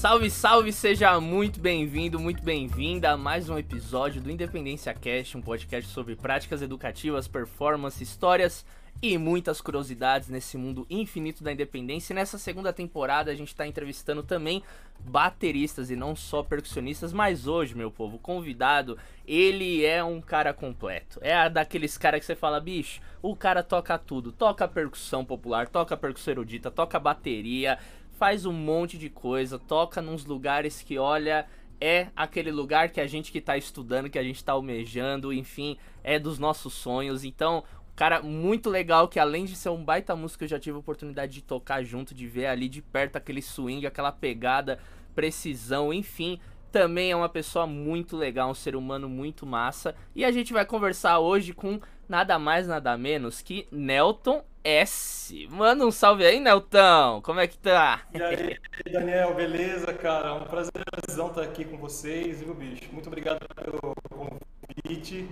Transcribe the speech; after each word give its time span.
Salve, 0.00 0.30
salve, 0.30 0.72
seja 0.72 1.20
muito 1.20 1.60
bem-vindo, 1.60 2.18
muito 2.18 2.42
bem-vinda 2.42 3.10
a 3.10 3.18
mais 3.18 3.50
um 3.50 3.58
episódio 3.58 4.18
do 4.18 4.30
Independência 4.30 4.94
Cast, 4.94 5.36
um 5.36 5.42
podcast 5.42 5.90
sobre 5.90 6.16
práticas 6.16 6.62
educativas, 6.62 7.28
performance, 7.28 8.02
histórias 8.02 8.64
e 9.02 9.18
muitas 9.18 9.60
curiosidades 9.60 10.30
nesse 10.30 10.56
mundo 10.56 10.86
infinito 10.88 11.44
da 11.44 11.52
independência. 11.52 12.14
E 12.14 12.16
nessa 12.16 12.38
segunda 12.38 12.72
temporada 12.72 13.30
a 13.30 13.34
gente 13.34 13.48
está 13.48 13.66
entrevistando 13.66 14.22
também 14.22 14.62
bateristas 14.98 15.90
e 15.90 15.96
não 15.96 16.16
só 16.16 16.42
percussionistas, 16.42 17.12
mas 17.12 17.46
hoje, 17.46 17.74
meu 17.74 17.90
povo, 17.90 18.18
convidado, 18.18 18.96
ele 19.26 19.84
é 19.84 20.02
um 20.02 20.20
cara 20.20 20.54
completo. 20.54 21.18
É 21.22 21.48
daqueles 21.48 21.98
caras 21.98 22.20
que 22.20 22.26
você 22.26 22.34
fala, 22.34 22.58
bicho, 22.58 23.00
o 23.22 23.36
cara 23.36 23.62
toca 23.62 23.98
tudo, 23.98 24.32
toca 24.32 24.66
percussão 24.66 25.24
popular, 25.24 25.68
toca 25.68 25.96
percussão 25.96 26.32
erudita, 26.32 26.70
toca 26.70 26.98
bateria, 26.98 27.78
faz 28.20 28.44
um 28.44 28.52
monte 28.52 28.98
de 28.98 29.08
coisa, 29.08 29.58
toca 29.58 30.02
nos 30.02 30.26
lugares 30.26 30.82
que, 30.82 30.98
olha, 30.98 31.46
é 31.80 32.08
aquele 32.14 32.52
lugar 32.52 32.90
que 32.90 33.00
a 33.00 33.06
gente 33.06 33.32
que 33.32 33.40
tá 33.40 33.56
estudando, 33.56 34.10
que 34.10 34.18
a 34.18 34.22
gente 34.22 34.44
tá 34.44 34.52
almejando, 34.52 35.32
enfim, 35.32 35.78
é 36.04 36.18
dos 36.18 36.38
nossos 36.38 36.74
sonhos. 36.74 37.24
Então, 37.24 37.64
Cara, 37.96 38.22
muito 38.22 38.70
legal 38.70 39.08
que 39.08 39.18
além 39.18 39.44
de 39.44 39.54
ser 39.54 39.68
um 39.68 39.84
baita 39.84 40.16
músico, 40.16 40.44
eu 40.44 40.48
já 40.48 40.58
tive 40.58 40.76
a 40.76 40.80
oportunidade 40.80 41.34
de 41.34 41.42
tocar 41.42 41.84
junto, 41.84 42.14
de 42.14 42.26
ver 42.26 42.46
ali 42.46 42.66
de 42.66 42.80
perto 42.80 43.16
aquele 43.16 43.42
swing, 43.42 43.86
aquela 43.86 44.10
pegada, 44.10 44.78
precisão, 45.14 45.92
enfim. 45.92 46.40
Também 46.72 47.10
é 47.10 47.16
uma 47.16 47.28
pessoa 47.28 47.66
muito 47.66 48.16
legal, 48.16 48.48
um 48.48 48.54
ser 48.54 48.74
humano 48.74 49.06
muito 49.06 49.44
massa. 49.44 49.94
E 50.16 50.24
a 50.24 50.30
gente 50.30 50.50
vai 50.50 50.64
conversar 50.64 51.18
hoje 51.18 51.52
com 51.52 51.78
nada 52.10 52.40
mais, 52.40 52.66
nada 52.66 52.98
menos 52.98 53.40
que 53.40 53.68
Nelton 53.70 54.44
S. 54.64 55.46
Manda 55.48 55.86
um 55.86 55.92
salve 55.92 56.26
aí, 56.26 56.40
Nelton. 56.40 57.22
Como 57.22 57.38
é 57.38 57.46
que 57.46 57.56
tá? 57.56 58.02
E 58.12 58.20
aí, 58.20 58.58
Daniel, 58.92 59.32
beleza, 59.32 59.94
cara? 59.94 60.34
Um 60.34 60.44
prazerzão 60.44 61.28
estar 61.28 61.42
aqui 61.42 61.64
com 61.64 61.78
vocês, 61.78 62.42
viu, 62.42 62.52
bicho? 62.52 62.92
Muito 62.92 63.06
obrigado 63.06 63.38
pelo 63.54 63.94
convite. 64.10 65.30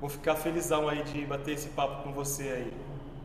Vou 0.00 0.08
ficar 0.08 0.36
felizão 0.36 0.88
aí 0.88 1.02
de 1.04 1.26
bater 1.26 1.52
esse 1.52 1.68
papo 1.68 2.02
com 2.02 2.12
você 2.12 2.44
aí. 2.44 2.72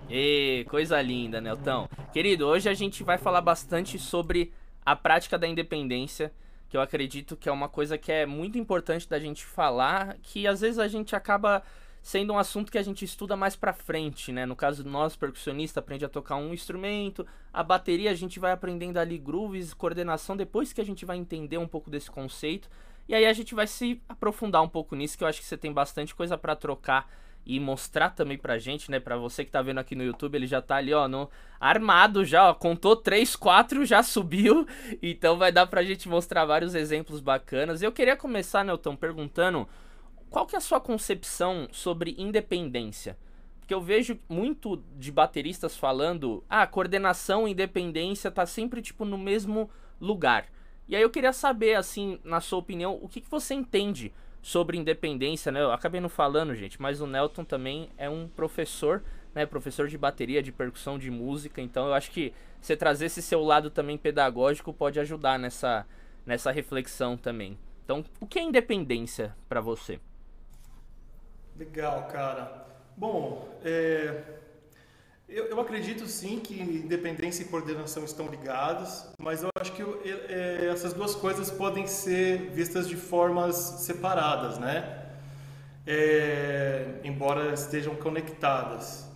E 0.09 0.65
coisa 0.69 1.01
linda, 1.01 1.39
Nelton. 1.39 1.87
Querido, 2.11 2.45
hoje 2.45 2.67
a 2.67 2.73
gente 2.73 3.05
vai 3.05 3.17
falar 3.17 3.39
bastante 3.39 3.97
sobre 3.97 4.51
a 4.85 4.97
prática 4.97 5.39
da 5.39 5.47
independência, 5.47 6.29
que 6.67 6.75
eu 6.75 6.81
acredito 6.81 7.37
que 7.37 7.47
é 7.47 7.51
uma 7.53 7.69
coisa 7.69 7.97
que 7.97 8.11
é 8.11 8.25
muito 8.25 8.57
importante 8.57 9.07
da 9.07 9.17
gente 9.17 9.45
falar, 9.45 10.17
que 10.21 10.45
às 10.45 10.59
vezes 10.59 10.77
a 10.77 10.89
gente 10.89 11.15
acaba 11.15 11.63
sendo 12.01 12.33
um 12.33 12.39
assunto 12.39 12.71
que 12.71 12.77
a 12.77 12.83
gente 12.83 13.05
estuda 13.05 13.35
mais 13.35 13.55
pra 13.55 13.73
frente, 13.73 14.31
né? 14.31 14.45
No 14.45 14.55
caso, 14.55 14.83
nós, 14.83 15.15
percussionista, 15.15 15.79
aprende 15.79 16.03
a 16.03 16.09
tocar 16.09 16.35
um 16.35 16.53
instrumento, 16.53 17.25
a 17.53 17.63
bateria 17.63 18.09
a 18.09 18.15
gente 18.15 18.39
vai 18.39 18.51
aprendendo 18.51 18.97
ali 18.97 19.17
grooves, 19.17 19.73
coordenação, 19.73 20.35
depois 20.35 20.73
que 20.73 20.81
a 20.81 20.85
gente 20.85 21.05
vai 21.05 21.17
entender 21.17 21.57
um 21.57 21.67
pouco 21.67 21.89
desse 21.89 22.09
conceito. 22.09 22.69
E 23.07 23.13
aí 23.13 23.25
a 23.25 23.33
gente 23.33 23.53
vai 23.53 23.67
se 23.67 24.01
aprofundar 24.09 24.61
um 24.61 24.69
pouco 24.69 24.95
nisso, 24.95 25.17
que 25.17 25.23
eu 25.23 25.27
acho 25.27 25.39
que 25.39 25.45
você 25.45 25.57
tem 25.57 25.71
bastante 25.71 26.15
coisa 26.15 26.37
para 26.37 26.55
trocar 26.55 27.09
e 27.45 27.59
mostrar 27.59 28.11
também 28.11 28.37
pra 28.37 28.57
gente, 28.57 28.89
né? 28.89 28.99
Pra 28.99 29.17
você 29.17 29.43
que 29.43 29.51
tá 29.51 29.61
vendo 29.61 29.79
aqui 29.79 29.95
no 29.95 30.03
YouTube, 30.03 30.35
ele 30.35 30.47
já 30.47 30.61
tá 30.61 30.75
ali, 30.75 30.93
ó, 30.93 31.07
no 31.07 31.29
armado 31.59 32.23
já, 32.23 32.49
ó, 32.49 32.53
contou 32.53 32.95
3, 32.95 33.35
4, 33.35 33.85
já 33.85 34.01
subiu. 34.03 34.65
Então 35.01 35.37
vai 35.37 35.51
dar 35.51 35.67
pra 35.67 35.83
gente 35.83 36.07
mostrar 36.07 36.45
vários 36.45 36.75
exemplos 36.75 37.19
bacanas. 37.19 37.81
Eu 37.81 37.91
queria 37.91 38.15
começar, 38.15 38.63
Nelton, 38.63 38.95
perguntando 38.95 39.67
qual 40.31 40.45
que 40.45 40.55
é 40.55 40.57
a 40.57 40.61
sua 40.61 40.79
concepção 40.79 41.67
sobre 41.73 42.15
independência? 42.17 43.17
Porque 43.59 43.73
eu 43.73 43.81
vejo 43.81 44.17
muito 44.29 44.81
de 44.97 45.11
bateristas 45.11 45.75
falando, 45.75 46.41
ah, 46.49 46.65
coordenação 46.65 47.45
e 47.45 47.51
independência 47.51 48.31
tá 48.31 48.45
sempre 48.45 48.81
tipo 48.81 49.03
no 49.03 49.17
mesmo 49.17 49.69
lugar. 49.99 50.45
E 50.87 50.95
aí 50.95 51.01
eu 51.01 51.09
queria 51.09 51.33
saber, 51.33 51.75
assim, 51.75 52.17
na 52.23 52.39
sua 52.39 52.59
opinião, 52.59 52.97
o 53.01 53.09
que, 53.09 53.19
que 53.19 53.29
você 53.29 53.53
entende 53.53 54.13
sobre 54.41 54.77
independência, 54.77 55.51
né? 55.51 55.61
Eu 55.61 55.73
acabei 55.73 55.99
não 55.99 56.07
falando, 56.07 56.55
gente, 56.55 56.81
mas 56.81 57.01
o 57.01 57.07
Nelton 57.07 57.43
também 57.43 57.89
é 57.97 58.09
um 58.09 58.25
professor, 58.25 59.03
né? 59.35 59.45
Professor 59.45 59.89
de 59.89 59.97
bateria, 59.97 60.41
de 60.41 60.53
percussão, 60.53 60.97
de 60.97 61.11
música. 61.11 61.61
Então 61.61 61.87
eu 61.87 61.93
acho 61.93 62.09
que 62.09 62.33
você 62.61 62.77
trazer 62.77 63.07
esse 63.07 63.21
seu 63.21 63.43
lado 63.43 63.69
também 63.69 63.97
pedagógico 63.97 64.71
pode 64.71 64.97
ajudar 64.97 65.37
nessa, 65.37 65.85
nessa 66.25 66.51
reflexão 66.51 67.17
também. 67.17 67.59
Então, 67.83 68.05
o 68.21 68.25
que 68.25 68.39
é 68.39 68.43
independência 68.43 69.35
para 69.49 69.59
você? 69.59 69.99
Legal, 71.61 72.07
cara. 72.11 72.65
Bom, 72.97 73.47
é, 73.63 74.23
eu, 75.29 75.45
eu, 75.45 75.59
acredito 75.59 76.07
sim 76.07 76.39
que 76.39 76.59
independência 76.59 77.43
e 77.43 77.45
coordenação 77.45 78.03
estão 78.03 78.25
ligados, 78.25 79.05
mas 79.19 79.43
eu 79.43 79.49
acho 79.59 79.71
que 79.73 79.83
é, 79.83 80.69
essas 80.73 80.91
duas 80.91 81.13
coisas 81.13 81.51
podem 81.51 81.85
ser 81.85 82.49
vistas 82.49 82.89
de 82.89 82.95
formas 82.95 83.55
separadas, 83.55 84.57
né? 84.57 85.05
É, 85.85 86.95
embora 87.03 87.53
estejam 87.53 87.93
conectadas. 87.93 89.07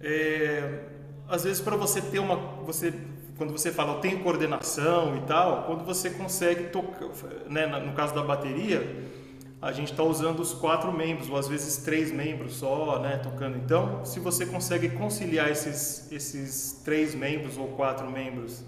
É, 0.00 0.84
às 1.28 1.42
vezes 1.42 1.60
para 1.60 1.74
você 1.74 2.00
ter 2.00 2.20
uma, 2.20 2.36
você 2.62 2.94
quando 3.36 3.50
você 3.50 3.72
fala 3.72 3.94
eu 3.94 4.00
tenho 4.00 4.22
coordenação 4.22 5.16
e 5.16 5.20
tal, 5.22 5.64
quando 5.64 5.84
você 5.84 6.10
consegue 6.10 6.68
tocar, 6.68 7.08
né, 7.48 7.66
no 7.66 7.92
caso 7.94 8.14
da 8.14 8.22
bateria, 8.22 9.17
a 9.60 9.72
gente 9.72 9.90
está 9.90 10.04
usando 10.04 10.38
os 10.40 10.54
quatro 10.54 10.92
membros, 10.92 11.28
ou 11.28 11.36
às 11.36 11.48
vezes 11.48 11.78
três 11.78 12.12
membros 12.12 12.54
só, 12.56 13.00
né, 13.00 13.16
tocando. 13.16 13.56
Então, 13.56 14.04
se 14.04 14.20
você 14.20 14.46
consegue 14.46 14.90
conciliar 14.90 15.50
esses, 15.50 16.10
esses 16.12 16.80
três 16.84 17.14
membros 17.14 17.58
ou 17.58 17.68
quatro 17.68 18.08
membros 18.08 18.62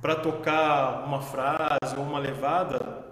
para 0.00 0.14
tocar 0.14 1.04
uma 1.04 1.20
frase 1.20 1.96
ou 1.96 2.04
uma 2.04 2.20
levada, 2.20 3.04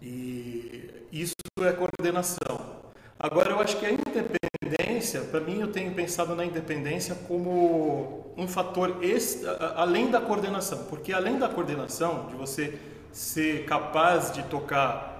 e 0.00 0.90
isso 1.12 1.34
é 1.60 1.72
coordenação. 1.72 2.84
Agora, 3.18 3.50
eu 3.50 3.60
acho 3.60 3.76
que 3.78 3.86
a 3.86 3.90
independência, 3.90 5.20
para 5.22 5.40
mim, 5.40 5.60
eu 5.60 5.70
tenho 5.70 5.94
pensado 5.94 6.34
na 6.34 6.44
independência 6.44 7.14
como 7.28 8.32
um 8.36 8.48
fator 8.48 9.02
extra, 9.02 9.74
além 9.76 10.10
da 10.10 10.20
coordenação, 10.20 10.84
porque 10.84 11.12
além 11.12 11.38
da 11.38 11.48
coordenação, 11.48 12.26
de 12.26 12.34
você 12.34 12.78
ser 13.12 13.64
capaz 13.64 14.32
de 14.32 14.42
tocar 14.44 15.13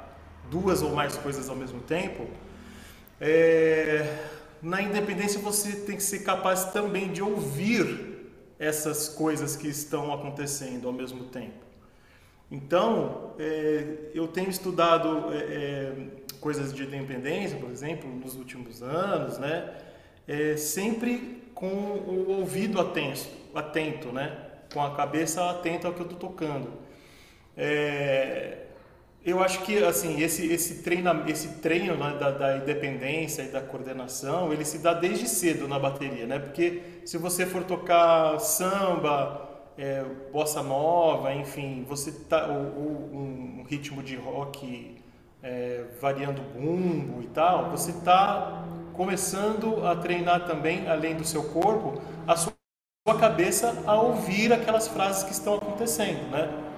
duas 0.51 0.83
ou 0.83 0.95
mais 0.95 1.17
coisas 1.17 1.49
ao 1.49 1.57
mesmo 1.57 1.81
tempo, 1.81 2.27
é, 3.21 4.19
na 4.63 4.83
independência 4.83 5.41
você 5.41 5.73
tem 5.73 5.97
que 5.97 6.03
ser 6.03 6.21
capaz 6.21 6.73
também 6.73 7.13
de 7.13 7.23
ouvir 7.23 8.15
essas 8.59 9.09
coisas 9.09 9.57
que 9.57 9.69
estão 9.69 10.13
acontecendo 10.13 10.87
ao 10.87 10.93
mesmo 10.93 11.25
tempo. 11.25 11.65
Então, 12.51 13.35
é, 13.39 14.11
eu 14.15 14.29
tenho 14.29 14.49
estudado 14.49 15.33
é, 15.33 15.37
é 15.37 15.93
coisas 16.41 16.75
de 16.75 16.83
independência, 16.83 17.59
por 17.59 17.71
exemplo, 17.71 18.09
nos 18.09 18.37
últimos 18.37 18.83
anos, 18.83 19.39
né? 19.39 19.73
É, 20.29 20.57
sempre 20.59 21.43
com 21.55 21.67
o 21.67 22.31
ouvido 22.39 22.79
atento, 22.79 23.27
atento, 23.55 24.13
né? 24.13 24.37
Com 24.73 24.83
a 24.83 24.95
cabeça 24.95 25.49
atenta 25.51 25.89
ao 25.89 25.95
que 25.95 26.01
eu 26.01 26.05
estou 26.05 26.19
tocando. 26.19 26.71
É, 27.57 28.64
eu 29.25 29.43
acho 29.43 29.63
que 29.63 29.83
assim 29.83 30.21
esse 30.21 30.47
esse 30.53 30.83
treino 30.83 31.25
esse 31.27 31.49
treino 31.61 31.97
né, 31.97 32.17
da, 32.21 32.31
da, 32.31 32.57
independência 32.59 33.43
e 33.43 33.49
da 33.49 33.61
coordenação 33.63 34.53
ele 34.53 34.65
se 34.65 34.79
dá 34.79 34.93
desde 34.93 35.27
cedo 35.27 35.67
na 35.67 35.79
bateria, 35.79 36.27
né? 36.27 36.39
Porque 36.39 36.83
se 37.07 37.17
você 37.17 37.47
for 37.47 37.65
tocar 37.65 38.39
samba, 38.39 39.49
é, 39.79 40.05
bossa 40.31 40.63
nova, 40.63 41.33
enfim, 41.33 41.85
você 41.89 42.13
tá 42.13 42.47
ou, 42.47 42.57
ou 42.57 42.91
um 43.15 43.65
ritmo 43.67 44.03
de 44.03 44.15
rock 44.15 44.97
é, 45.43 45.85
variando 46.01 46.43
bumbo 46.43 47.23
e 47.23 47.27
tal, 47.29 47.71
você 47.71 47.93
está 47.93 48.65
começando 48.93 49.87
a 49.87 49.97
treinar 49.97 50.47
também 50.47 50.87
além 50.87 51.17
do 51.17 51.25
seu 51.25 51.45
corpo 51.45 52.01
a 52.27 52.37
sua 52.37 52.55
cabeça 53.19 53.83
a 53.87 54.01
ouvir 54.01 54.53
aquelas 54.53 54.87
frases 54.87 55.23
que 55.23 55.33
estão 55.33 55.55
acontecendo, 55.55 56.31
né? 56.31 56.74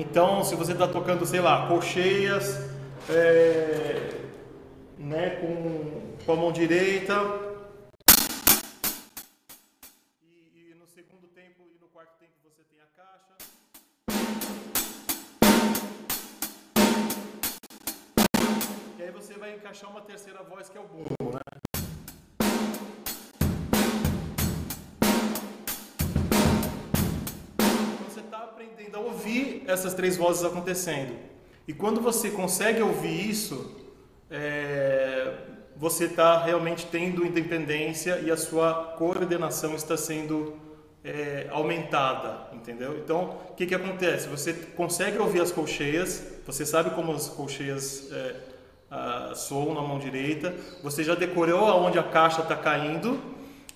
Então, 0.00 0.44
se 0.44 0.54
você 0.54 0.70
está 0.74 0.86
tocando, 0.86 1.26
sei 1.26 1.40
lá, 1.40 1.66
colcheias, 1.66 2.56
é, 3.10 4.14
né, 4.96 5.30
com, 5.40 6.14
com 6.24 6.32
a 6.32 6.36
mão 6.36 6.52
direita, 6.52 7.14
e, 10.22 10.72
no 10.78 10.86
segundo 10.86 11.26
tempo 11.34 11.64
e 11.74 11.80
no 11.80 11.88
quarto 11.88 12.16
tempo 12.20 12.30
você 12.44 12.62
tem 12.62 12.78
a 12.80 12.86
caixa. 12.94 13.34
E 18.96 19.02
aí 19.02 19.10
você 19.10 19.34
vai 19.34 19.56
encaixar 19.56 19.90
uma 19.90 20.02
terceira 20.02 20.44
voz 20.44 20.68
que 20.68 20.78
é 20.78 20.80
o 20.80 20.86
bumbo, 20.86 21.34
né? 21.34 21.67
Essas 29.68 29.94
três 29.94 30.16
vozes 30.16 30.44
acontecendo. 30.44 31.14
E 31.66 31.72
quando 31.74 32.00
você 32.00 32.30
consegue 32.30 32.80
ouvir 32.80 33.28
isso, 33.28 33.76
é, 34.30 35.34
você 35.76 36.06
está 36.06 36.42
realmente 36.42 36.86
tendo 36.86 37.24
independência 37.24 38.18
e 38.20 38.30
a 38.30 38.36
sua 38.36 38.94
coordenação 38.96 39.74
está 39.74 39.96
sendo 39.96 40.56
é, 41.04 41.46
aumentada, 41.50 42.48
entendeu? 42.54 42.98
Então, 42.98 43.36
o 43.50 43.54
que, 43.54 43.66
que 43.66 43.74
acontece? 43.74 44.28
Você 44.28 44.54
consegue 44.74 45.18
ouvir 45.18 45.42
as 45.42 45.52
colcheias, 45.52 46.24
você 46.46 46.64
sabe 46.64 46.90
como 46.90 47.12
as 47.12 47.28
colcheias 47.28 48.10
é, 48.10 48.34
a, 48.90 49.34
soam 49.34 49.74
na 49.74 49.82
mão 49.82 49.98
direita, 49.98 50.54
você 50.82 51.04
já 51.04 51.14
decorou 51.14 51.66
aonde 51.66 51.98
a 51.98 52.02
caixa 52.02 52.40
está 52.40 52.56
caindo, 52.56 53.20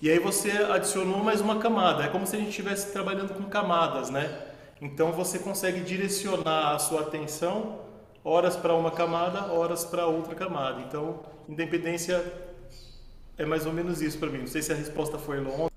e 0.01 0.09
aí 0.09 0.19
você 0.19 0.49
adicionou 0.51 1.23
mais 1.23 1.39
uma 1.39 1.59
camada. 1.59 2.03
É 2.03 2.07
como 2.07 2.25
se 2.25 2.35
a 2.35 2.39
gente 2.39 2.49
estivesse 2.49 2.91
trabalhando 2.91 3.33
com 3.33 3.43
camadas, 3.43 4.09
né? 4.09 4.52
Então 4.83 5.13
você 5.13 5.39
consegue 5.39 5.79
direcionar 5.79 6.75
a 6.75 6.79
sua 6.79 7.03
atenção 7.03 7.79
horas 8.21 8.57
para 8.57 8.75
uma 8.75 8.91
camada, 8.91 9.45
horas 9.53 9.85
para 9.85 10.05
outra 10.07 10.35
camada. 10.35 10.81
Então, 10.81 11.21
independência 11.47 12.21
é 13.37 13.45
mais 13.45 13.65
ou 13.65 13.71
menos 13.71 14.01
isso 14.01 14.19
para 14.19 14.29
mim. 14.29 14.39
Não 14.39 14.47
sei 14.47 14.61
se 14.61 14.73
a 14.73 14.75
resposta 14.75 15.17
foi 15.17 15.39
longa. 15.39 15.71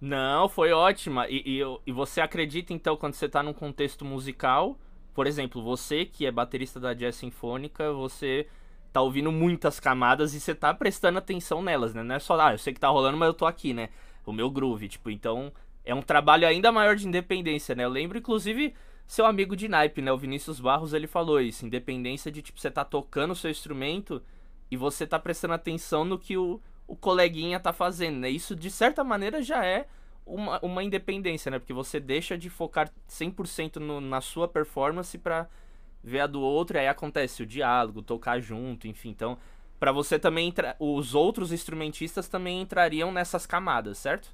Não, 0.00 0.48
foi 0.48 0.70
ótima. 0.70 1.28
E, 1.28 1.42
e, 1.44 1.60
e 1.84 1.90
você 1.90 2.20
acredita, 2.20 2.72
então, 2.72 2.96
quando 2.96 3.14
você 3.14 3.26
está 3.26 3.42
num 3.42 3.52
contexto 3.52 4.04
musical, 4.04 4.78
por 5.12 5.26
exemplo, 5.26 5.60
você 5.60 6.04
que 6.04 6.24
é 6.24 6.30
baterista 6.30 6.78
da 6.78 6.94
jazz 6.94 7.16
sinfônica, 7.16 7.92
você 7.92 8.46
tá 8.92 9.00
ouvindo 9.00 9.32
muitas 9.32 9.80
camadas 9.80 10.34
e 10.34 10.40
você 10.40 10.54
tá 10.54 10.72
prestando 10.72 11.18
atenção 11.18 11.62
nelas, 11.62 11.94
né? 11.94 12.04
Não 12.04 12.14
é 12.14 12.20
só, 12.20 12.40
ah, 12.40 12.52
eu 12.52 12.58
sei 12.58 12.72
que 12.72 12.78
tá 12.78 12.88
rolando, 12.88 13.18
mas 13.18 13.26
eu 13.26 13.34
tô 13.34 13.44
aqui, 13.44 13.74
né? 13.74 13.88
O 14.24 14.32
meu 14.32 14.48
groove, 14.48 14.88
tipo, 14.88 15.10
então 15.10 15.52
é 15.84 15.94
um 15.94 16.02
trabalho 16.02 16.46
ainda 16.46 16.70
maior 16.70 16.96
de 16.96 17.06
independência, 17.06 17.74
né? 17.74 17.84
Eu 17.84 17.88
lembro, 17.88 18.18
inclusive, 18.18 18.74
seu 19.06 19.26
amigo 19.26 19.56
de 19.56 19.68
naipe, 19.68 20.00
né? 20.00 20.12
O 20.12 20.18
Vinícius 20.18 20.60
Barros, 20.60 20.92
ele 20.92 21.06
falou 21.06 21.40
isso. 21.40 21.66
Independência 21.66 22.30
de, 22.30 22.42
tipo, 22.42 22.60
você 22.60 22.70
tá 22.70 22.84
tocando 22.84 23.32
o 23.32 23.36
seu 23.36 23.50
instrumento 23.50 24.22
e 24.70 24.76
você 24.76 25.06
tá 25.06 25.18
prestando 25.18 25.54
atenção 25.54 26.04
no 26.04 26.18
que 26.18 26.36
o, 26.36 26.60
o 26.86 26.96
coleguinha 26.96 27.58
tá 27.58 27.72
fazendo, 27.72 28.18
né? 28.20 28.30
Isso, 28.30 28.54
de 28.54 28.70
certa 28.70 29.02
maneira, 29.02 29.42
já 29.42 29.64
é 29.64 29.86
uma, 30.24 30.60
uma 30.60 30.84
independência, 30.84 31.50
né? 31.50 31.58
Porque 31.58 31.72
você 31.72 31.98
deixa 31.98 32.38
de 32.38 32.48
focar 32.48 32.90
100% 33.08 33.76
no, 33.76 34.00
na 34.00 34.20
sua 34.20 34.46
performance 34.46 35.18
para 35.18 35.48
ver 36.02 36.20
a 36.20 36.26
do 36.26 36.40
outro, 36.40 36.76
e 36.76 36.80
aí 36.80 36.88
acontece 36.88 37.42
o 37.42 37.46
diálogo, 37.46 38.02
tocar 38.02 38.40
junto, 38.40 38.88
enfim. 38.88 39.10
Então, 39.10 39.38
para 39.78 39.92
você 39.92 40.18
também, 40.18 40.48
entra... 40.48 40.76
os 40.78 41.14
outros 41.14 41.52
instrumentistas 41.52 42.28
também 42.28 42.60
entrariam 42.60 43.12
nessas 43.12 43.46
camadas, 43.46 43.98
certo? 43.98 44.32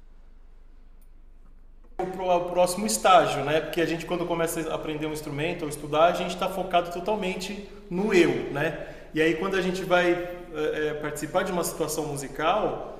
O 2.01 2.49
próximo 2.49 2.85
estágio, 2.85 3.43
né? 3.43 3.59
Porque 3.59 3.81
a 3.81 3.85
gente 3.85 4.05
quando 4.05 4.25
começa 4.25 4.71
a 4.71 4.75
aprender 4.75 5.05
um 5.05 5.13
instrumento 5.13 5.63
ou 5.63 5.69
estudar, 5.69 6.05
a 6.05 6.13
gente 6.13 6.33
está 6.33 6.47
focado 6.47 6.91
totalmente 6.91 7.67
no 7.89 8.13
eu, 8.13 8.51
né? 8.51 8.87
E 9.13 9.21
aí 9.21 9.35
quando 9.35 9.55
a 9.55 9.61
gente 9.61 9.83
vai 9.83 10.11
é, 10.53 10.93
participar 11.01 11.43
de 11.43 11.51
uma 11.51 11.63
situação 11.63 12.05
musical 12.05 12.99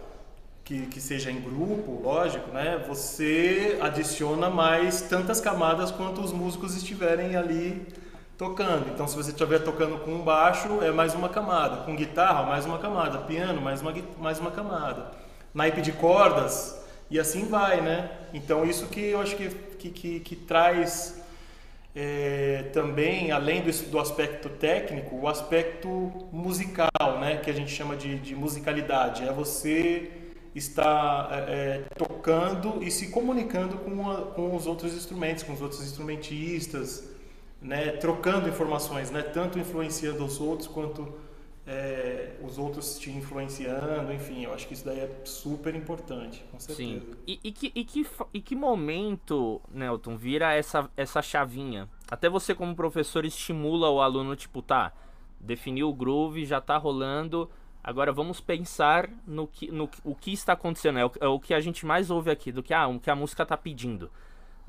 que, 0.63 0.85
que 0.87 0.99
seja 0.99 1.31
em 1.31 1.39
grupo, 1.39 2.01
lógico, 2.03 2.51
né? 2.51 2.83
Você 2.87 3.77
adiciona 3.81 4.49
mais 4.49 5.01
tantas 5.01 5.39
camadas 5.39 5.91
quanto 5.91 6.21
os 6.21 6.31
músicos 6.31 6.75
estiverem 6.75 7.35
ali 7.35 7.87
tocando. 8.37 8.87
Então, 8.93 9.07
se 9.07 9.15
você 9.15 9.31
estiver 9.31 9.59
tocando 9.59 9.97
com 9.97 10.11
um 10.11 10.21
baixo, 10.21 10.81
é 10.81 10.91
mais 10.91 11.13
uma 11.13 11.27
camada. 11.27 11.77
Com 11.83 11.95
guitarra, 11.95 12.43
mais 12.43 12.65
uma 12.65 12.77
camada. 12.77 13.17
Piano, 13.19 13.61
mais 13.61 13.81
uma, 13.81 13.93
mais 14.17 14.39
uma 14.39 14.51
camada. 14.51 15.07
Naipe 15.53 15.81
de 15.81 15.91
cordas, 15.91 16.78
e 17.09 17.19
assim 17.19 17.45
vai, 17.45 17.81
né? 17.81 18.09
Então 18.33 18.65
isso 18.65 18.87
que 18.87 19.01
eu 19.01 19.19
acho 19.19 19.35
que, 19.35 19.49
que, 19.49 19.89
que, 19.89 20.19
que 20.19 20.35
traz 20.35 21.19
é, 21.95 22.69
também, 22.71 23.31
além 23.31 23.61
do, 23.61 23.71
do, 23.89 23.99
aspecto 23.99 24.47
técnico, 24.47 25.15
o 25.15 25.27
aspecto 25.27 25.89
musical, 26.31 27.19
né? 27.19 27.37
Que 27.37 27.49
a 27.49 27.53
gente 27.53 27.71
chama 27.71 27.95
de, 27.95 28.19
de 28.19 28.35
musicalidade. 28.35 29.27
É 29.27 29.33
você 29.33 30.11
estar 30.53 31.29
é, 31.31 31.35
é, 31.37 31.83
tocando 31.97 32.83
e 32.83 32.91
se 32.91 33.09
comunicando 33.09 33.77
com, 33.77 34.09
a, 34.09 34.21
com 34.21 34.55
os 34.55 34.67
outros 34.67 34.93
instrumentos, 34.93 35.43
com 35.43 35.53
os 35.53 35.61
outros 35.61 35.83
instrumentistas, 35.83 37.09
né? 37.59 37.91
Trocando 37.93 38.47
informações, 38.47 39.09
né? 39.09 39.23
Tanto 39.23 39.57
influenciando 39.57 40.23
os 40.23 40.39
outros 40.39 40.67
quanto 40.67 41.11
é, 41.71 42.31
os 42.41 42.57
outros 42.57 42.97
te 42.97 43.11
influenciando, 43.11 44.11
enfim, 44.11 44.43
eu 44.43 44.53
acho 44.55 44.67
que 44.67 44.73
isso 44.73 44.83
daí 44.83 45.01
é 45.01 45.21
super 45.23 45.75
importante, 45.75 46.43
com 46.51 46.59
certeza. 46.59 46.99
Sim. 46.99 47.03
E, 47.27 47.39
e, 47.43 47.51
que, 47.51 47.71
e, 47.75 47.85
que, 47.85 48.07
e 48.33 48.41
que 48.41 48.55
momento, 48.55 49.61
Nelton, 49.71 50.17
vira 50.17 50.51
essa, 50.51 50.89
essa 50.97 51.21
chavinha? 51.21 51.87
Até 52.09 52.27
você, 52.27 52.55
como 52.55 52.75
professor, 52.75 53.23
estimula 53.23 53.87
o 53.87 54.01
aluno, 54.01 54.35
tipo, 54.35 54.63
tá, 54.63 54.91
definiu 55.39 55.89
o 55.89 55.93
groove, 55.93 56.43
já 56.43 56.59
tá 56.59 56.75
rolando, 56.75 57.47
agora 57.83 58.11
vamos 58.11 58.41
pensar 58.41 59.07
no 59.27 59.45
que, 59.45 59.71
no, 59.71 59.87
o 60.03 60.15
que 60.15 60.33
está 60.33 60.53
acontecendo. 60.53 60.97
É 60.97 61.05
o, 61.05 61.11
é 61.21 61.27
o 61.27 61.39
que 61.39 61.53
a 61.53 61.59
gente 61.59 61.85
mais 61.85 62.09
ouve 62.09 62.31
aqui, 62.31 62.51
do 62.51 62.63
que, 62.63 62.73
ah, 62.73 62.87
o 62.87 62.99
que 62.99 63.11
a 63.11 63.15
música 63.15 63.45
tá 63.45 63.55
pedindo. 63.55 64.09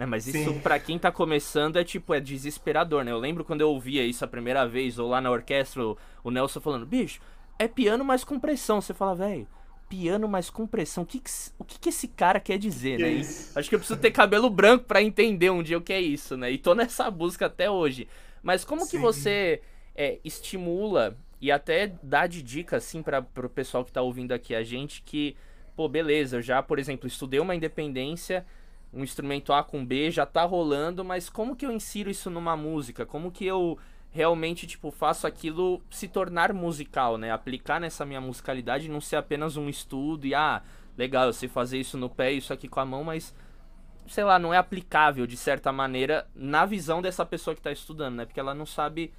Né, 0.00 0.06
mas 0.06 0.26
isso 0.26 0.54
para 0.60 0.78
quem 0.78 0.98
tá 0.98 1.12
começando 1.12 1.76
é 1.76 1.84
tipo, 1.84 2.14
é 2.14 2.20
desesperador, 2.20 3.04
né? 3.04 3.12
Eu 3.12 3.18
lembro 3.18 3.44
quando 3.44 3.60
eu 3.60 3.68
ouvia 3.68 4.02
isso 4.02 4.24
a 4.24 4.26
primeira 4.26 4.66
vez, 4.66 4.98
ou 4.98 5.06
lá 5.06 5.20
na 5.20 5.30
orquestra, 5.30 5.82
o, 6.24 6.30
Nelson 6.30 6.58
falando, 6.58 6.86
bicho, 6.86 7.20
é 7.58 7.68
piano 7.68 8.02
mais 8.02 8.24
compressão. 8.24 8.80
Você 8.80 8.94
fala, 8.94 9.14
velho, 9.14 9.46
piano 9.90 10.26
mais 10.26 10.48
compressão. 10.48 11.02
O 11.02 11.06
que, 11.06 11.20
que, 11.20 11.30
o 11.58 11.64
que, 11.64 11.78
que 11.78 11.88
esse 11.90 12.08
cara 12.08 12.40
quer 12.40 12.56
dizer, 12.56 12.96
que 12.96 13.02
né? 13.02 13.20
É 13.20 13.58
acho 13.58 13.68
que 13.68 13.74
eu 13.74 13.78
preciso 13.78 14.00
ter 14.00 14.10
cabelo 14.10 14.48
branco 14.48 14.86
para 14.86 15.02
entender 15.02 15.50
um 15.50 15.62
dia 15.62 15.76
o 15.76 15.82
que 15.82 15.92
é 15.92 16.00
isso, 16.00 16.34
né? 16.34 16.50
E 16.50 16.56
tô 16.56 16.74
nessa 16.74 17.10
busca 17.10 17.44
até 17.44 17.70
hoje. 17.70 18.08
Mas 18.42 18.64
como 18.64 18.86
Sim. 18.86 18.92
que 18.92 18.96
você 18.96 19.60
é, 19.94 20.18
estimula 20.24 21.14
e 21.42 21.52
até 21.52 21.92
dá 22.02 22.26
de 22.26 22.42
dica, 22.42 22.78
assim, 22.78 23.02
para 23.02 23.20
pro 23.20 23.50
pessoal 23.50 23.84
que 23.84 23.92
tá 23.92 24.00
ouvindo 24.00 24.32
aqui 24.32 24.54
a 24.54 24.62
gente 24.62 25.02
que, 25.02 25.36
pô, 25.76 25.86
beleza, 25.90 26.38
eu 26.38 26.42
já, 26.42 26.62
por 26.62 26.78
exemplo, 26.78 27.06
estudei 27.06 27.38
uma 27.38 27.54
independência 27.54 28.46
um 28.92 29.02
instrumento 29.02 29.52
A 29.52 29.62
com 29.62 29.84
B 29.84 30.10
já 30.10 30.26
tá 30.26 30.44
rolando, 30.44 31.04
mas 31.04 31.28
como 31.30 31.54
que 31.54 31.64
eu 31.64 31.72
insiro 31.72 32.10
isso 32.10 32.30
numa 32.30 32.56
música? 32.56 33.06
Como 33.06 33.30
que 33.30 33.44
eu 33.44 33.78
realmente 34.10 34.66
tipo 34.66 34.90
faço 34.90 35.26
aquilo 35.26 35.80
se 35.88 36.08
tornar 36.08 36.52
musical, 36.52 37.16
né? 37.16 37.30
Aplicar 37.30 37.80
nessa 37.80 38.04
minha 38.04 38.20
musicalidade 38.20 38.88
não 38.88 39.00
ser 39.00 39.16
apenas 39.16 39.56
um 39.56 39.68
estudo 39.68 40.26
e 40.26 40.34
ah, 40.34 40.62
legal, 40.98 41.26
eu 41.26 41.32
sei 41.32 41.48
fazer 41.48 41.78
isso 41.78 41.96
no 41.96 42.10
pé, 42.10 42.32
isso 42.32 42.52
aqui 42.52 42.68
com 42.68 42.80
a 42.80 42.84
mão, 42.84 43.04
mas 43.04 43.34
sei 44.08 44.24
lá, 44.24 44.38
não 44.38 44.52
é 44.52 44.56
aplicável 44.56 45.26
de 45.26 45.36
certa 45.36 45.70
maneira 45.70 46.26
na 46.34 46.66
visão 46.66 47.00
dessa 47.00 47.24
pessoa 47.24 47.54
que 47.54 47.60
está 47.60 47.70
estudando, 47.70 48.16
né? 48.16 48.24
Porque 48.24 48.40
ela 48.40 48.54
não 48.54 48.66
sabe 48.66 49.12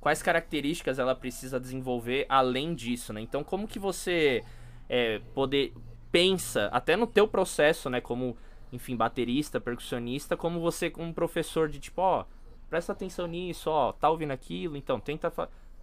quais 0.00 0.22
características 0.22 0.98
ela 0.98 1.14
precisa 1.14 1.60
desenvolver 1.60 2.24
além 2.30 2.74
disso, 2.74 3.12
né? 3.12 3.20
Então, 3.20 3.44
como 3.44 3.68
que 3.68 3.78
você 3.78 4.42
é, 4.88 5.20
poder 5.34 5.74
pensa 6.10 6.68
até 6.72 6.96
no 6.96 7.06
teu 7.06 7.28
processo, 7.28 7.90
né? 7.90 8.00
Como 8.00 8.38
enfim, 8.72 8.96
baterista, 8.96 9.60
percussionista, 9.60 10.36
como 10.36 10.60
você 10.60 10.90
como 10.90 11.12
professor 11.12 11.68
de 11.68 11.78
tipo, 11.78 12.00
ó, 12.00 12.24
presta 12.68 12.92
atenção 12.92 13.26
nisso, 13.26 13.70
ó, 13.70 13.92
tá 13.92 14.08
ouvindo 14.10 14.32
aquilo, 14.32 14.76
então 14.76 15.00
tenta, 15.00 15.32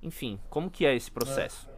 enfim, 0.01 0.39
como 0.49 0.69
que 0.69 0.85
é 0.85 0.95
esse 0.95 1.11
processo? 1.11 1.67
É. 1.71 1.75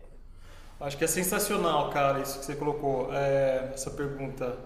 Acho 0.79 0.97
que 0.97 1.03
é 1.03 1.07
sensacional, 1.07 1.89
cara, 1.89 2.19
isso 2.19 2.39
que 2.39 2.45
você 2.45 2.55
colocou, 2.55 3.09
é, 3.11 3.71
essa 3.73 3.89
pergunta. 3.89 4.57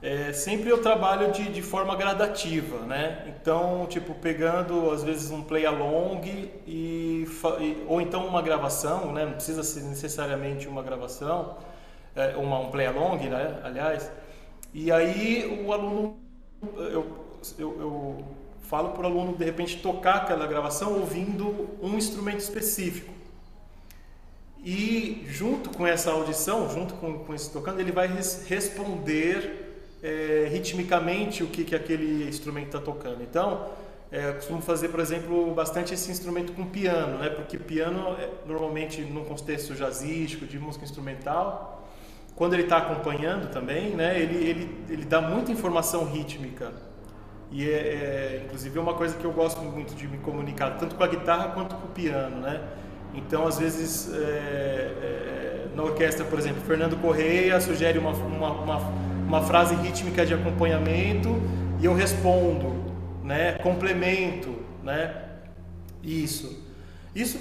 É, 0.00 0.32
sempre 0.32 0.68
eu 0.68 0.82
trabalho 0.82 1.30
de, 1.32 1.50
de 1.52 1.62
forma 1.62 1.94
gradativa, 1.96 2.80
né? 2.80 3.24
Então, 3.28 3.86
tipo, 3.88 4.14
pegando 4.14 4.90
às 4.90 5.02
vezes 5.02 5.30
um 5.30 5.42
play 5.42 5.64
along 5.64 6.20
e, 6.24 6.50
e 6.66 7.84
ou 7.86 8.00
então 8.00 8.26
uma 8.26 8.42
gravação, 8.42 9.12
né? 9.12 9.24
Não 9.24 9.34
precisa 9.34 9.62
ser 9.62 9.82
necessariamente 9.82 10.66
uma 10.66 10.82
gravação, 10.82 11.56
é, 12.16 12.36
uma, 12.36 12.58
um 12.58 12.70
play 12.70 12.86
along, 12.86 13.18
né? 13.28 13.60
Aliás, 13.62 14.10
e 14.72 14.90
aí 14.90 15.62
o 15.66 15.72
aluno, 15.72 16.16
eu, 16.76 17.06
eu, 17.58 17.80
eu 17.80 18.24
falo 18.62 18.90
para 18.90 19.02
o 19.02 19.06
aluno 19.06 19.36
de 19.36 19.44
repente 19.44 19.82
tocar 19.82 20.16
aquela 20.16 20.46
gravação 20.46 20.98
ouvindo 20.98 21.68
um 21.82 21.96
instrumento 21.96 22.40
específico. 22.40 23.12
E 24.64 25.24
junto 25.26 25.70
com 25.70 25.86
essa 25.86 26.12
audição, 26.12 26.70
junto 26.70 26.94
com, 26.94 27.18
com 27.18 27.34
esse 27.34 27.50
tocando, 27.50 27.80
ele 27.80 27.90
vai 27.90 28.06
res, 28.06 28.46
responder 28.46 29.72
é, 30.02 30.48
ritmicamente 30.50 31.42
o 31.42 31.48
que, 31.48 31.64
que 31.64 31.74
aquele 31.74 32.28
instrumento 32.28 32.66
está 32.66 32.80
tocando. 32.80 33.22
Então, 33.22 33.68
é, 34.10 34.28
eu 34.28 34.34
costumo 34.34 34.62
fazer, 34.62 34.88
por 34.88 35.00
exemplo, 35.00 35.52
bastante 35.54 35.94
esse 35.94 36.10
instrumento 36.10 36.52
com 36.52 36.64
piano, 36.66 37.18
né? 37.18 37.28
porque 37.28 37.58
piano, 37.58 38.14
é, 38.18 38.28
normalmente, 38.46 39.00
num 39.00 39.24
contexto 39.24 39.74
jazzístico, 39.74 40.46
de 40.46 40.58
música 40.58 40.84
instrumental, 40.84 41.81
quando 42.34 42.54
ele 42.54 42.62
está 42.62 42.78
acompanhando 42.78 43.50
também, 43.50 43.90
né, 43.90 44.18
ele, 44.18 44.36
ele, 44.36 44.84
ele 44.88 45.04
dá 45.04 45.20
muita 45.20 45.52
informação 45.52 46.04
rítmica. 46.04 46.72
E 47.50 47.68
é, 47.68 47.72
é, 47.72 48.42
inclusive 48.46 48.78
é 48.78 48.80
uma 48.80 48.94
coisa 48.94 49.14
que 49.14 49.24
eu 49.24 49.32
gosto 49.32 49.60
muito 49.60 49.94
de 49.94 50.08
me 50.08 50.16
comunicar, 50.18 50.78
tanto 50.78 50.94
com 50.94 51.04
a 51.04 51.06
guitarra 51.06 51.48
quanto 51.48 51.74
com 51.74 51.86
o 51.86 51.90
piano, 51.90 52.36
né? 52.40 52.60
Então, 53.14 53.46
às 53.46 53.58
vezes, 53.58 54.10
é, 54.10 54.16
é, 54.16 55.66
na 55.76 55.82
orquestra, 55.82 56.24
por 56.24 56.38
exemplo, 56.38 56.62
Fernando 56.62 56.96
Correia 56.96 57.60
sugere 57.60 57.98
uma, 57.98 58.12
uma, 58.12 58.52
uma, 58.52 58.78
uma, 59.26 59.42
frase 59.42 59.74
rítmica 59.74 60.24
de 60.24 60.32
acompanhamento 60.32 61.28
e 61.78 61.84
eu 61.84 61.92
respondo, 61.92 62.74
né? 63.22 63.52
Complemento, 63.58 64.56
né? 64.82 65.14
Isso. 66.02 66.61
Isso 67.14 67.38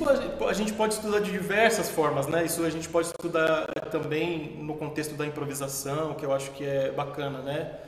a 0.47 0.53
gente 0.53 0.73
pode 0.73 0.95
estudar 0.95 1.19
de 1.19 1.31
diversas 1.31 1.89
formas, 1.89 2.27
né? 2.27 2.45
Isso 2.45 2.63
a 2.63 2.69
gente 2.69 2.89
pode 2.89 3.07
estudar 3.07 3.67
também 3.89 4.57
no 4.57 4.75
contexto 4.75 5.15
da 5.15 5.25
improvisação, 5.25 6.13
que 6.13 6.25
eu 6.25 6.33
acho 6.33 6.51
que 6.51 6.65
é 6.65 6.91
bacana, 6.91 7.41
né? 7.41 7.79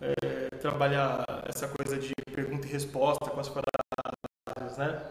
é, 0.00 0.56
trabalhar 0.56 1.24
essa 1.48 1.68
coisa 1.68 1.98
de 1.98 2.12
pergunta 2.34 2.66
e 2.66 2.70
resposta 2.70 3.30
com 3.30 3.40
as 3.40 3.48
frases, 3.48 4.76
né? 4.76 5.02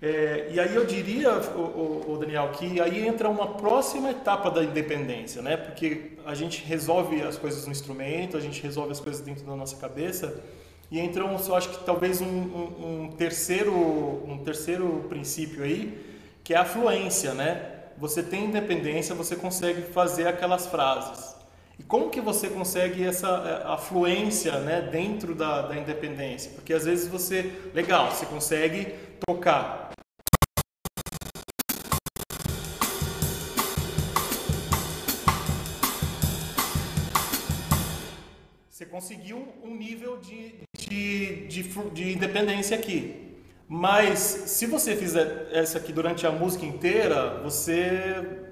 É, 0.00 0.48
e 0.52 0.60
aí 0.60 0.76
eu 0.76 0.86
diria, 0.86 1.32
o, 1.34 2.12
o, 2.12 2.18
Daniel, 2.18 2.50
que 2.52 2.80
aí 2.80 3.04
entra 3.04 3.28
uma 3.28 3.54
próxima 3.54 4.12
etapa 4.12 4.48
da 4.48 4.62
independência, 4.62 5.42
né? 5.42 5.56
Porque 5.56 6.12
a 6.24 6.34
gente 6.34 6.64
resolve 6.64 7.20
as 7.20 7.36
coisas 7.36 7.66
no 7.66 7.72
instrumento, 7.72 8.36
a 8.36 8.40
gente 8.40 8.62
resolve 8.62 8.92
as 8.92 9.00
coisas 9.00 9.20
dentro 9.20 9.44
da 9.44 9.56
nossa 9.56 9.76
cabeça, 9.76 10.40
e 10.90 10.98
entra, 10.98 11.24
um, 11.26 11.36
eu 11.36 11.54
acho 11.54 11.68
que 11.68 11.84
talvez 11.84 12.22
um, 12.22 12.26
um, 12.26 13.02
um, 13.02 13.12
terceiro, 13.12 13.74
um 13.74 14.38
terceiro 14.42 15.04
princípio 15.08 15.62
aí, 15.62 16.18
que 16.42 16.54
é 16.54 16.56
a 16.56 16.64
fluência, 16.64 17.34
né? 17.34 17.74
Você 17.98 18.22
tem 18.22 18.46
independência, 18.46 19.14
você 19.14 19.36
consegue 19.36 19.82
fazer 19.82 20.26
aquelas 20.26 20.66
frases. 20.66 21.36
E 21.78 21.82
como 21.82 22.08
que 22.08 22.22
você 22.22 22.48
consegue 22.48 23.04
essa 23.04 23.28
é, 23.28 23.70
afluência 23.70 24.58
né, 24.60 24.80
dentro 24.80 25.34
da, 25.34 25.62
da 25.62 25.76
independência? 25.76 26.52
Porque 26.52 26.72
às 26.72 26.86
vezes 26.86 27.06
você, 27.06 27.52
legal, 27.74 28.10
você 28.10 28.24
consegue 28.24 28.94
tocar. 29.26 29.90
Você 38.70 38.86
conseguiu 38.86 39.46
um 39.62 39.74
nível 39.74 40.18
de, 40.18 40.54
de, 41.62 41.68
de, 41.68 41.90
de 41.90 42.12
independência 42.12 42.76
aqui. 42.76 43.28
Mas 43.68 44.18
se 44.18 44.66
você 44.66 44.96
fizer 44.96 45.48
essa 45.52 45.78
aqui 45.78 45.92
durante 45.92 46.26
a 46.26 46.30
música 46.30 46.64
inteira, 46.64 47.40
você 47.42 48.46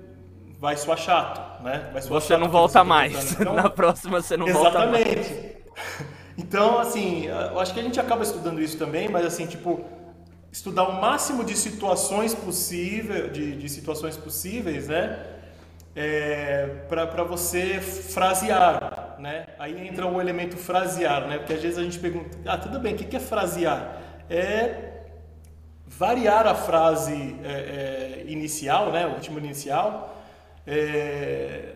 vai 0.60 0.76
soar 0.76 0.98
chato, 0.98 1.62
né? 1.62 1.88
Vai 1.92 2.02
soar 2.02 2.20
você 2.20 2.28
chato 2.28 2.40
não 2.40 2.48
volta 2.48 2.84
mais. 2.84 3.32
Então, 3.40 3.54
Na 3.54 3.70
próxima 3.70 4.20
você 4.20 4.36
não 4.36 4.46
volta 4.46 4.86
mais. 4.86 5.06
Exatamente. 5.06 5.56
Então, 6.38 6.78
assim, 6.78 7.24
eu 7.26 7.58
acho 7.58 7.72
que 7.72 7.80
a 7.80 7.82
gente 7.82 7.98
acaba 7.98 8.22
estudando 8.22 8.60
isso 8.60 8.76
também, 8.76 9.08
mas 9.08 9.24
assim, 9.24 9.46
tipo, 9.46 9.82
estudar 10.52 10.84
o 10.84 11.00
máximo 11.00 11.42
de 11.42 11.56
situações 11.56 12.34
possíveis, 12.34 13.32
de, 13.32 13.56
de 13.56 13.68
situações 13.70 14.18
possíveis, 14.18 14.86
né? 14.86 15.18
É, 15.94 16.66
para 16.90 17.24
você 17.24 17.80
frasear, 17.80 19.05
né? 19.18 19.46
Aí 19.58 19.86
entra 19.86 20.06
o 20.06 20.20
elemento 20.20 20.56
frasear, 20.56 21.26
né? 21.26 21.38
Porque 21.38 21.54
às 21.54 21.62
vezes 21.62 21.78
a 21.78 21.82
gente 21.82 21.98
pergunta, 21.98 22.36
ah, 22.46 22.58
tudo 22.58 22.78
bem, 22.78 22.94
o 22.94 22.96
que 22.96 23.16
é 23.16 23.20
frasear? 23.20 24.00
É 24.28 24.92
variar 25.86 26.46
a 26.46 26.54
frase 26.54 27.36
é, 27.44 27.52
é, 27.52 28.24
inicial, 28.28 28.90
né? 28.90 29.06
O 29.06 29.14
ritmo 29.14 29.38
inicial, 29.38 30.16
é, 30.66 31.74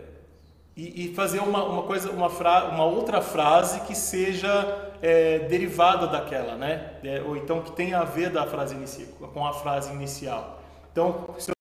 e, 0.77 1.07
e, 1.07 1.15
fazer 1.15 1.41
uma, 1.41 1.63
uma 1.65 1.83
coisa, 1.83 2.11
uma, 2.11 2.31
fra, 2.31 2.65
uma 2.65 2.85
outra 2.85 3.21
frase 3.21 3.81
que 3.83 3.95
seja 3.95 4.93
é, 5.03 5.41
derivada 5.41 6.07
daquela, 6.07 6.57
né? 6.57 6.93
É, 7.05 7.23
ou 7.23 7.37
então 7.37 7.61
que 7.63 7.73
tenha 7.73 7.99
a 7.99 8.05
ver 8.05 8.31
da 8.31 8.47
frase 8.47 8.75
inicial, 8.75 9.09
com 9.33 9.47
a 9.47 9.53
frase 9.53 9.93
inicial. 9.93 10.61
Então, 10.93 11.35
se 11.39 11.51
eu 11.51 11.55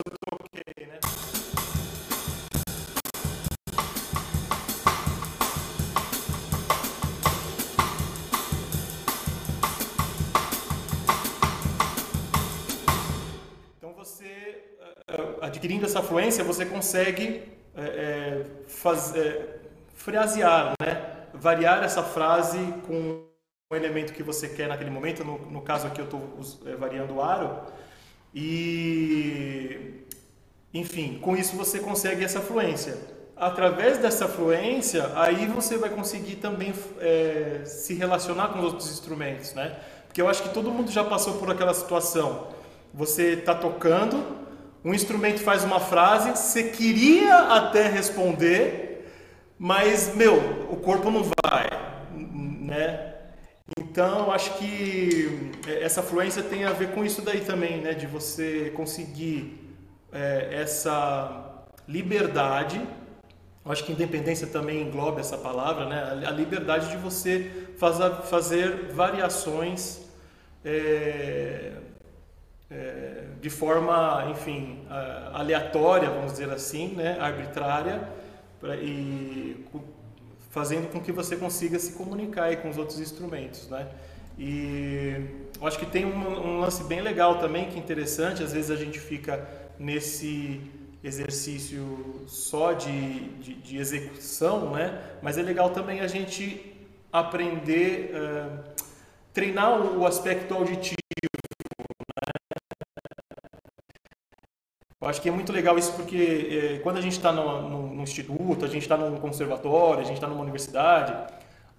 adquirindo 15.70 15.86
essa 15.86 16.02
fluência, 16.02 16.44
você 16.44 16.66
consegue 16.66 17.44
é, 17.76 17.82
é, 17.82 18.46
fazer, 18.68 19.62
frasear, 19.94 20.74
né? 20.82 21.28
variar 21.34 21.84
essa 21.84 22.02
frase 22.02 22.58
com 22.88 23.24
o 23.72 23.76
elemento 23.76 24.14
que 24.14 24.24
você 24.24 24.50
quer 24.50 24.68
naquele 24.68 24.90
momento. 24.90 25.24
No, 25.24 25.38
no 25.38 25.62
caso 25.62 25.86
aqui 25.86 26.02
eu 26.02 26.06
estou 26.06 26.40
é, 26.66 26.76
variando 26.76 27.16
o 27.16 27.22
aro. 27.22 27.62
E, 28.34 30.06
enfim, 30.74 31.20
com 31.22 31.36
isso 31.36 31.56
você 31.56 31.80
consegue 31.80 32.24
essa 32.24 32.42
fluência. 32.42 32.98
Através 33.38 34.00
dessa 34.00 34.28
fluência, 34.28 35.12
aí 35.16 35.48
você 35.48 35.78
vai 35.78 35.92
conseguir 35.92 36.38
também 36.38 36.74
é, 37.00 37.62
se 37.64 37.94
relacionar 37.94 38.50
com 38.50 38.60
os 38.60 38.66
outros 38.66 38.92
instrumentos, 38.92 39.54
né? 39.54 39.80
Porque 40.08 40.22
eu 40.22 40.28
acho 40.28 40.42
que 40.44 40.50
todo 40.50 40.72
mundo 40.72 40.92
já 40.92 41.04
passou 41.04 41.36
por 41.38 41.50
aquela 41.52 41.74
situação. 41.74 42.48
Você 42.94 43.34
está 43.34 43.54
tocando, 43.54 44.49
um 44.84 44.94
instrumento 44.94 45.42
faz 45.42 45.64
uma 45.64 45.80
frase, 45.80 46.32
você 46.32 46.64
queria 46.64 47.38
até 47.54 47.88
responder, 47.88 49.12
mas, 49.58 50.16
meu, 50.16 50.68
o 50.72 50.78
corpo 50.78 51.12
não 51.12 51.24
vai, 51.24 51.70
né? 52.12 53.14
Então, 53.78 54.32
acho 54.32 54.58
que 54.58 55.52
é, 55.68 55.84
essa 55.84 56.02
fluência 56.02 56.42
tem 56.42 56.64
a 56.64 56.72
ver 56.72 56.92
com 56.92 57.04
isso 57.04 57.22
daí 57.22 57.42
também, 57.42 57.82
né? 57.82 57.94
De 57.94 58.08
você 58.08 58.72
conseguir 58.76 59.76
é, 60.12 60.50
essa 60.52 61.66
liberdade. 61.88 62.82
Acho 63.66 63.84
que 63.84 63.92
independência 63.92 64.48
também 64.48 64.82
engloba 64.82 65.20
essa 65.20 65.38
palavra, 65.38 65.86
né? 65.88 66.26
A 66.26 66.32
liberdade 66.32 66.90
de 66.90 66.98
você 66.98 67.52
fazer, 67.78 68.12
fazer 68.24 68.94
variações 68.94 70.00
é, 70.64 71.74
é, 72.72 73.24
de 73.42 73.50
forma, 73.50 74.28
enfim, 74.32 74.80
aleatória, 75.34 76.10
vamos 76.10 76.34
dizer 76.34 76.50
assim, 76.52 76.90
né? 76.96 77.18
Arbitrária, 77.20 78.08
pra, 78.60 78.76
e 78.76 79.66
fazendo 80.50 80.92
com 80.92 81.00
que 81.00 81.12
você 81.12 81.36
consiga 81.36 81.80
se 81.80 81.94
comunicar 81.94 82.56
com 82.58 82.70
os 82.70 82.78
outros 82.78 83.00
instrumentos, 83.00 83.68
né? 83.70 83.88
E 84.38 85.16
eu 85.60 85.68
acho 85.68 85.78
que 85.78 85.86
tem 85.86 86.06
um, 86.06 86.56
um, 86.56 86.60
lance 86.60 86.84
bem 86.84 87.02
legal 87.02 87.40
também, 87.40 87.70
que 87.70 87.76
é 87.76 87.80
interessante, 87.80 88.44
às 88.44 88.54
vezes 88.54 88.72
a 88.72 88.76
gente 88.76 89.00
fica 89.00 89.48
nesse 89.78 90.62
exercício 91.04 92.24
só 92.28 92.74
de, 92.74 93.30
de, 93.40 93.54
de 93.56 93.78
execução, 93.78 94.72
né? 94.72 95.02
Mas 95.22 95.38
é 95.38 95.42
legal 95.42 95.72
também 95.72 96.02
a 96.02 96.08
gente 96.08 96.76
aprender, 97.12 98.12
uh, 98.14 98.60
treinar 99.34 99.82
o 99.82 100.06
aspecto 100.06 100.54
auditivo, 100.54 100.99
Eu 105.02 105.08
acho 105.08 105.22
que 105.22 105.30
é 105.30 105.32
muito 105.32 105.54
legal 105.54 105.78
isso 105.78 105.94
porque 105.94 106.76
é, 106.76 106.80
quando 106.80 106.98
a 106.98 107.02
gente 107.02 107.14
está 107.14 107.32
no, 107.32 107.70
no, 107.70 107.96
no, 107.96 108.04
instituto, 108.04 108.66
a 108.66 108.68
gente 108.68 108.82
está 108.82 108.98
no 108.98 109.18
conservatório, 109.18 110.02
a 110.02 110.04
gente 110.04 110.16
está 110.16 110.28
numa 110.28 110.42
universidade, 110.42 111.14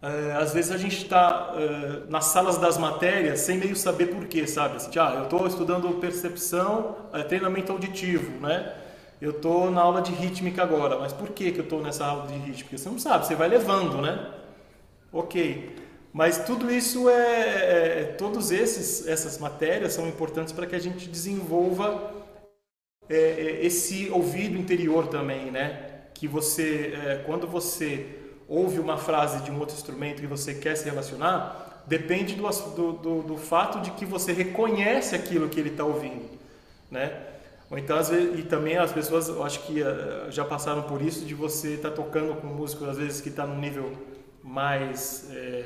é, 0.00 0.32
às 0.32 0.54
vezes 0.54 0.72
a 0.72 0.78
gente 0.78 0.96
está 0.96 1.52
é, 1.54 2.10
nas 2.10 2.24
salas 2.24 2.56
das 2.56 2.78
matérias 2.78 3.40
sem 3.40 3.58
meio 3.58 3.76
saber 3.76 4.06
porquê, 4.06 4.46
sabe? 4.46 4.76
Assim, 4.76 4.98
ah, 4.98 5.16
eu 5.16 5.24
estou 5.24 5.46
estudando 5.46 6.00
percepção, 6.00 6.96
treinamento 7.28 7.70
auditivo, 7.70 8.40
né? 8.40 8.74
Eu 9.20 9.32
estou 9.32 9.70
na 9.70 9.82
aula 9.82 10.00
de 10.00 10.12
rítmica 10.12 10.62
agora, 10.62 10.98
mas 10.98 11.12
por 11.12 11.28
que, 11.28 11.52
que 11.52 11.58
eu 11.58 11.64
estou 11.64 11.82
nessa 11.82 12.06
aula 12.06 12.26
de 12.26 12.38
rítmica? 12.38 12.78
Você 12.78 12.88
não 12.88 12.98
sabe, 12.98 13.26
você 13.26 13.34
vai 13.34 13.48
levando, 13.48 14.00
né? 14.00 14.30
Ok. 15.12 15.76
Mas 16.10 16.38
tudo 16.46 16.72
isso 16.72 17.10
é, 17.10 17.14
é, 17.14 18.00
é 18.00 18.14
todos 18.16 18.50
esses 18.50 19.06
essas 19.06 19.36
matérias 19.36 19.92
são 19.92 20.08
importantes 20.08 20.54
para 20.54 20.66
que 20.66 20.74
a 20.74 20.80
gente 20.80 21.06
desenvolva 21.06 22.18
é, 23.10 23.14
é, 23.14 23.66
esse 23.66 24.08
ouvido 24.08 24.56
interior 24.56 25.08
também, 25.08 25.50
né? 25.50 26.02
Que 26.14 26.28
você, 26.28 26.94
é, 26.94 27.16
quando 27.26 27.44
você 27.44 28.06
ouve 28.48 28.78
uma 28.78 28.96
frase 28.96 29.42
de 29.42 29.50
um 29.50 29.58
outro 29.58 29.74
instrumento 29.74 30.20
que 30.20 30.28
você 30.28 30.54
quer 30.54 30.76
se 30.76 30.84
relacionar, 30.84 31.82
depende 31.88 32.36
do, 32.36 32.92
do, 32.92 33.22
do, 33.22 33.36
fato 33.36 33.80
de 33.80 33.90
que 33.92 34.04
você 34.06 34.32
reconhece 34.32 35.16
aquilo 35.16 35.48
que 35.48 35.58
ele 35.58 35.70
está 35.70 35.84
ouvindo, 35.84 36.24
né? 36.88 37.26
Ou 37.68 37.78
então, 37.78 37.96
às 37.96 38.10
vezes, 38.10 38.38
e 38.38 38.42
também 38.42 38.76
as 38.76 38.92
pessoas, 38.92 39.28
eu 39.28 39.44
acho 39.44 39.60
que 39.62 39.82
uh, 39.82 40.30
já 40.30 40.44
passaram 40.44 40.82
por 40.82 41.02
isso, 41.02 41.24
de 41.24 41.34
você 41.34 41.74
estar 41.74 41.90
tá 41.90 41.96
tocando 41.96 42.34
com 42.40 42.46
um 42.46 42.54
músico, 42.54 42.84
às 42.84 42.96
vezes, 42.96 43.20
que 43.20 43.28
está 43.28 43.44
num 43.44 43.58
nível 43.58 43.92
mais 44.42 45.28
é, 45.32 45.64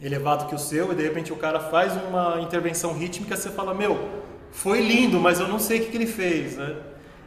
elevado 0.00 0.46
que 0.48 0.54
o 0.54 0.58
seu, 0.58 0.92
e 0.92 0.94
de 0.94 1.02
repente 1.02 1.32
o 1.32 1.36
cara 1.36 1.58
faz 1.58 1.92
uma 2.08 2.40
intervenção 2.40 2.92
rítmica, 2.94 3.36
você 3.36 3.50
fala, 3.50 3.74
meu, 3.74 4.27
foi 4.52 4.80
lindo, 4.80 5.20
mas 5.20 5.40
eu 5.40 5.48
não 5.48 5.58
sei 5.58 5.80
o 5.80 5.84
que, 5.84 5.90
que 5.90 5.96
ele 5.96 6.06
fez, 6.06 6.56
né? 6.56 6.76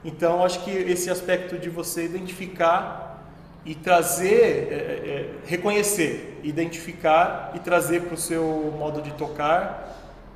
Então, 0.04 0.44
acho 0.44 0.64
que 0.64 0.72
esse 0.72 1.10
aspecto 1.10 1.58
de 1.58 1.70
você 1.70 2.06
identificar 2.06 3.12
e 3.66 3.76
trazer, 3.76 4.68
é, 4.72 4.76
é, 4.76 5.10
é 5.10 5.30
reconhecer, 5.46 6.40
identificar 6.44 7.52
e 7.56 7.60
trazer 7.60 8.02
para 8.02 8.16
o 8.16 8.18
seu 8.18 8.74
modo 8.78 9.02
de 9.02 9.12
tocar, 9.14 9.88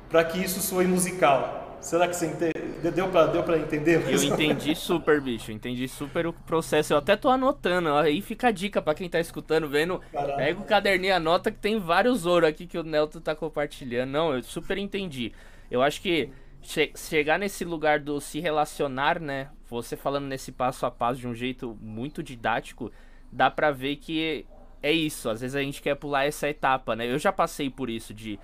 para 0.08 0.22
que 0.24 0.42
isso 0.42 0.60
soe 0.60 0.86
musical. 0.86 1.78
Será 1.80 2.08
que 2.08 2.16
você 2.16 2.26
entende? 2.26 2.66
deu 2.90 3.08
para 3.08 3.26
deu 3.26 3.56
entender? 3.56 4.02
Eu 4.08 4.22
entendi 4.22 4.74
super, 4.74 5.20
bicho. 5.20 5.52
Entendi 5.52 5.86
super 5.86 6.26
o 6.26 6.32
processo. 6.32 6.92
Eu 6.92 6.98
até 6.98 7.16
tô 7.16 7.28
anotando. 7.28 7.90
Aí 7.94 8.20
fica 8.20 8.48
a 8.48 8.50
dica 8.50 8.82
para 8.82 8.94
quem 8.94 9.08
tá 9.08 9.20
escutando, 9.20 9.68
vendo. 9.68 10.00
Caraca. 10.12 10.36
Pega 10.36 10.60
o 10.60 10.64
caderninho, 10.64 11.14
anota 11.14 11.50
que 11.50 11.58
tem 11.58 11.78
vários 11.78 12.26
ouro 12.26 12.46
aqui 12.46 12.66
que 12.66 12.78
o 12.78 12.82
Nelton 12.82 13.20
tá 13.20 13.34
compartilhando. 13.34 14.10
Não, 14.10 14.34
eu 14.34 14.42
super 14.42 14.78
entendi. 14.78 15.32
Eu 15.70 15.82
acho 15.82 16.00
que 16.00 16.30
che 16.66 16.92
chegar 16.96 17.38
nesse 17.38 17.64
lugar 17.64 18.00
do 18.00 18.20
se 18.20 18.40
relacionar, 18.40 19.20
né? 19.20 19.50
Você 19.68 19.96
falando 19.96 20.26
nesse 20.26 20.52
passo 20.52 20.84
a 20.86 20.90
passo 20.90 21.20
de 21.20 21.28
um 21.28 21.34
jeito 21.34 21.76
muito 21.80 22.22
didático, 22.22 22.90
dá 23.32 23.50
pra 23.50 23.70
ver 23.70 23.96
que 23.96 24.46
é 24.82 24.92
isso, 24.92 25.28
às 25.28 25.40
vezes 25.40 25.56
a 25.56 25.62
gente 25.62 25.80
quer 25.82 25.94
pular 25.96 26.24
essa 26.24 26.48
etapa, 26.48 26.94
né? 26.94 27.10
Eu 27.10 27.18
já 27.18 27.32
passei 27.32 27.70
por 27.70 27.88
isso 27.88 28.12
de 28.12 28.38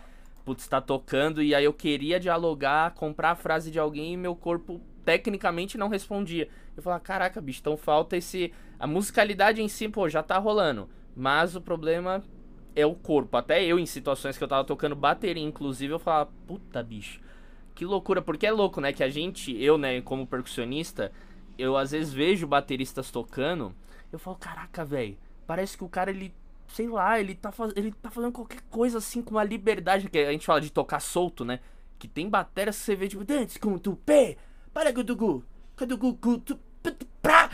putz, 0.45 0.67
tá 0.67 0.81
tocando 0.81 1.43
e 1.43 1.55
aí 1.55 1.65
eu 1.65 1.73
queria 1.73 2.19
dialogar, 2.19 2.95
comprar 2.95 3.33
a 3.33 3.37
frase 3.37 3.71
de 3.71 3.79
alguém 3.79 4.15
e 4.15 4.17
meu 4.17 4.35
corpo 4.35 4.81
tecnicamente 5.05 5.79
não 5.79 5.89
respondia. 5.89 6.49
Eu 6.77 6.83
falava, 6.83 7.03
caraca, 7.03 7.41
bicho, 7.41 7.61
então 7.61 7.77
falta 7.77 8.17
esse. 8.17 8.53
A 8.79 8.87
musicalidade 8.87 9.63
em 9.63 9.69
si, 9.69 9.89
pô, 9.89 10.09
já 10.09 10.23
tá 10.23 10.39
rolando. 10.39 10.89
Mas 11.15 11.55
o 11.55 11.61
problema 11.61 12.23
é 12.75 12.87
o 12.87 12.95
corpo. 12.95 13.37
Até 13.37 13.63
eu, 13.65 13.79
em 13.79 13.87
situações 13.87 14.39
que 14.39 14.43
eu 14.43 14.49
tava 14.49 14.65
tocando 14.65 14.97
bateria, 14.97 15.43
inclusive, 15.43 15.93
eu 15.93 15.99
falava, 15.99 16.31
puta, 16.47 16.83
bicho, 16.83 17.21
que 17.75 17.85
loucura. 17.85 18.23
Porque 18.23 18.47
é 18.47 18.53
louco, 18.53 18.81
né? 18.81 18.93
Que 18.93 19.03
a 19.03 19.09
gente, 19.09 19.53
eu, 19.63 19.77
né, 19.79 20.01
como 20.01 20.27
percussionista, 20.27 21.13
eu 21.59 21.77
às 21.77 21.91
vezes 21.91 22.13
vejo 22.13 22.47
bateristas 22.47 23.11
tocando, 23.11 23.75
eu 24.13 24.19
falo, 24.19 24.37
caraca, 24.37 24.85
velho, 24.85 25.17
parece 25.47 25.77
que 25.77 25.85
o 25.85 25.89
cara, 25.89 26.11
ele 26.11 26.35
sei 26.73 26.89
lá, 26.89 27.21
ele 27.21 27.35
tá, 27.35 27.53
faz... 27.53 27.73
ele 27.77 27.93
tá 27.93 28.11
fazendo 28.11 28.33
qualquer 28.33 28.63
coisa 28.71 28.99
assim 28.99 29.23
com 29.23 29.33
uma 29.33 29.45
liberdade, 29.45 30.09
que 30.09 30.19
a 30.19 30.33
gente 30.33 30.47
fala 30.47 30.61
de 30.61 30.71
tocar 30.71 31.01
solto, 31.01 31.45
né? 31.45 31.61
Que 31.99 32.09
tem 32.09 32.29
bateria 32.29 32.73
que 32.73 32.79
você 32.79 32.97
vê, 32.97 33.09
tipo, 33.09 33.25
dance 33.25 33.59
com 33.59 33.79
tu 33.79 33.95
pé, 33.95 34.37
para 34.73 34.91
gudugu, 34.91 35.45
gudugu, 35.79 36.39
tu 36.39 36.59
pra. 37.23 37.49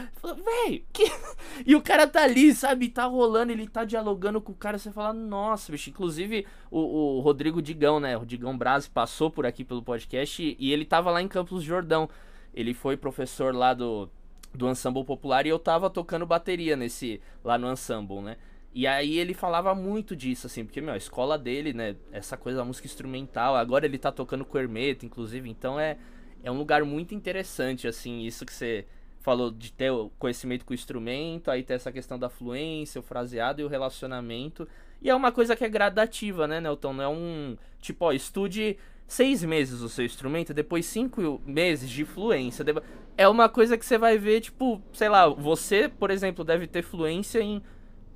Que. 0.93 1.05
E 1.67 1.75
o 1.75 1.83
cara 1.83 2.07
tá 2.07 2.23
ali, 2.23 2.55
sabe? 2.55 2.89
Tá 2.89 3.05
rolando, 3.05 3.51
ele 3.51 3.67
tá 3.67 3.85
dialogando 3.85 4.41
com 4.41 4.53
o 4.53 4.55
cara. 4.55 4.79
Você 4.79 4.93
fala, 4.93 5.13
nossa, 5.13 5.73
bicho. 5.73 5.91
Inclusive, 5.91 6.47
o, 6.71 7.17
o 7.17 7.21
Rodrigo 7.21 7.61
Digão, 7.61 7.99
né? 7.99 8.17
O 8.17 8.25
Digão 8.25 8.57
Braz 8.57 8.87
passou 8.87 9.31
por 9.31 9.45
aqui 9.45 9.65
pelo 9.65 9.83
podcast 9.83 10.41
e, 10.41 10.57
e 10.59 10.73
ele 10.73 10.85
tava 10.85 11.11
lá 11.11 11.21
em 11.21 11.29
Campos 11.29 11.65
Jordão. 11.65 12.09
Ele 12.55 12.73
foi 12.73 12.97
professor 12.97 13.55
lá 13.55 13.75
do, 13.75 14.09
do 14.55 14.69
Ensemble 14.69 15.05
Popular 15.05 15.47
e 15.47 15.49
eu 15.49 15.59
tava 15.59 15.91
tocando 15.91 16.25
bateria 16.25 16.77
nesse. 16.77 17.21
lá 17.45 17.59
no 17.59 17.71
Ensemble, 17.71 18.21
né? 18.21 18.37
E 18.73 18.87
aí 18.87 19.19
ele 19.19 19.35
falava 19.35 19.75
muito 19.75 20.15
disso, 20.15 20.47
assim, 20.47 20.65
porque, 20.65 20.81
meu, 20.81 20.95
a 20.95 20.97
escola 20.97 21.37
dele, 21.37 21.73
né? 21.73 21.97
Essa 22.13 22.37
coisa 22.37 22.59
da 22.59 22.65
música 22.65 22.87
instrumental. 22.87 23.57
Agora 23.57 23.85
ele 23.85 23.99
tá 23.99 24.13
tocando 24.13 24.45
com 24.45 24.59
Hermeto, 24.59 25.05
inclusive. 25.05 25.51
Então 25.51 25.81
é, 25.81 25.99
é 26.43 26.51
um 26.51 26.57
lugar 26.57 26.85
muito 26.85 27.15
interessante, 27.15 27.89
assim, 27.89 28.21
isso 28.21 28.47
que 28.47 28.53
você 28.53 28.87
falou 29.29 29.51
de 29.51 29.71
ter 29.71 29.91
o 29.91 30.11
conhecimento 30.19 30.65
com 30.65 30.73
o 30.73 30.75
instrumento, 30.75 31.51
aí 31.51 31.63
tem 31.63 31.77
essa 31.77 31.93
questão 31.93 32.19
da 32.19 32.31
fluência, 32.31 32.99
o 32.99 33.03
fraseado 33.03 33.61
e 33.61 33.65
o 33.65 33.69
relacionamento. 33.69 34.67
E 35.03 35.11
é 35.11 35.15
uma 35.15 35.31
coisa 35.31 35.55
que 35.55 35.63
é 35.63 35.69
gradativa, 35.69 36.47
né, 36.47 36.63
Nelton? 36.63 36.95
Não 36.95 37.05
é 37.05 37.09
um. 37.09 37.59
Tipo, 37.79 38.07
ó, 38.07 38.13
estude 38.13 38.79
seis 39.07 39.45
meses 39.45 39.83
o 39.83 39.89
seu 39.91 40.07
instrumento, 40.07 40.55
depois 40.55 40.87
cinco 40.87 41.43
meses 41.45 41.91
de 41.91 42.07
fluência. 42.07 42.65
É 43.19 43.29
uma 43.29 43.51
coisa 43.51 43.77
que 43.77 43.85
você 43.85 43.99
vai 43.99 44.17
ver, 44.17 44.41
tipo, 44.41 44.81
sei 44.95 45.11
lá, 45.11 45.29
você, 45.29 45.91
por 45.91 46.11
exemplo, 46.11 46.43
deve 46.43 46.67
ter 46.67 46.81
fluência 46.81 47.43
em, 47.43 47.63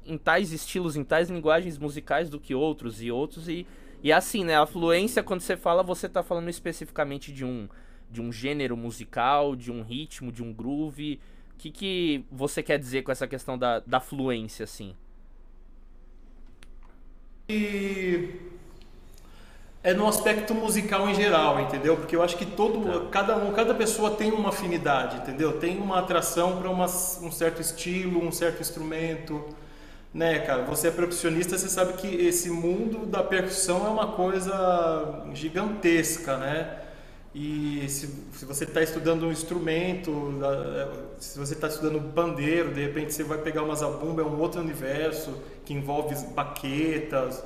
em 0.06 0.16
tais 0.16 0.50
estilos, 0.50 0.96
em 0.96 1.04
tais 1.04 1.28
linguagens 1.28 1.76
musicais 1.76 2.30
do 2.30 2.40
que 2.40 2.54
outros 2.54 3.02
e 3.02 3.12
outros. 3.12 3.50
E, 3.50 3.66
e 4.02 4.10
assim, 4.10 4.44
né? 4.44 4.56
A 4.56 4.64
fluência, 4.64 5.22
quando 5.22 5.42
você 5.42 5.58
fala, 5.58 5.82
você 5.82 6.08
tá 6.08 6.22
falando 6.22 6.48
especificamente 6.48 7.30
de 7.30 7.44
um 7.44 7.68
de 8.12 8.20
um 8.20 8.30
gênero 8.30 8.76
musical, 8.76 9.56
de 9.56 9.72
um 9.72 9.82
ritmo, 9.82 10.30
de 10.30 10.42
um 10.42 10.52
groove? 10.52 11.18
O 11.54 11.58
que, 11.58 11.70
que 11.70 12.24
você 12.30 12.62
quer 12.62 12.78
dizer 12.78 13.02
com 13.02 13.10
essa 13.10 13.26
questão 13.26 13.56
da, 13.56 13.80
da 13.80 13.98
fluência, 13.98 14.64
assim? 14.64 14.94
E 17.48 18.52
é 19.82 19.92
no 19.92 20.06
aspecto 20.06 20.54
musical 20.54 21.08
em 21.08 21.14
geral, 21.14 21.60
entendeu? 21.60 21.96
Porque 21.96 22.14
eu 22.14 22.22
acho 22.22 22.36
que 22.36 22.46
todo, 22.46 22.84
tá. 22.84 23.08
cada 23.10 23.36
um, 23.36 23.52
cada 23.52 23.74
pessoa 23.74 24.12
tem 24.12 24.30
uma 24.30 24.50
afinidade, 24.50 25.16
entendeu? 25.16 25.58
Tem 25.58 25.78
uma 25.78 25.98
atração 25.98 26.60
para 26.60 26.70
um 26.70 27.32
certo 27.32 27.60
estilo, 27.60 28.24
um 28.24 28.30
certo 28.30 28.60
instrumento, 28.60 29.44
né, 30.14 30.38
cara? 30.40 30.62
Você 30.64 30.88
é 30.88 30.90
percussionista, 30.90 31.58
você 31.58 31.68
sabe 31.68 31.94
que 31.94 32.06
esse 32.06 32.48
mundo 32.48 33.06
da 33.06 33.24
percussão 33.24 33.86
é 33.86 33.90
uma 33.90 34.08
coisa 34.12 35.24
gigantesca, 35.34 36.36
né? 36.36 36.81
E 37.34 37.88
se, 37.88 38.08
se 38.34 38.44
você 38.44 38.64
está 38.64 38.82
estudando 38.82 39.26
um 39.26 39.32
instrumento, 39.32 40.12
se 41.18 41.38
você 41.38 41.54
está 41.54 41.66
estudando 41.66 42.12
pandeiro, 42.12 42.74
de 42.74 42.82
repente 42.82 43.14
você 43.14 43.24
vai 43.24 43.38
pegar 43.38 43.62
uma 43.62 43.74
zabumba, 43.74 44.20
é 44.20 44.24
um 44.24 44.38
outro 44.38 44.60
universo 44.60 45.34
que 45.64 45.72
envolve 45.72 46.14
baquetas 46.34 47.42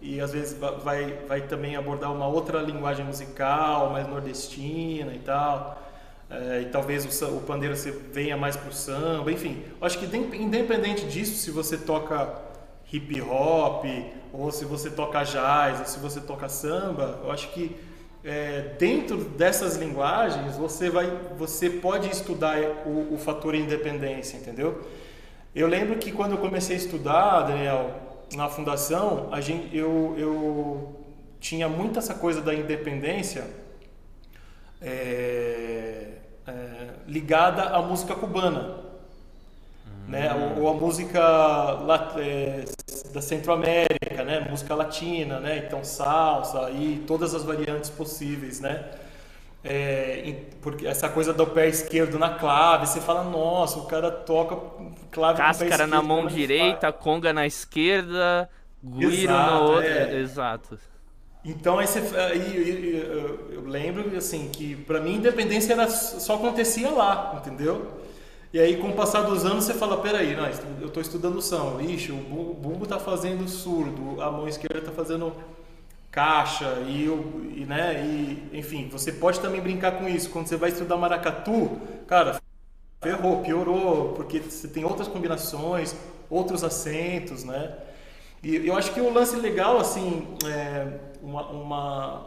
e 0.00 0.20
às 0.20 0.32
vezes 0.32 0.58
vai, 0.82 1.18
vai 1.28 1.42
também 1.42 1.76
abordar 1.76 2.12
uma 2.12 2.26
outra 2.26 2.60
linguagem 2.60 3.04
musical, 3.04 3.90
mais 3.90 4.08
nordestina 4.08 5.14
e 5.14 5.18
tal. 5.18 5.82
É, 6.30 6.62
e 6.62 6.64
talvez 6.66 7.04
o, 7.04 7.36
o 7.36 7.40
pandeiro 7.42 7.76
você 7.76 7.90
venha 7.90 8.36
mais 8.36 8.56
para 8.56 8.70
o 8.70 8.72
samba, 8.72 9.30
enfim. 9.30 9.62
Acho 9.80 9.98
que 9.98 10.16
independente 10.16 11.04
disso, 11.06 11.36
se 11.36 11.50
você 11.50 11.76
toca 11.76 12.34
hip 12.92 13.20
hop, 13.20 13.84
ou 14.32 14.50
se 14.50 14.64
você 14.64 14.90
toca 14.90 15.22
jazz, 15.24 15.80
ou 15.80 15.86
se 15.86 15.98
você 15.98 16.20
toca 16.20 16.48
samba, 16.48 17.20
eu 17.22 17.30
acho 17.30 17.52
que 17.52 17.76
é, 18.26 18.74
dentro 18.76 19.18
dessas 19.18 19.76
linguagens 19.76 20.56
você 20.56 20.90
vai 20.90 21.06
você 21.38 21.70
pode 21.70 22.10
estudar 22.10 22.58
o, 22.84 23.14
o, 23.14 23.18
fator 23.18 23.54
independência 23.54 24.36
entendeu 24.36 24.84
eu 25.54 25.68
lembro 25.68 25.96
que 25.96 26.10
quando 26.10 26.32
eu 26.32 26.38
comecei 26.38 26.74
a 26.74 26.78
estudar 26.78 27.42
Daniel 27.42 27.94
na 28.34 28.48
fundação 28.48 29.28
a 29.30 29.40
gente 29.40 29.74
eu, 29.76 30.16
eu 30.18 31.04
tinha 31.38 31.68
muito 31.68 32.00
essa 32.00 32.14
coisa 32.14 32.42
da 32.42 32.52
independência 32.52 33.44
é, 34.82 36.08
é, 36.48 36.52
ligada 37.06 37.62
à 37.62 37.80
música 37.80 38.16
cubana 38.16 38.86
né? 40.08 40.32
Ou, 40.34 40.62
ou 40.62 40.68
a 40.68 40.74
música 40.74 41.20
é, 42.18 42.64
da 43.12 43.20
Centro-América, 43.22 44.24
né? 44.24 44.46
Música 44.48 44.74
latina, 44.74 45.40
né? 45.40 45.64
Então 45.66 45.82
salsa 45.84 46.70
e 46.70 47.04
todas 47.06 47.34
as 47.34 47.42
variantes 47.42 47.90
possíveis, 47.90 48.60
né? 48.60 48.84
É, 49.68 50.34
porque 50.62 50.86
essa 50.86 51.08
coisa 51.08 51.32
do 51.32 51.44
pé 51.44 51.68
esquerdo 51.68 52.18
na 52.20 52.30
clave, 52.30 52.86
você 52.86 53.00
fala, 53.00 53.24
nossa, 53.24 53.80
o 53.80 53.86
cara 53.86 54.12
toca 54.12 54.56
clave 55.10 55.38
Cáscara 55.38 55.88
na 55.88 56.00
mão 56.00 56.26
direita, 56.28 56.92
conga 56.92 57.32
na 57.32 57.46
esquerda, 57.46 58.48
guiro 58.84 59.32
na 59.32 59.60
outra, 59.60 59.88
é. 59.88 60.20
exato. 60.20 60.78
Então 61.44 61.78
aí, 61.78 61.86
você, 61.86 61.98
aí 62.16 62.96
eu, 62.96 63.50
eu 63.52 63.60
lembro 63.66 64.16
assim 64.16 64.48
que 64.48 64.76
para 64.76 65.00
mim 65.00 65.16
independência 65.16 65.72
era, 65.72 65.88
só 65.88 66.34
acontecia 66.34 66.90
lá, 66.90 67.40
entendeu? 67.40 68.05
E 68.56 68.58
aí, 68.58 68.78
com 68.78 68.88
o 68.88 68.94
passar 68.94 69.20
dos 69.20 69.44
anos, 69.44 69.64
você 69.64 69.74
fala: 69.74 69.98
peraí, 69.98 70.34
não, 70.34 70.46
eu 70.80 70.86
estou 70.86 71.02
estudando 71.02 71.42
samba, 71.42 71.82
ixi, 71.82 72.10
o 72.10 72.56
bumbo 72.58 72.84
está 72.84 72.98
fazendo 72.98 73.46
surdo, 73.46 74.18
a 74.22 74.30
mão 74.30 74.48
esquerda 74.48 74.78
está 74.78 74.90
fazendo 74.90 75.30
caixa, 76.10 76.64
e, 76.86 77.04
e, 77.54 77.66
né, 77.68 78.02
e, 78.02 78.58
enfim, 78.58 78.88
você 78.90 79.12
pode 79.12 79.40
também 79.40 79.60
brincar 79.60 79.98
com 79.98 80.08
isso. 80.08 80.30
Quando 80.30 80.46
você 80.46 80.56
vai 80.56 80.70
estudar 80.70 80.96
maracatu, 80.96 81.78
cara, 82.06 82.40
ferrou, 83.02 83.42
piorou, 83.42 84.14
porque 84.14 84.40
você 84.40 84.66
tem 84.68 84.86
outras 84.86 85.06
combinações, 85.06 85.94
outros 86.30 86.64
acentos, 86.64 87.44
né? 87.44 87.76
E 88.42 88.66
eu 88.66 88.74
acho 88.74 88.90
que 88.94 89.02
o 89.02 89.12
lance 89.12 89.36
legal, 89.36 89.78
assim, 89.78 90.26
é 90.46 90.98
uma, 91.22 91.46
uma, 91.50 92.20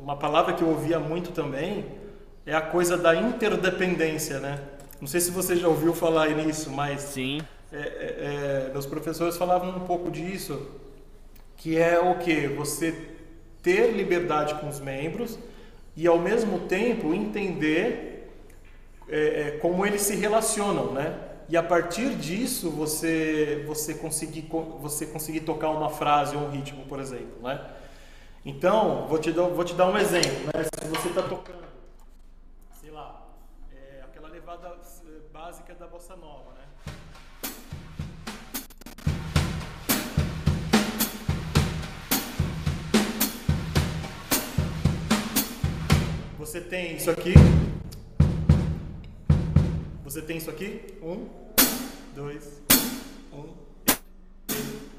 uma 0.00 0.16
palavra 0.16 0.52
que 0.52 0.62
eu 0.64 0.68
ouvia 0.68 0.98
muito 0.98 1.30
também 1.30 1.84
é 2.44 2.56
a 2.56 2.60
coisa 2.60 2.96
da 2.96 3.14
interdependência, 3.14 4.40
né? 4.40 4.58
Não 5.00 5.06
sei 5.06 5.18
se 5.20 5.30
você 5.30 5.56
já 5.56 5.66
ouviu 5.66 5.94
falar 5.94 6.28
nisso, 6.28 6.70
mas 6.70 7.00
sim. 7.00 7.40
É, 7.72 7.76
é, 7.76 8.66
é, 8.68 8.72
meus 8.72 8.84
professores 8.84 9.36
falavam 9.36 9.70
um 9.70 9.80
pouco 9.80 10.10
disso, 10.10 10.66
que 11.56 11.78
é 11.78 11.98
o 11.98 12.18
que 12.18 12.48
você 12.48 13.08
ter 13.62 13.92
liberdade 13.92 14.54
com 14.56 14.68
os 14.68 14.78
membros 14.78 15.38
e 15.96 16.06
ao 16.06 16.18
mesmo 16.18 16.60
tempo 16.60 17.14
entender 17.14 18.30
é, 19.08 19.18
é, 19.18 19.50
como 19.52 19.86
eles 19.86 20.02
se 20.02 20.14
relacionam, 20.16 20.92
né? 20.92 21.18
E 21.48 21.56
a 21.56 21.62
partir 21.62 22.14
disso 22.16 22.70
você 22.70 23.64
você 23.66 23.94
conseguir 23.94 24.48
você 24.80 25.06
conseguir 25.06 25.40
tocar 25.40 25.70
uma 25.70 25.88
frase 25.88 26.36
ou 26.36 26.42
um 26.42 26.50
ritmo, 26.50 26.84
por 26.86 27.00
exemplo, 27.00 27.42
né? 27.42 27.60
Então 28.44 29.06
vou 29.08 29.18
te 29.18 29.32
dar 29.32 29.44
vou 29.44 29.64
te 29.64 29.74
dar 29.74 29.86
um 29.86 29.96
exemplo, 29.96 30.46
né? 30.54 30.64
Se 30.64 30.88
você 30.88 31.08
está 31.08 31.22
tocando 31.22 31.69
básica 35.50 35.74
da 35.74 35.86
bossa 35.88 36.14
nova, 36.14 36.52
né? 36.52 36.64
Você 46.38 46.60
tem 46.60 46.94
isso 46.94 47.10
aqui. 47.10 47.34
Você 50.04 50.22
tem 50.22 50.36
isso 50.36 50.48
aqui. 50.48 50.96
Um, 51.02 51.28
dois, 52.14 52.62
um, 53.32 53.48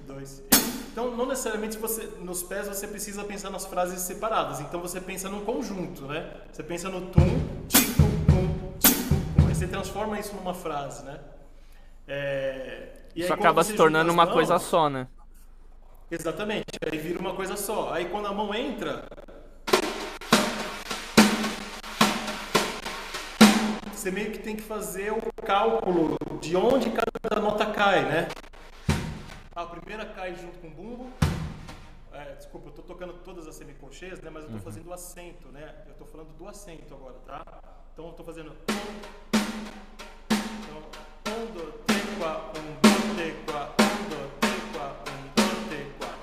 dois. 0.06 0.44
Então, 0.92 1.16
não 1.16 1.26
necessariamente 1.28 1.78
você, 1.78 2.08
nos 2.20 2.44
pés 2.44 2.68
você 2.68 2.90
precisa 2.90 3.24
pensar 3.24 3.50
nas 3.50 3.66
frases 3.66 4.02
separadas. 4.02 4.60
Então, 4.60 4.82
você 4.82 5.00
pensa 5.00 5.30
num 5.30 5.46
conjunto, 5.46 6.08
né? 6.08 6.42
Você 6.52 6.62
pensa 6.62 6.90
no 6.90 7.10
tum, 7.10 7.40
tico, 7.70 8.11
você 9.62 9.68
transforma 9.68 10.20
isso 10.20 10.36
numa 10.36 10.56
frase, 10.56 11.06
né? 11.06 11.20
É, 12.08 12.88
Isso 13.16 13.32
acaba 13.32 13.64
se 13.64 13.76
tornando 13.76 14.12
uma 14.12 14.26
mãos, 14.26 14.34
coisa 14.34 14.58
só, 14.58 14.90
né? 14.90 15.08
Exatamente, 16.10 16.80
aí 16.84 16.98
vira 16.98 17.20
uma 17.20 17.36
coisa 17.36 17.56
só. 17.56 17.94
Aí 17.94 18.06
quando 18.06 18.26
a 18.26 18.34
mão 18.34 18.56
entra, 18.56 19.06
você 23.94 24.10
meio 24.10 24.32
que 24.32 24.40
tem 24.40 24.56
que 24.56 24.64
fazer 24.64 25.14
o 25.14 25.22
cálculo 25.46 26.18
de 26.40 26.56
onde 26.56 26.90
cada 26.90 27.40
nota 27.40 27.68
cai, 27.68 28.04
né? 28.04 28.30
A 29.56 29.64
primeira 29.64 30.08
cai 30.08 30.34
junto 30.34 30.58
com 30.58 30.70
o 30.70 30.72
bumbo. 30.72 31.10
É, 32.12 32.34
desculpa, 32.34 32.66
eu 32.66 32.70
estou 32.72 32.84
tocando 32.84 33.14
todas 33.24 33.48
as 33.48 33.54
semicolcheias, 33.54 34.20
né? 34.22 34.32
Mas 34.32 34.44
eu 34.44 34.50
estou 34.50 34.58
uhum. 34.58 34.64
fazendo 34.64 34.88
o 34.88 34.94
acento, 34.94 35.50
né? 35.50 35.76
Eu 35.86 35.92
estou 35.92 36.08
falando 36.08 36.36
do 36.36 36.48
acento 36.48 36.96
agora, 36.96 37.20
tá? 37.28 37.44
Então 37.94 38.06
eu 38.06 38.12
estou 38.12 38.26
fazendo. 38.26 38.52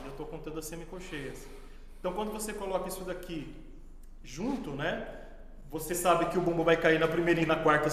Eu 0.05 0.11
estou 0.11 0.27
contando 0.27 0.59
as 0.59 0.67
semicolcheias. 0.67 1.47
Então 1.99 2.13
quando 2.13 2.33
você 2.33 2.53
coloca 2.53 2.89
isso 2.89 3.05
daqui 3.05 3.55
junto, 4.23 4.71
né? 4.71 5.07
Você 5.71 5.95
sabe 5.95 6.27
que 6.27 6.39
o 6.39 6.41
bumbo 6.41 6.65
vai 6.65 6.77
cair 6.77 6.99
na 6.99 7.07
primeira 7.07 7.41
e 7.43 7.47
na 7.47 7.57
quarta 7.57 7.91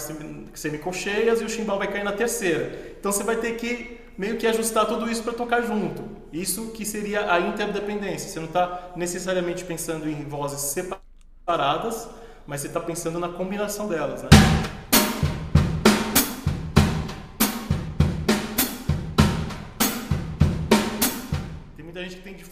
semicolcheias 0.54 1.42
e 1.42 1.44
o 1.44 1.48
chimbal 1.48 1.78
vai 1.78 1.92
cair 1.92 2.04
na 2.04 2.12
terceira. 2.12 2.94
Então 2.98 3.12
você 3.12 3.22
vai 3.22 3.36
ter 3.36 3.56
que 3.56 4.00
meio 4.16 4.38
que 4.38 4.46
ajustar 4.46 4.86
tudo 4.86 5.10
isso 5.10 5.22
para 5.22 5.34
tocar 5.34 5.60
junto. 5.62 6.02
Isso 6.32 6.70
que 6.70 6.86
seria 6.86 7.30
a 7.32 7.38
interdependência. 7.38 8.30
Você 8.30 8.38
não 8.38 8.46
está 8.46 8.92
necessariamente 8.96 9.64
pensando 9.64 10.08
em 10.08 10.24
vozes 10.24 10.60
separadas, 10.60 12.08
mas 12.46 12.62
você 12.62 12.68
está 12.68 12.80
pensando 12.80 13.18
na 13.18 13.28
combinação 13.28 13.86
delas. 13.88 14.22
Né? 14.22 14.30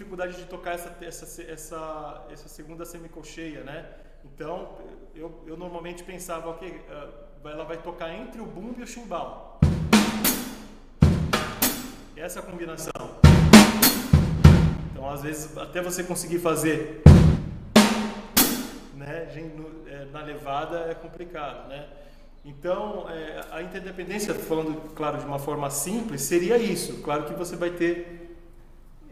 Dificuldade 0.04 0.36
de 0.36 0.44
tocar 0.44 0.72
essa, 0.74 0.94
essa, 1.00 1.42
essa, 1.42 2.26
essa 2.30 2.48
segunda 2.48 2.84
semicolcheia, 2.84 3.64
né? 3.64 3.86
Então, 4.22 4.76
eu, 5.14 5.42
eu 5.46 5.56
normalmente 5.56 6.04
pensava, 6.04 6.50
ok, 6.50 6.68
uh, 6.68 7.48
ela 7.48 7.64
vai 7.64 7.78
tocar 7.78 8.12
entre 8.12 8.38
o 8.40 8.44
bumbo 8.44 8.78
e 8.80 8.82
o 8.82 8.86
chimbal. 8.86 9.58
Essa 12.14 12.40
é 12.40 12.42
combinação. 12.42 12.92
Então, 14.92 15.08
às 15.10 15.22
vezes, 15.22 15.56
até 15.56 15.80
você 15.80 16.04
conseguir 16.04 16.38
fazer 16.38 17.02
né, 18.94 19.28
é, 19.86 20.04
na 20.12 20.22
levada 20.22 20.80
é 20.90 20.94
complicado, 20.94 21.68
né? 21.68 21.88
Então, 22.44 23.08
é, 23.08 23.42
a 23.50 23.62
interdependência, 23.62 24.34
falando, 24.34 24.94
claro, 24.94 25.16
de 25.16 25.24
uma 25.24 25.38
forma 25.38 25.70
simples, 25.70 26.20
seria 26.20 26.58
isso. 26.58 27.00
Claro 27.02 27.24
que 27.24 27.32
você 27.32 27.56
vai 27.56 27.70
ter 27.70 28.23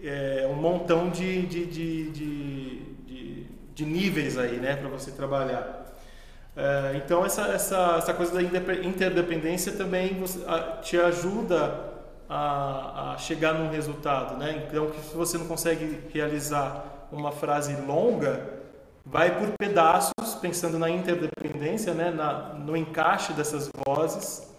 é, 0.02 0.48
um 0.50 0.54
montão 0.54 1.10
de, 1.10 1.46
de, 1.46 1.66
de, 1.66 2.10
de, 2.10 3.46
de 3.74 3.84
níveis 3.86 4.36
aí, 4.36 4.56
né, 4.56 4.76
para 4.76 4.88
você 4.88 5.10
trabalhar. 5.10 5.82
É, 6.54 7.00
então, 7.02 7.24
essa, 7.24 7.42
essa, 7.48 7.96
essa 7.98 8.12
coisa 8.12 8.32
da 8.32 8.42
interdependência 8.42 9.72
também 9.72 10.14
você, 10.20 10.44
a, 10.46 10.76
te 10.82 10.98
ajuda 10.98 11.92
a, 12.28 13.12
a 13.12 13.18
chegar 13.18 13.54
num 13.54 13.70
resultado, 13.70 14.36
né? 14.36 14.66
Então, 14.68 14.90
se 15.02 15.14
você 15.14 15.38
não 15.38 15.46
consegue 15.46 16.00
realizar 16.12 17.08
uma 17.10 17.32
frase 17.32 17.74
longa, 17.86 18.50
vai 19.04 19.38
por 19.38 19.52
pedaços, 19.58 20.12
pensando 20.40 20.78
na 20.78 20.90
interdependência, 20.90 21.94
né? 21.94 22.10
Na, 22.10 22.54
no 22.54 22.76
encaixe 22.76 23.32
dessas 23.32 23.70
vozes, 23.86 24.50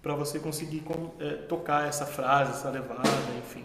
para 0.00 0.14
você 0.14 0.38
conseguir 0.38 0.80
com, 0.80 1.10
é, 1.20 1.34
tocar 1.48 1.88
essa 1.88 2.06
frase, 2.06 2.52
essa 2.52 2.70
levada, 2.70 3.08
enfim. 3.38 3.64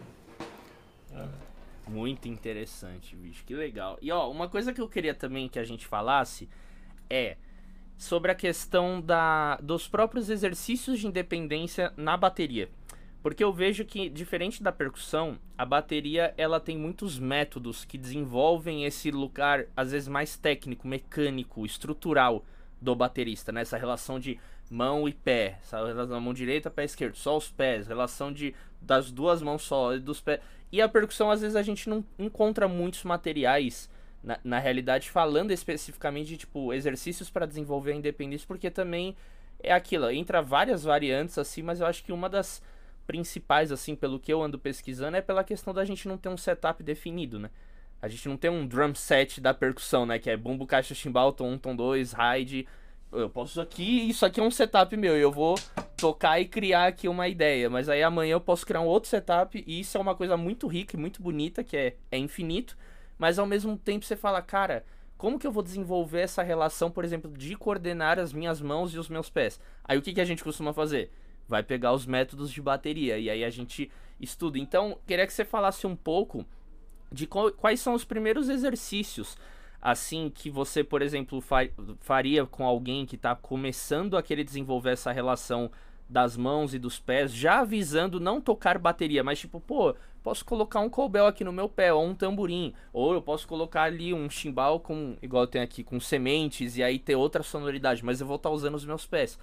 É. 1.17 1.47
Muito 1.89 2.27
interessante, 2.27 3.15
bicho, 3.15 3.45
que 3.45 3.55
legal. 3.55 3.97
E 4.01 4.11
ó, 4.11 4.29
uma 4.29 4.49
coisa 4.49 4.73
que 4.73 4.81
eu 4.81 4.89
queria 4.89 5.13
também 5.13 5.47
que 5.47 5.57
a 5.57 5.63
gente 5.63 5.85
falasse 5.85 6.49
é 7.09 7.37
sobre 7.97 8.31
a 8.31 8.35
questão 8.35 9.01
da, 9.01 9.55
dos 9.57 9.87
próprios 9.87 10.29
exercícios 10.29 10.99
de 10.99 11.07
independência 11.07 11.93
na 11.95 12.17
bateria. 12.17 12.69
Porque 13.23 13.43
eu 13.43 13.51
vejo 13.51 13.83
que, 13.83 14.09
diferente 14.09 14.61
da 14.61 14.71
percussão, 14.71 15.37
a 15.57 15.65
bateria 15.65 16.33
ela 16.37 16.59
tem 16.59 16.77
muitos 16.77 17.17
métodos 17.17 17.83
que 17.83 17.97
desenvolvem 17.97 18.85
esse 18.85 19.09
lugar, 19.09 19.65
às 19.75 19.91
vezes, 19.91 20.07
mais 20.07 20.37
técnico, 20.37 20.87
mecânico, 20.87 21.65
estrutural 21.65 22.45
do 22.79 22.95
baterista, 22.95 23.51
né? 23.51 23.61
Essa 23.61 23.77
relação 23.77 24.19
de 24.19 24.39
mão 24.69 25.09
e 25.09 25.13
pé, 25.13 25.57
essa 25.61 25.85
relação 25.85 26.21
mão 26.21 26.33
direita, 26.33 26.69
pé 26.69 26.83
esquerdo, 26.83 27.15
só 27.15 27.35
os 27.35 27.49
pés, 27.49 27.87
relação 27.87 28.31
de 28.31 28.53
das 28.79 29.11
duas 29.11 29.41
mãos 29.41 29.63
só, 29.63 29.95
e 29.95 29.99
dos 29.99 30.21
pés. 30.21 30.39
E 30.71 30.81
a 30.81 30.89
percussão, 30.89 31.31
às 31.31 31.41
vezes, 31.41 31.55
a 31.55 31.61
gente 31.61 31.89
não 31.89 32.03
encontra 32.19 32.67
muitos 32.67 33.03
materiais, 33.03 33.89
na, 34.23 34.39
na 34.43 34.59
realidade, 34.59 35.09
falando 35.09 35.51
especificamente 35.51 36.27
de, 36.27 36.37
tipo, 36.37 36.73
exercícios 36.73 37.29
para 37.29 37.45
desenvolver 37.45 37.91
a 37.93 37.95
independência, 37.95 38.47
porque 38.47 38.69
também 38.69 39.15
é 39.59 39.71
aquilo, 39.71 40.09
entra 40.11 40.41
várias 40.41 40.83
variantes, 40.83 41.37
assim, 41.37 41.61
mas 41.61 41.79
eu 41.79 41.87
acho 41.87 42.03
que 42.03 42.11
uma 42.11 42.29
das 42.29 42.61
principais, 43.05 43.71
assim, 43.71 43.95
pelo 43.95 44.19
que 44.19 44.31
eu 44.31 44.43
ando 44.43 44.59
pesquisando, 44.59 45.15
é 45.15 45.21
pela 45.21 45.43
questão 45.43 45.73
da 45.73 45.85
gente 45.85 46.07
não 46.07 46.17
ter 46.17 46.29
um 46.29 46.37
setup 46.37 46.83
definido, 46.83 47.39
né? 47.39 47.49
A 48.01 48.07
gente 48.07 48.27
não 48.29 48.37
tem 48.37 48.51
um 48.51 48.67
drum 48.67 48.93
set 48.93 49.41
da 49.41 49.53
percussão, 49.53 50.05
né? 50.05 50.19
Que 50.19 50.29
é 50.29 50.37
bumbo, 50.37 50.67
caixa, 50.67 50.93
chimbal, 50.93 51.31
tom 51.31 51.53
1, 51.53 51.57
tom 51.57 51.75
2, 51.75 52.13
ride. 52.13 52.67
Eu 53.11 53.29
posso 53.29 53.61
aqui, 53.61 54.09
isso 54.09 54.25
aqui 54.25 54.39
é 54.39 54.43
um 54.43 54.51
setup 54.51 54.95
meu, 54.97 55.15
eu 55.15 55.31
vou 55.31 55.55
tocar 55.95 56.39
e 56.39 56.45
criar 56.45 56.87
aqui 56.87 57.07
uma 57.07 57.27
ideia. 57.27 57.69
Mas 57.69 57.87
aí 57.87 58.03
amanhã 58.03 58.33
eu 58.33 58.41
posso 58.41 58.65
criar 58.65 58.81
um 58.81 58.85
outro 58.85 59.09
setup, 59.09 59.63
e 59.65 59.79
isso 59.79 59.97
é 59.97 60.01
uma 60.01 60.15
coisa 60.15 60.35
muito 60.35 60.67
rica 60.67 60.95
e 60.95 60.99
muito 60.99 61.21
bonita, 61.21 61.63
que 61.63 61.77
é, 61.77 61.95
é 62.11 62.17
infinito. 62.17 62.77
Mas 63.17 63.39
ao 63.39 63.45
mesmo 63.45 63.77
tempo 63.77 64.05
você 64.05 64.15
fala, 64.15 64.41
cara, 64.41 64.85
como 65.17 65.39
que 65.39 65.47
eu 65.47 65.51
vou 65.51 65.63
desenvolver 65.63 66.21
essa 66.21 66.43
relação, 66.43 66.91
por 66.91 67.05
exemplo, 67.05 67.31
de 67.31 67.55
coordenar 67.55 68.19
as 68.19 68.33
minhas 68.33 68.61
mãos 68.61 68.93
e 68.93 68.99
os 68.99 69.09
meus 69.09 69.29
pés? 69.29 69.59
Aí 69.83 69.97
o 69.97 70.01
que, 70.01 70.13
que 70.13 70.21
a 70.21 70.25
gente 70.25 70.43
costuma 70.43 70.73
fazer? 70.73 71.11
vai 71.47 71.63
pegar 71.63 71.93
os 71.93 72.05
métodos 72.05 72.51
de 72.51 72.61
bateria 72.61 73.17
e 73.17 73.29
aí 73.29 73.43
a 73.43 73.49
gente 73.49 73.89
estuda. 74.19 74.59
Então, 74.59 74.99
queria 75.07 75.25
que 75.25 75.33
você 75.33 75.45
falasse 75.45 75.87
um 75.87 75.95
pouco 75.95 76.45
de 77.11 77.25
quais 77.25 77.79
são 77.79 77.93
os 77.93 78.03
primeiros 78.03 78.49
exercícios 78.49 79.37
assim 79.89 80.29
que 80.29 80.49
você, 80.49 80.83
por 80.83 81.01
exemplo, 81.01 81.41
faria 82.01 82.45
com 82.45 82.65
alguém 82.65 83.05
que 83.05 83.15
está 83.15 83.33
começando 83.33 84.17
a 84.17 84.21
querer 84.21 84.43
desenvolver 84.43 84.91
essa 84.91 85.13
relação 85.13 85.71
das 86.09 86.35
mãos 86.35 86.73
e 86.73 86.79
dos 86.79 86.99
pés, 86.99 87.33
já 87.33 87.59
avisando 87.59 88.19
não 88.19 88.41
tocar 88.41 88.77
bateria, 88.77 89.23
mas 89.23 89.39
tipo, 89.39 89.61
pô, 89.61 89.95
posso 90.21 90.43
colocar 90.43 90.81
um 90.81 90.89
cobel 90.89 91.25
aqui 91.25 91.43
no 91.43 91.53
meu 91.53 91.69
pé, 91.69 91.93
ou 91.93 92.05
um 92.05 92.13
tamborim, 92.13 92.73
ou 92.91 93.13
eu 93.13 93.21
posso 93.21 93.47
colocar 93.47 93.83
ali 93.83 94.13
um 94.13 94.29
chimbal 94.29 94.81
com, 94.81 95.15
igual 95.21 95.47
tenho 95.47 95.63
aqui, 95.63 95.85
com 95.85 96.01
sementes, 96.01 96.75
e 96.77 96.83
aí 96.83 96.99
ter 96.99 97.15
outra 97.15 97.41
sonoridade, 97.41 98.03
mas 98.03 98.19
eu 98.19 98.27
vou 98.27 98.35
estar 98.35 98.49
tá 98.49 98.55
usando 98.55 98.75
os 98.75 98.85
meus 98.85 99.05
pés. 99.05 99.39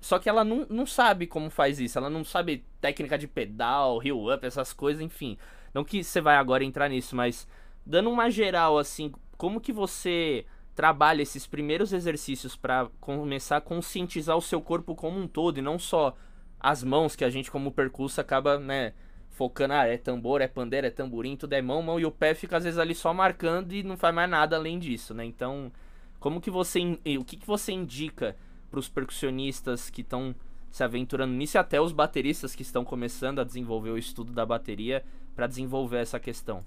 Só 0.00 0.18
que 0.18 0.28
ela 0.28 0.42
não, 0.44 0.66
não 0.68 0.86
sabe 0.86 1.26
como 1.26 1.48
faz 1.48 1.80
isso. 1.80 1.96
Ela 1.96 2.10
não 2.10 2.22
sabe 2.24 2.62
técnica 2.78 3.16
de 3.16 3.26
pedal, 3.26 4.02
heel 4.02 4.30
up, 4.30 4.44
essas 4.44 4.70
coisas, 4.72 5.00
enfim. 5.00 5.38
Não 5.72 5.82
que 5.82 6.04
você 6.04 6.20
vai 6.20 6.36
agora 6.36 6.62
entrar 6.62 6.90
nisso, 6.90 7.16
mas 7.16 7.48
dando 7.86 8.10
uma 8.10 8.30
geral 8.30 8.76
assim, 8.76 9.12
como 9.44 9.60
que 9.60 9.74
você 9.74 10.46
trabalha 10.74 11.20
esses 11.20 11.46
primeiros 11.46 11.92
exercícios 11.92 12.56
para 12.56 12.88
começar 12.98 13.58
a 13.58 13.60
conscientizar 13.60 14.34
o 14.38 14.40
seu 14.40 14.58
corpo 14.58 14.94
como 14.94 15.20
um 15.20 15.28
todo 15.28 15.58
e 15.58 15.60
não 15.60 15.78
só 15.78 16.16
as 16.58 16.82
mãos 16.82 17.14
que 17.14 17.26
a 17.26 17.28
gente 17.28 17.50
como 17.50 17.70
percurso 17.70 18.22
acaba, 18.22 18.58
né, 18.58 18.94
focando, 19.28 19.74
ah, 19.74 19.86
é 19.86 19.98
tambor, 19.98 20.40
é 20.40 20.48
pandeira, 20.48 20.86
é 20.86 20.90
tamborim, 20.90 21.36
tudo 21.36 21.52
é 21.52 21.60
mão, 21.60 21.82
mão 21.82 22.00
e 22.00 22.06
o 22.06 22.10
pé 22.10 22.34
fica 22.34 22.56
às 22.56 22.64
vezes 22.64 22.78
ali 22.78 22.94
só 22.94 23.12
marcando 23.12 23.74
e 23.74 23.82
não 23.82 23.98
faz 23.98 24.14
mais 24.14 24.30
nada 24.30 24.56
além 24.56 24.78
disso, 24.78 25.12
né? 25.12 25.26
Então, 25.26 25.70
como 26.18 26.40
que 26.40 26.50
você 26.50 26.80
o 27.18 27.22
que 27.22 27.36
que 27.36 27.46
você 27.46 27.70
indica 27.70 28.34
para 28.70 28.80
os 28.80 28.88
percussionistas 28.88 29.90
que 29.90 30.00
estão 30.00 30.34
se 30.70 30.82
aventurando 30.82 31.34
nisso 31.34 31.58
e 31.58 31.60
até 31.60 31.78
os 31.78 31.92
bateristas 31.92 32.54
que 32.54 32.62
estão 32.62 32.82
começando 32.82 33.40
a 33.40 33.44
desenvolver 33.44 33.90
o 33.90 33.98
estudo 33.98 34.32
da 34.32 34.46
bateria 34.46 35.04
para 35.36 35.46
desenvolver 35.46 35.98
essa 35.98 36.18
questão? 36.18 36.64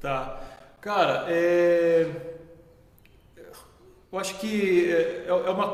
Tá. 0.00 0.57
Cara, 0.80 1.26
é... 1.28 2.08
eu 4.12 4.18
acho 4.18 4.38
que 4.38 4.92
é, 4.92 5.26
é 5.28 5.50
uma. 5.50 5.66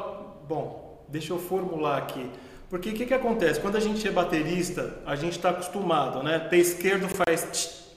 Bom, 0.49 1.05
deixa 1.09 1.33
eu 1.33 1.39
formular 1.39 1.99
aqui. 1.99 2.31
Porque 2.71 2.91
o 2.91 2.95
que, 2.95 3.07
que 3.07 3.15
acontece? 3.15 3.61
Quando 3.61 3.77
a 3.77 3.81
gente 3.81 4.07
é 4.07 4.11
baterista, 4.11 4.99
a 5.07 5.15
gente 5.15 5.37
está 5.37 5.51
acostumado, 5.51 6.23
né? 6.23 6.39
Pé 6.39 6.57
esquerdo 6.57 7.09
faz 7.09 7.47
tch, 7.53 7.97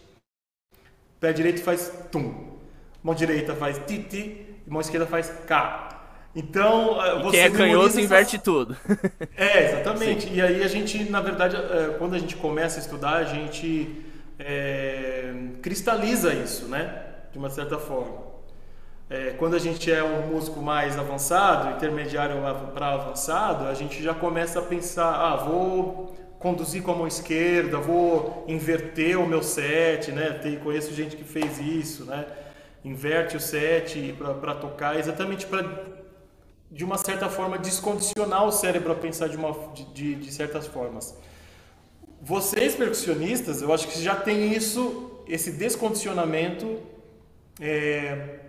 pé 1.19 1.33
direito 1.33 1.63
faz 1.63 1.91
tum, 2.11 2.57
mão 3.01 3.15
direita 3.15 3.55
faz 3.55 3.81
ti, 3.87 3.99
ti 4.03 4.45
e 4.65 4.69
mão 4.69 4.81
esquerda 4.81 5.07
faz 5.07 5.29
cá. 5.47 5.87
Então, 6.35 7.03
eh, 7.03 7.23
você. 7.23 7.31
Quem 7.31 7.39
é 7.39 7.49
canhoto 7.49 7.87
essa... 7.87 8.01
inverte 8.01 8.37
tudo. 8.37 8.77
É, 9.35 9.65
exatamente. 9.65 10.25
Sim. 10.27 10.35
E 10.35 10.41
aí 10.41 10.61
a 10.61 10.67
gente, 10.67 11.09
na 11.09 11.21
verdade, 11.21 11.55
quando 11.97 12.15
a 12.15 12.19
gente 12.19 12.35
começa 12.35 12.77
a 12.77 12.81
estudar, 12.81 13.15
a 13.15 13.23
gente 13.23 14.05
é, 14.39 15.33
cristaliza 15.61 16.33
isso, 16.33 16.65
né? 16.65 17.03
De 17.31 17.37
uma 17.37 17.49
certa 17.49 17.77
forma. 17.77 18.27
É, 19.09 19.31
quando 19.37 19.55
a 19.55 19.59
gente 19.59 19.91
é 19.91 20.03
um 20.03 20.27
músico 20.27 20.61
mais 20.61 20.97
avançado, 20.97 21.75
intermediário 21.75 22.35
para 22.73 22.93
avançado, 22.93 23.65
a 23.65 23.73
gente 23.73 24.03
já 24.03 24.13
começa 24.13 24.59
a 24.59 24.61
pensar: 24.61 25.13
ah, 25.13 25.35
vou 25.37 26.15
conduzir 26.39 26.83
com 26.83 26.91
a 26.91 26.95
mão 26.95 27.07
esquerda, 27.07 27.77
vou 27.77 28.43
inverter 28.47 29.19
o 29.19 29.25
meu 29.25 29.41
set, 29.41 30.11
né? 30.11 30.31
Tem, 30.31 30.57
conheço 30.59 30.93
gente 30.93 31.15
que 31.15 31.23
fez 31.23 31.59
isso, 31.59 32.05
né? 32.05 32.25
Inverte 32.83 33.35
o 33.37 33.39
set 33.39 34.13
para 34.39 34.53
tocar, 34.55 34.99
exatamente 34.99 35.45
para 35.45 35.97
de 36.69 36.83
uma 36.83 36.97
certa 36.97 37.29
forma 37.29 37.57
descondicionar 37.57 38.45
o 38.45 38.51
cérebro 38.51 38.91
a 38.91 38.95
pensar 38.95 39.29
de, 39.29 39.37
uma, 39.37 39.53
de, 39.73 39.85
de, 39.85 40.15
de 40.15 40.31
certas 40.33 40.67
formas. 40.67 41.17
Vocês 42.21 42.75
percussionistas, 42.75 43.61
eu 43.61 43.73
acho 43.73 43.87
que 43.87 44.01
já 44.01 44.15
tem 44.15 44.51
isso, 44.51 45.23
esse 45.27 45.51
descondicionamento 45.51 46.79
é, 47.59 48.39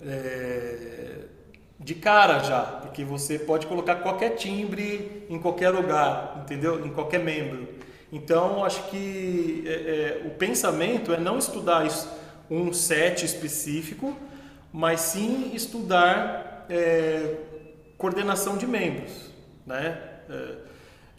é, 0.00 1.18
de 1.80 1.94
cara 1.94 2.38
já, 2.40 2.60
porque 2.60 3.04
você 3.04 3.38
pode 3.38 3.66
colocar 3.66 3.96
qualquer 3.96 4.30
timbre 4.36 5.26
em 5.28 5.38
qualquer 5.38 5.70
lugar, 5.70 6.40
entendeu? 6.42 6.84
Em 6.84 6.90
qualquer 6.90 7.20
membro. 7.20 7.68
Então, 8.12 8.64
acho 8.64 8.88
que 8.88 9.64
é, 9.66 9.72
é, 9.72 10.26
o 10.26 10.30
pensamento 10.30 11.12
é 11.12 11.18
não 11.18 11.38
estudar 11.38 11.86
um 12.50 12.72
set 12.72 13.24
específico, 13.24 14.16
mas 14.72 15.00
sim 15.00 15.50
estudar 15.54 16.66
é, 16.70 17.36
coordenação 17.98 18.56
de 18.56 18.66
membros, 18.66 19.30
né? 19.66 20.00
É, 20.30 20.54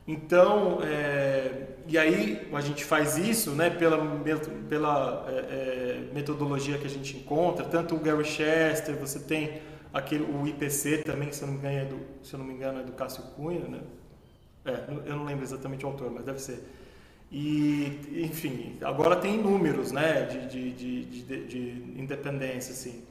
então, 0.07 0.79
é, 0.81 1.67
e 1.89 1.97
aí 1.97 2.47
a 2.53 2.61
gente 2.61 2.85
faz 2.85 3.17
isso, 3.17 3.51
né? 3.51 3.69
Pela, 3.69 3.97
pela 4.69 5.25
é, 5.27 6.07
metodologia 6.13 6.77
que 6.77 6.85
a 6.85 6.89
gente 6.89 7.17
encontra, 7.17 7.65
tanto 7.65 7.95
o 7.95 7.99
Gary 7.99 8.23
Chester, 8.23 8.95
você 8.95 9.19
tem 9.19 9.59
aquele, 9.91 10.23
o 10.23 10.47
IPC 10.47 10.99
também, 10.99 11.31
se 11.31 11.41
eu 11.41 11.47
não 11.47 11.55
me 11.55 11.59
engano, 11.59 11.77
é 11.77 11.85
do, 11.85 11.99
se 12.23 12.33
eu 12.33 12.39
não 12.39 12.45
me 12.45 12.53
engano, 12.53 12.79
é 12.79 12.83
do 12.83 12.91
Cássio 12.91 13.23
Cunha, 13.35 13.67
né? 13.67 13.79
É, 14.65 14.83
eu 15.07 15.15
não 15.15 15.25
lembro 15.25 15.43
exatamente 15.43 15.83
o 15.83 15.89
autor, 15.89 16.11
mas 16.11 16.23
deve 16.23 16.39
ser. 16.39 16.63
E, 17.31 18.21
enfim, 18.23 18.77
agora 18.81 19.15
tem 19.15 19.37
números, 19.37 19.91
né, 19.91 20.25
de, 20.25 20.47
de, 20.47 20.71
de, 20.71 21.05
de, 21.05 21.47
de 21.47 21.99
independência, 21.99 22.71
assim. 22.71 23.03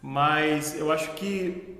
Mas 0.00 0.78
eu 0.78 0.92
acho 0.92 1.14
que, 1.14 1.78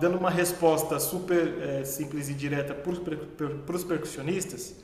dando 0.00 0.18
uma 0.18 0.30
resposta 0.30 0.98
super 0.98 1.62
é, 1.62 1.84
simples 1.84 2.28
e 2.28 2.34
direta 2.34 2.74
para 2.74 3.76
os 3.76 3.84
percussionistas, 3.84 4.76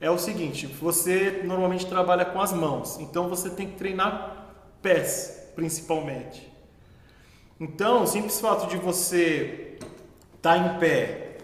é 0.00 0.10
o 0.10 0.18
seguinte: 0.18 0.66
você 0.66 1.42
normalmente 1.44 1.86
trabalha 1.86 2.24
com 2.24 2.40
as 2.40 2.52
mãos, 2.52 2.98
então 3.00 3.28
você 3.28 3.50
tem 3.50 3.68
que 3.68 3.76
treinar 3.76 4.54
pés, 4.82 5.50
principalmente. 5.54 6.52
Então, 7.58 8.02
o 8.02 8.06
simples 8.06 8.40
fato 8.40 8.68
de 8.68 8.76
você 8.76 9.78
estar 10.36 10.56
tá 10.56 10.58
em 10.58 10.78
pé, 10.78 11.38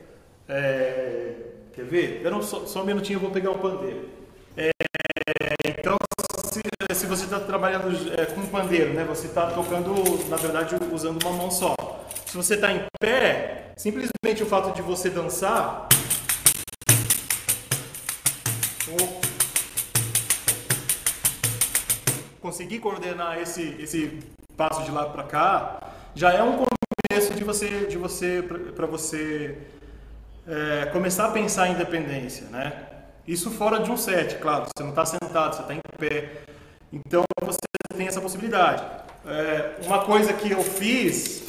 é, 0.48 1.34
quer 1.72 1.84
ver? 1.84 2.30
Não, 2.30 2.42
só, 2.42 2.66
só, 2.66 2.82
um 2.82 2.84
minutinho, 2.84 3.16
eu 3.16 3.20
vou 3.20 3.30
pegar 3.30 3.50
um 3.50 3.58
pandeiro. 3.58 4.08
É, 4.56 4.70
então, 5.64 5.96
se, 7.00 7.06
você 7.06 7.24
está 7.24 7.40
trabalhando 7.40 7.88
é, 8.20 8.26
com 8.26 8.44
pandeiro, 8.46 8.92
né, 8.92 9.04
você 9.04 9.26
está 9.26 9.46
tocando, 9.50 9.94
na 10.28 10.36
verdade, 10.36 10.76
usando 10.92 11.22
uma 11.22 11.32
mão 11.32 11.50
só. 11.50 11.74
Se 12.26 12.36
você 12.36 12.54
está 12.54 12.70
em 12.70 12.84
pé, 13.00 13.72
simplesmente 13.76 14.42
o 14.42 14.46
fato 14.46 14.74
de 14.74 14.82
você 14.82 15.08
dançar 15.08 15.88
conseguir 22.40 22.80
coordenar 22.80 23.38
esse, 23.38 23.76
esse 23.78 24.18
passo 24.56 24.82
de 24.82 24.90
lá 24.90 25.06
para 25.06 25.22
cá, 25.22 25.80
já 26.14 26.32
é 26.32 26.42
um 26.42 26.64
começo 26.64 27.32
de 27.34 27.44
você, 27.44 27.86
de 27.86 27.96
você 27.96 28.42
para 28.74 28.86
você 28.86 29.56
é, 30.46 30.86
começar 30.86 31.26
a 31.26 31.30
pensar 31.30 31.68
em 31.68 31.72
independência, 31.72 32.46
né? 32.48 32.86
Isso 33.26 33.50
fora 33.50 33.78
de 33.78 33.90
um 33.90 33.96
set, 33.96 34.36
claro. 34.36 34.64
Você 34.64 34.82
não 34.82 34.90
está 34.90 35.06
sentado, 35.06 35.54
você 35.54 35.62
está 35.62 35.74
em 35.74 35.80
pé. 35.96 36.49
Então 36.92 37.22
você 37.40 37.58
tem 37.96 38.06
essa 38.06 38.20
possibilidade. 38.20 38.82
É, 39.24 39.84
uma 39.84 40.04
coisa 40.04 40.32
que 40.32 40.50
eu 40.50 40.62
fiz 40.62 41.42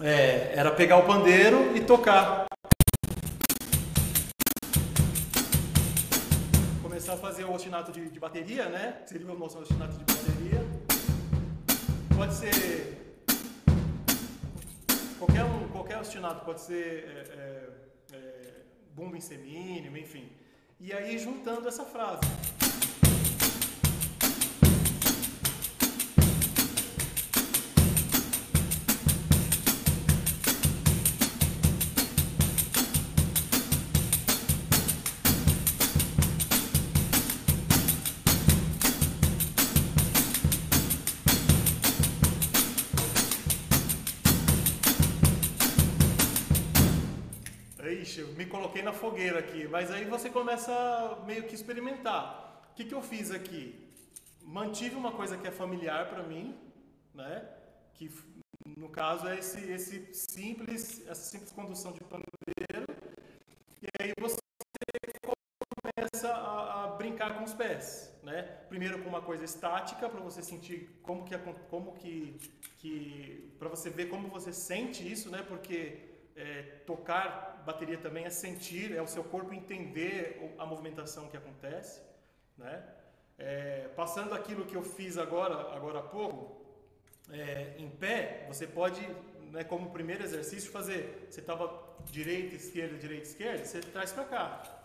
é, 0.00 0.52
era 0.54 0.70
pegar 0.70 0.96
o 0.98 1.06
pandeiro 1.06 1.76
e 1.76 1.80
tocar. 1.80 2.46
Começar 6.82 7.14
a 7.14 7.16
fazer 7.16 7.44
o 7.44 7.52
ostinato 7.52 7.92
de, 7.92 8.08
de 8.08 8.18
bateria, 8.18 8.68
né? 8.68 9.02
Seria 9.06 9.30
o 9.30 9.38
nosso 9.38 9.58
ostinato 9.58 9.96
de 9.96 10.04
bateria. 10.04 10.66
Pode 12.16 12.34
ser 12.34 12.96
Qualquer, 15.18 15.44
um, 15.44 15.68
qualquer 15.68 15.98
ostinato 15.98 16.44
pode 16.44 16.60
ser 16.60 17.04
é, 17.08 18.12
é, 18.12 18.16
é, 18.16 18.50
bumbo 18.94 19.16
em 19.16 19.20
semínimo, 19.20 19.96
enfim. 19.96 20.28
E 20.78 20.92
aí 20.92 21.18
juntando 21.18 21.66
essa 21.66 21.84
frase. 21.84 22.20
Me 48.22 48.46
coloquei 48.46 48.82
na 48.82 48.92
fogueira 48.92 49.38
aqui, 49.38 49.66
mas 49.68 49.90
aí 49.90 50.04
você 50.04 50.30
começa 50.30 51.18
meio 51.26 51.44
que 51.44 51.54
experimentar. 51.54 52.68
O 52.70 52.74
que, 52.74 52.84
que 52.84 52.94
eu 52.94 53.02
fiz 53.02 53.30
aqui? 53.30 53.90
Mantive 54.42 54.94
uma 54.94 55.12
coisa 55.12 55.36
que 55.36 55.46
é 55.46 55.50
familiar 55.50 56.08
para 56.08 56.22
mim, 56.22 56.56
né? 57.14 57.48
Que 57.94 58.10
no 58.76 58.88
caso 58.88 59.28
é 59.28 59.38
esse, 59.38 59.60
esse 59.70 60.12
simples, 60.12 61.06
essa 61.06 61.30
simples 61.30 61.52
condução 61.52 61.92
de 61.92 62.00
pandeiro. 62.00 62.86
E 63.82 63.86
aí 64.00 64.12
você 64.18 64.36
começa 65.82 66.28
a, 66.28 66.84
a, 66.84 66.86
brincar 66.96 67.36
com 67.36 67.44
os 67.44 67.54
pés, 67.54 68.12
né? 68.22 68.42
Primeiro 68.68 69.02
com 69.02 69.08
uma 69.08 69.22
coisa 69.22 69.44
estática 69.44 70.08
para 70.08 70.20
você 70.20 70.42
sentir 70.42 70.98
como 71.02 71.24
que 71.24 71.36
como 71.70 71.92
que, 71.92 72.38
que 72.78 73.54
para 73.58 73.68
você 73.68 73.90
ver 73.90 74.06
como 74.06 74.28
você 74.28 74.52
sente 74.52 75.10
isso, 75.10 75.30
né? 75.30 75.42
Porque 75.42 76.15
é, 76.36 76.62
tocar 76.86 77.62
bateria 77.64 77.98
também 77.98 78.24
é 78.24 78.30
sentir, 78.30 78.94
é 78.94 79.02
o 79.02 79.06
seu 79.06 79.24
corpo 79.24 79.52
entender 79.52 80.54
a 80.58 80.66
movimentação 80.66 81.28
que 81.28 81.36
acontece, 81.36 82.00
né? 82.56 82.82
É, 83.38 83.88
passando 83.96 84.34
aquilo 84.34 84.64
que 84.64 84.74
eu 84.74 84.82
fiz 84.82 85.18
agora, 85.18 85.74
agora 85.74 85.98
há 85.98 86.02
pouco, 86.02 86.64
é, 87.30 87.74
em 87.78 87.90
pé, 87.90 88.46
você 88.48 88.66
pode, 88.66 89.00
né, 89.50 89.64
como 89.64 89.90
primeiro 89.90 90.22
exercício, 90.22 90.70
fazer. 90.70 91.26
Você 91.28 91.40
estava 91.40 91.96
direita, 92.10 92.54
esquerda, 92.54 92.96
direita, 92.96 93.24
esquerda, 93.24 93.64
você 93.64 93.80
traz 93.80 94.12
para 94.12 94.24
cá. 94.24 94.75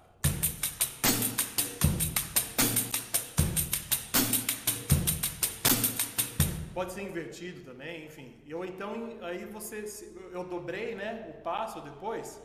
Pode 6.74 6.94
ser 6.94 7.04
invertido 7.04 7.62
também, 7.62 8.06
enfim. 8.06 8.34
Eu 8.48 8.64
então 8.66 9.10
aí 9.22 9.46
você 9.46 9.86
eu 10.32 10.44
dobrei, 10.44 10.96
né, 10.96 11.28
o 11.30 11.42
passo 11.42 11.82
depois. 11.82 12.42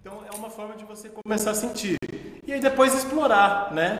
Então 0.00 0.24
é 0.30 0.36
uma 0.36 0.50
forma 0.50 0.74
de 0.76 0.84
você 0.84 1.08
começar 1.08 1.50
a 1.52 1.54
sentir 1.54 1.96
e 2.46 2.52
aí 2.52 2.60
depois 2.60 2.94
explorar, 2.94 3.72
né? 3.72 3.96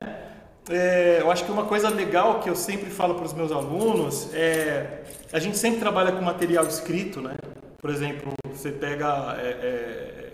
É, 0.68 1.18
eu 1.20 1.30
acho 1.30 1.44
que 1.44 1.52
uma 1.52 1.66
coisa 1.66 1.90
legal 1.90 2.40
que 2.40 2.48
eu 2.48 2.57
sempre 2.57 2.88
falo 2.88 3.14
para 3.14 3.26
os 3.26 3.35
meus 3.35 3.52
alunos 3.52 4.33
é 4.33 5.02
a 5.33 5.38
gente 5.38 5.59
sempre 5.59 5.80
trabalha 5.80 6.12
com 6.12 6.22
material 6.22 6.66
escrito, 6.66 7.20
né? 7.20 7.37
Por 7.78 7.90
exemplo, 7.90 8.33
você 8.44 8.70
pega 8.70 9.37
é, 9.38 9.48
é, 9.48 10.34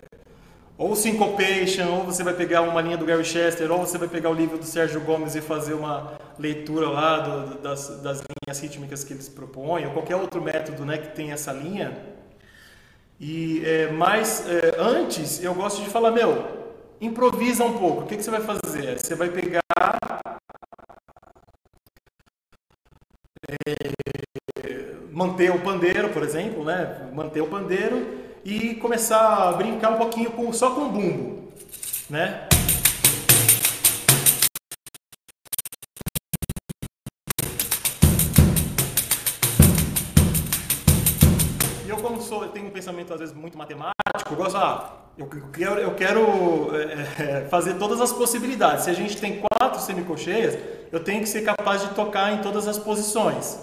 ou 0.77 0.95
Syncopation, 0.95 1.87
ou 1.97 2.03
você 2.03 2.23
vai 2.23 2.33
pegar 2.33 2.61
uma 2.61 2.81
linha 2.81 2.97
do 2.97 3.05
Gary 3.05 3.23
Chester, 3.23 3.71
ou 3.71 3.79
você 3.79 3.97
vai 3.97 4.07
pegar 4.07 4.29
o 4.29 4.33
livro 4.33 4.57
do 4.57 4.65
Sérgio 4.65 5.01
Gomes 5.01 5.35
e 5.35 5.41
fazer 5.41 5.73
uma 5.73 6.13
leitura 6.39 6.89
lá 6.89 7.19
do, 7.19 7.59
das, 7.59 8.01
das 8.01 8.23
linhas 8.45 8.59
rítmicas 8.59 9.03
que 9.03 9.13
eles 9.13 9.29
propõem, 9.29 9.85
ou 9.85 9.93
qualquer 9.93 10.15
outro 10.15 10.41
método 10.41 10.83
né, 10.85 10.97
que 10.97 11.15
tem 11.15 11.31
essa 11.31 11.51
linha. 11.51 11.95
E, 13.19 13.61
é, 13.63 13.91
mas 13.91 14.47
é, 14.47 14.75
antes 14.79 15.43
eu 15.43 15.53
gosto 15.53 15.83
de 15.83 15.89
falar, 15.89 16.09
meu, 16.09 16.47
improvisa 16.99 17.63
um 17.63 17.77
pouco. 17.77 18.01
O 18.01 18.05
que, 18.07 18.17
que 18.17 18.23
você 18.23 18.31
vai 18.31 18.41
fazer? 18.41 18.99
Você 18.99 19.13
vai 19.13 19.29
pegar 19.29 19.61
é, 23.59 24.95
manter 25.11 25.51
o 25.51 25.59
pandeiro, 25.59 26.09
por 26.09 26.23
exemplo, 26.23 26.63
né? 26.63 27.09
Manter 27.13 27.41
o 27.41 27.47
pandeiro 27.47 28.20
e 28.43 28.75
começar 28.75 29.49
a 29.49 29.51
brincar 29.53 29.91
um 29.91 29.97
pouquinho 29.97 30.31
com, 30.31 30.51
só 30.51 30.71
com 30.71 30.81
o 30.81 30.89
bumbo, 30.89 31.51
né? 32.09 32.47
eu 42.31 42.49
tenho 42.49 42.67
um 42.67 42.71
pensamento 42.71 43.13
às 43.13 43.19
vezes 43.19 43.35
muito 43.35 43.57
matemático, 43.57 43.93
eu 44.31 44.35
gosto, 44.35 44.57
ah, 44.57 44.93
eu 45.17 45.27
quero, 45.27 45.79
eu 45.79 45.95
quero 45.95 46.71
é, 46.75 47.45
fazer 47.49 47.75
todas 47.75 47.99
as 47.99 48.11
possibilidades. 48.11 48.85
Se 48.85 48.89
a 48.89 48.93
gente 48.93 49.17
tem 49.17 49.41
quatro 49.41 49.79
semicolcheias, 49.79 50.57
eu 50.91 51.03
tenho 51.03 51.21
que 51.21 51.29
ser 51.29 51.41
capaz 51.41 51.81
de 51.81 51.89
tocar 51.89 52.33
em 52.33 52.41
todas 52.41 52.67
as 52.67 52.77
posições. 52.77 53.59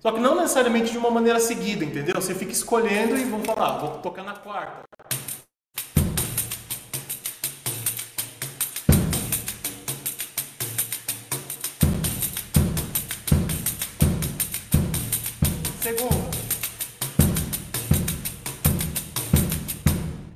Só 0.00 0.12
que 0.12 0.20
não 0.20 0.36
necessariamente 0.36 0.92
de 0.92 0.98
uma 0.98 1.10
maneira 1.10 1.40
seguida, 1.40 1.84
entendeu? 1.84 2.14
Você 2.14 2.32
fica 2.32 2.52
escolhendo 2.52 3.16
e 3.16 3.24
vamos 3.24 3.44
falar, 3.44 3.66
ah, 3.66 3.78
vou 3.78 3.98
tocar 3.98 4.22
na 4.22 4.34
quarta. 4.34 4.84
Segunda. 15.82 16.14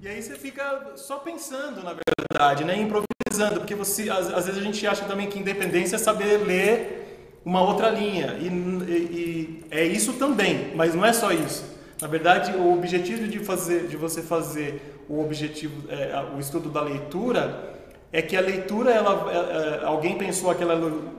E 0.00 0.08
aí 0.08 0.20
você 0.20 0.34
fica 0.34 0.94
só 0.96 1.18
pensando, 1.18 1.84
na 1.84 1.94
verdade, 1.94 2.64
né? 2.64 2.76
Improvisando, 2.80 3.60
porque 3.60 3.76
você, 3.76 4.10
às, 4.10 4.26
às 4.28 4.46
vezes 4.46 4.60
a 4.60 4.64
gente 4.64 4.84
acha 4.88 5.04
também 5.04 5.28
que 5.28 5.38
independência 5.38 5.94
é 5.94 5.98
saber 6.00 6.38
ler 6.38 7.01
uma 7.44 7.60
outra 7.62 7.88
linha. 7.88 8.36
E, 8.40 8.46
e, 8.46 8.92
e, 8.92 9.64
é 9.70 9.84
isso 9.84 10.14
também, 10.14 10.72
mas 10.74 10.94
não 10.94 11.04
é 11.04 11.12
só 11.12 11.32
isso. 11.32 11.64
Na 12.00 12.08
verdade, 12.08 12.52
o 12.56 12.72
objetivo 12.72 13.28
de, 13.28 13.38
fazer, 13.38 13.86
de 13.86 13.96
você 13.96 14.22
fazer 14.22 15.04
o 15.08 15.20
objetivo, 15.20 15.88
é, 15.88 16.34
o 16.34 16.40
estudo 16.40 16.68
da 16.68 16.80
leitura, 16.80 17.72
é 18.12 18.20
que 18.20 18.36
a 18.36 18.40
leitura, 18.40 18.90
ela, 18.90 19.30
é, 19.30 19.82
é 19.82 19.84
alguém 19.84 20.18
pensou 20.18 20.50
aquela 20.50 20.74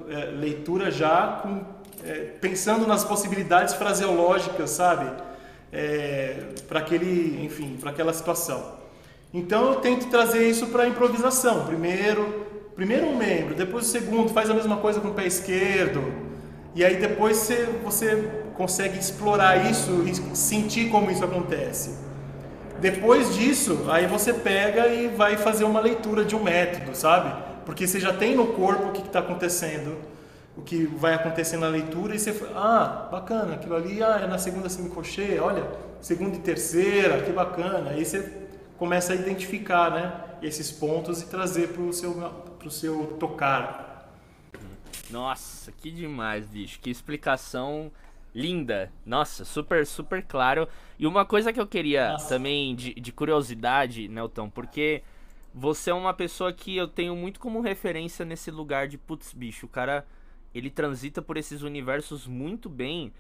é, 0.10 0.26
leitura 0.26 0.92
já 0.92 1.40
com, 1.42 1.64
é, 2.06 2.32
pensando 2.40 2.86
nas 2.86 3.04
possibilidades 3.04 3.74
fraseológicas, 3.74 4.70
sabe? 4.70 5.10
para 6.68 6.78
aquele, 6.78 7.44
enfim, 7.44 7.78
para 7.82 7.90
aquela 7.90 8.14
situação. 8.14 8.74
Então 9.34 9.70
eu 9.70 9.76
tento 9.78 10.08
trazer 10.08 10.48
isso 10.48 10.68
para 10.68 10.84
a 10.84 10.88
improvisação. 10.88 11.66
Primeiro, 11.66 12.46
primeiro 12.76 13.08
um 13.08 13.16
membro, 13.16 13.56
depois 13.56 13.88
o 13.88 13.90
segundo, 13.90 14.30
faz 14.30 14.50
a 14.50 14.54
mesma 14.54 14.78
coisa 14.78 15.00
com 15.00 15.10
o 15.10 15.14
pé 15.14 15.26
esquerdo. 15.26 16.04
E 16.76 16.84
aí 16.84 16.98
depois 16.98 17.38
você, 17.38 17.70
você 17.84 18.30
consegue 18.56 18.98
explorar 18.98 19.70
isso 19.70 20.04
e 20.08 20.36
sentir 20.36 20.90
como 20.90 21.12
isso 21.12 21.24
acontece. 21.24 21.98
Depois 22.80 23.34
disso, 23.36 23.86
aí 23.90 24.08
você 24.08 24.34
pega 24.34 24.88
e 24.88 25.08
vai 25.08 25.38
fazer 25.38 25.64
uma 25.64 25.80
leitura 25.80 26.26
de 26.26 26.36
um 26.36 26.44
método, 26.44 26.96
sabe? 26.96 27.34
Porque 27.66 27.88
você 27.88 28.00
já 28.00 28.12
tem 28.12 28.36
no 28.36 28.48
corpo 28.48 28.90
o 28.90 28.92
que 28.92 29.02
está 29.02 29.20
acontecendo, 29.20 29.96
o 30.58 30.62
que 30.62 30.86
vai 30.86 31.14
acontecer 31.14 31.58
na 31.58 31.68
leitura, 31.68 32.16
e 32.16 32.20
você 32.20 32.34
fala, 32.34 32.52
ah, 32.56 33.10
bacana, 33.10 33.54
aquilo 33.54 33.76
ali 33.76 34.04
ah, 34.04 34.20
é 34.24 34.28
na 34.28 34.38
segunda 34.38 34.68
semicocheia, 34.68 35.42
olha, 35.42 35.64
segunda 36.02 36.36
e 36.36 36.40
terceira, 36.40 37.22
que 37.22 37.32
bacana. 37.32 37.92
Aí 37.92 38.04
você 38.04 38.30
começa 38.78 39.14
a 39.14 39.16
identificar 39.16 39.92
né, 39.92 40.14
esses 40.42 40.70
pontos 40.70 41.22
e 41.22 41.28
trazer 41.28 41.70
para 41.70 41.84
o 41.84 41.94
seu, 41.94 42.12
pro 42.64 42.72
seu 42.72 43.18
tocar. 43.20 44.10
Nossa, 45.12 45.72
que 45.72 45.92
demais, 45.92 46.48
bicho. 46.48 46.80
Que 46.80 46.90
explicação 46.90 47.92
linda. 48.34 48.92
Nossa, 49.06 49.44
super, 49.44 49.86
super 49.86 50.24
claro. 50.24 50.68
E 50.98 51.06
uma 51.06 51.26
coisa 51.26 51.52
que 51.52 51.60
eu 51.60 51.68
queria 51.68 52.14
Nossa. 52.14 52.30
também 52.30 52.74
de, 52.74 52.94
de 52.94 53.12
curiosidade, 53.12 54.08
Nelton, 54.08 54.50
porque 54.50 55.04
você 55.54 55.92
é 55.92 55.94
uma 55.94 56.14
pessoa 56.14 56.52
que 56.54 56.76
eu 56.76 56.88
tenho 56.88 57.16
muito 57.16 57.40
como 57.40 57.62
referência 57.62 58.26
nesse 58.26 58.50
lugar 58.50 58.88
de 58.88 58.98
putz, 58.98 59.34
bicho. 59.34 59.66
O 59.66 59.70
cara, 59.70 60.08
ele 60.56 60.70
transita 60.70 61.22
por 61.22 61.36
esses 61.38 61.62
universos 61.62 62.26
muito 62.26 62.70
bem. 62.70 63.14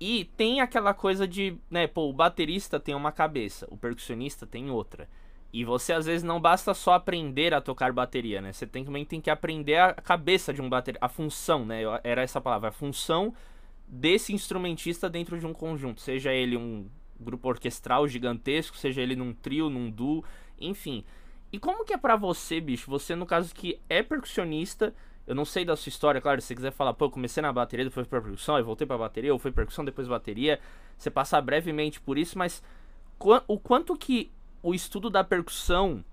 E 0.00 0.24
tem 0.36 0.60
aquela 0.60 0.92
coisa 0.92 1.28
de, 1.28 1.56
né, 1.70 1.86
pô, 1.86 2.08
o 2.08 2.12
baterista 2.12 2.80
tem 2.80 2.94
uma 2.94 3.12
cabeça, 3.12 3.66
o 3.70 3.76
percussionista 3.76 4.46
tem 4.46 4.70
outra. 4.70 5.08
E 5.52 5.64
você 5.64 5.92
às 5.92 6.04
vezes 6.06 6.22
não 6.22 6.40
basta 6.40 6.74
só 6.74 6.94
aprender 6.94 7.54
a 7.54 7.60
tocar 7.60 7.92
bateria, 7.92 8.40
né? 8.40 8.52
Você 8.52 8.66
também 8.66 9.04
tem 9.04 9.20
que 9.20 9.30
aprender 9.30 9.76
a 9.76 9.94
cabeça 9.94 10.52
de 10.52 10.60
um 10.60 10.68
baterista, 10.68 11.04
a 11.04 11.08
função, 11.08 11.64
né? 11.64 11.82
Era 12.04 12.22
essa 12.22 12.40
palavra, 12.40 12.68
a 12.68 12.72
função 12.72 13.32
desse 13.88 14.34
instrumentista 14.34 15.08
dentro 15.08 15.38
de 15.38 15.46
um 15.46 15.52
conjunto, 15.52 16.00
seja 16.00 16.32
ele 16.32 16.56
um 16.56 16.88
grupo 17.18 17.48
orquestral 17.48 18.06
gigantesco, 18.06 18.76
seja 18.76 19.00
ele 19.00 19.16
num 19.16 19.32
trio, 19.32 19.70
num 19.70 19.90
duo, 19.90 20.24
enfim. 20.60 21.04
E 21.52 21.58
como 21.58 21.84
que 21.84 21.94
é 21.94 21.96
para 21.96 22.16
você, 22.16 22.60
bicho? 22.60 22.90
Você 22.90 23.14
no 23.14 23.24
caso 23.24 23.54
que 23.54 23.80
é 23.88 24.02
percussionista, 24.02 24.92
eu 25.26 25.34
não 25.34 25.44
sei 25.44 25.64
da 25.64 25.76
sua 25.76 25.88
história, 25.88 26.20
claro, 26.20 26.40
se 26.40 26.48
você 26.48 26.54
quiser 26.54 26.72
falar, 26.72 26.92
pô, 26.92 27.06
eu 27.06 27.10
comecei 27.10 27.40
na 27.40 27.52
bateria, 27.52 27.84
depois 27.84 28.06
pra 28.06 28.20
percussão, 28.20 28.56
aí 28.56 28.62
voltei 28.62 28.86
pra 28.86 28.98
bateria, 28.98 29.32
ou 29.32 29.38
foi 29.38 29.52
percussão, 29.52 29.84
depois 29.84 30.06
bateria. 30.06 30.60
Você 30.98 31.10
passar 31.10 31.40
brevemente 31.40 32.00
por 32.00 32.18
isso, 32.18 32.36
mas 32.36 32.62
o 33.48 33.58
quanto 33.58 33.96
que 33.96 34.30
o 34.66 34.74
estudo 34.74 35.08
da 35.08 35.22
percussão 35.22 36.04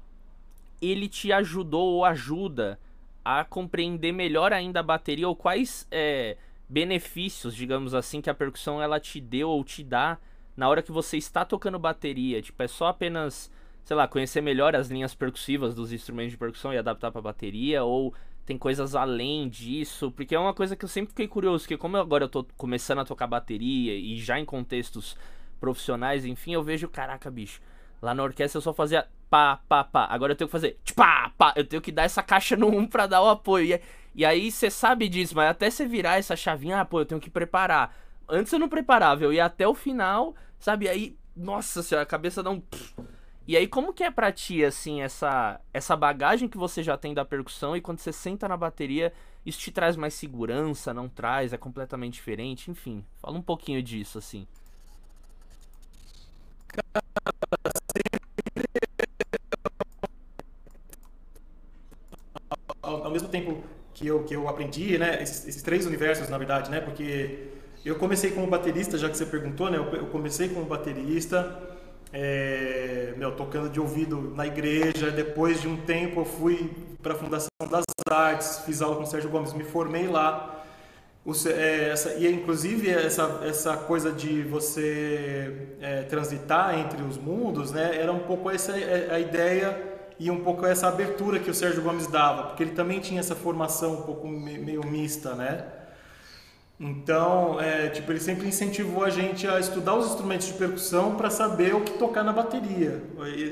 ele 0.79 1.09
te 1.09 1.33
ajudou 1.33 1.93
ou 1.93 2.05
ajuda 2.05 2.79
a 3.25 3.43
compreender 3.43 4.11
melhor 4.11 4.53
ainda 4.53 4.81
a 4.81 4.83
bateria 4.83 5.27
ou 5.27 5.35
quais 5.35 5.87
é, 5.89 6.37
benefícios, 6.69 7.55
digamos 7.55 7.95
assim, 7.95 8.21
que 8.21 8.29
a 8.29 8.33
percussão 8.33 8.79
ela 8.79 8.99
te 8.99 9.19
deu 9.19 9.49
ou 9.49 9.63
te 9.63 9.83
dá 9.83 10.19
na 10.55 10.69
hora 10.69 10.83
que 10.83 10.91
você 10.91 11.17
está 11.17 11.43
tocando 11.43 11.79
bateria. 11.79 12.43
Tipo, 12.43 12.61
é 12.61 12.67
só 12.67 12.89
apenas, 12.89 13.51
sei 13.83 13.95
lá, 13.95 14.07
conhecer 14.07 14.41
melhor 14.41 14.75
as 14.75 14.87
linhas 14.87 15.15
percussivas 15.15 15.73
dos 15.73 15.91
instrumentos 15.91 16.33
de 16.33 16.37
percussão 16.37 16.71
e 16.71 16.77
adaptar 16.77 17.11
para 17.11 17.23
bateria 17.23 17.83
ou 17.83 18.13
tem 18.45 18.55
coisas 18.55 18.93
além 18.93 19.49
disso, 19.49 20.11
porque 20.11 20.35
é 20.35 20.39
uma 20.39 20.53
coisa 20.53 20.75
que 20.75 20.85
eu 20.85 20.89
sempre 20.89 21.09
fiquei 21.09 21.27
curioso, 21.27 21.67
que 21.67 21.75
como 21.75 21.97
agora 21.97 22.25
eu 22.25 22.29
tô 22.29 22.45
começando 22.55 22.99
a 22.99 23.05
tocar 23.05 23.25
bateria 23.25 23.95
e 23.95 24.15
já 24.19 24.39
em 24.39 24.45
contextos 24.45 25.17
profissionais, 25.59 26.23
enfim, 26.23 26.53
eu 26.53 26.61
vejo, 26.61 26.87
caraca, 26.87 27.31
bicho, 27.31 27.59
lá 28.03 28.13
na 28.13 28.21
orquestra 28.21 28.57
eu 28.57 28.61
só 28.61 28.73
fazia 28.73 29.07
pá, 29.29 29.59
pá, 29.67 29.83
pá, 29.83 30.07
agora 30.11 30.33
eu 30.33 30.35
tenho 30.35 30.47
que 30.47 30.51
fazer 30.51 30.77
pá, 30.93 31.31
pá, 31.37 31.53
eu 31.55 31.65
tenho 31.65 31.81
que 31.81 31.91
dar 31.91 32.03
essa 32.03 32.21
caixa 32.21 32.55
no 32.57 32.67
1 32.67 32.87
pra 32.87 33.07
dar 33.07 33.21
o 33.21 33.29
apoio, 33.29 33.79
e, 34.13 34.25
aí 34.25 34.51
você 34.51 34.69
sabe 34.69 35.09
disso, 35.09 35.35
mas 35.35 35.49
até 35.49 35.69
você 35.69 35.87
virar 35.87 36.19
essa 36.19 36.35
chavinha, 36.35 36.81
ah, 36.81 36.85
pô, 36.85 36.99
eu 36.99 37.05
tenho 37.05 37.19
que 37.19 37.29
preparar. 37.29 37.95
Antes 38.29 38.53
eu 38.53 38.59
não 38.59 38.69
preparava, 38.69 39.23
eu 39.23 39.33
ia 39.33 39.45
até 39.45 39.67
o 39.67 39.73
final, 39.73 40.35
sabe, 40.59 40.87
aí, 40.87 41.17
nossa 41.35 41.81
senhora, 41.81 42.03
a 42.03 42.05
cabeça 42.07 42.43
dá 42.43 42.51
um... 42.51 42.61
E 43.47 43.57
aí, 43.57 43.67
como 43.67 43.91
que 43.91 44.03
é 44.03 44.11
pra 44.11 44.31
ti, 44.31 44.63
assim, 44.63 45.01
essa, 45.01 45.59
essa 45.73 45.97
bagagem 45.97 46.47
que 46.47 46.57
você 46.57 46.83
já 46.83 46.95
tem 46.95 47.13
da 47.13 47.25
percussão 47.25 47.75
e 47.75 47.81
quando 47.81 47.99
você 47.99 48.13
senta 48.13 48.47
na 48.47 48.55
bateria, 48.55 49.11
isso 49.45 49.59
te 49.59 49.71
traz 49.71 49.97
mais 49.97 50.13
segurança, 50.13 50.93
não 50.93 51.09
traz, 51.09 51.51
é 51.51 51.57
completamente 51.57 52.13
diferente? 52.13 52.71
Enfim, 52.71 53.03
fala 53.19 53.37
um 53.37 53.41
pouquinho 53.41 53.81
disso, 53.81 54.17
assim. 54.17 54.47
Ao, 57.62 57.62
mesmo 63.13 63.30
tempo 63.30 63.63
que 63.93 64.08
eu, 64.08 64.23
que 64.23 64.36
eu 64.36 64.47
aprendi, 64.49 64.97
né, 64.97 65.21
esses, 65.21 65.47
esses 65.47 65.62
três 65.62 65.86
universos, 65.86 66.28
na 66.30 66.38
verdade, 66.38 66.69
né, 66.69 66.82
porque 66.82 67.47
eu 67.86 67.95
comecei 67.95 68.32
como 68.32 68.47
baterista, 68.47 68.97
já 68.97 69.10
que 69.10 69.17
você 69.17 69.26
perguntou, 69.26 69.69
né, 69.69 69.78
eu 69.78 70.08
comecei 70.08 70.49
como 70.49 70.65
baterista, 70.65 71.62
é, 72.13 73.13
meu, 73.17 73.32
tocando 73.32 73.69
de 73.69 73.80
ouvido 73.80 74.32
na 74.36 74.45
igreja. 74.45 75.10
Depois 75.10 75.60
de 75.60 75.67
um 75.67 75.78
tempo 75.78 76.21
eu 76.21 76.26
fui 76.26 76.69
para 77.02 77.13
a 77.13 77.15
Fundação 77.15 77.49
das 77.69 77.84
Artes, 78.10 78.60
fiz 78.65 78.82
aula 78.82 78.97
com 78.97 79.04
o 79.04 79.08
Sérgio 79.08 79.30
Gomes, 79.30 79.52
me 79.52 79.63
formei 79.63 80.08
lá. 80.08 80.63
O, 81.26 81.32
é, 81.47 81.89
essa, 81.89 82.13
e 82.13 82.32
inclusive 82.32 82.89
essa, 82.89 83.41
essa 83.45 83.78
coisa 83.78 84.12
de 84.12 84.43
você 84.43 85.69
é, 85.82 86.04
transitar 86.04 86.78
entre 86.78 87.02
os 87.02 87.17
mundos, 87.17 87.71
né, 87.71 87.97
era 87.99 88.12
um 88.12 88.19
pouco 88.19 88.49
essa 88.49 88.78
é, 88.78 89.10
a 89.12 89.19
ideia 89.19 89.92
e 90.19 90.30
um 90.30 90.43
pouco 90.43 90.65
essa 90.65 90.88
abertura 90.88 91.39
que 91.39 91.49
o 91.49 91.54
Sérgio 91.54 91.82
Gomes 91.82 92.08
dava, 92.08 92.43
porque 92.43 92.63
ele 92.63 92.71
também 92.71 92.99
tinha 92.99 93.19
essa 93.19 93.36
formação 93.36 93.93
um 93.93 94.02
pouco 94.04 94.28
meio 94.28 94.86
mista, 94.86 95.36
né? 95.36 95.65
Então, 96.80 97.61
é, 97.61 97.89
tipo, 97.89 98.11
ele 98.11 98.20
sempre 98.20 98.47
incentivou 98.47 99.03
a 99.03 99.09
gente 99.09 99.47
a 99.47 99.59
estudar 99.59 99.95
os 99.95 100.07
instrumentos 100.07 100.47
de 100.47 100.53
percussão 100.53 101.16
para 101.16 101.30
saber 101.30 101.76
o 101.76 101.82
que 101.82 101.93
tocar 101.93 102.24
na 102.24 102.34
bateria. 102.34 103.01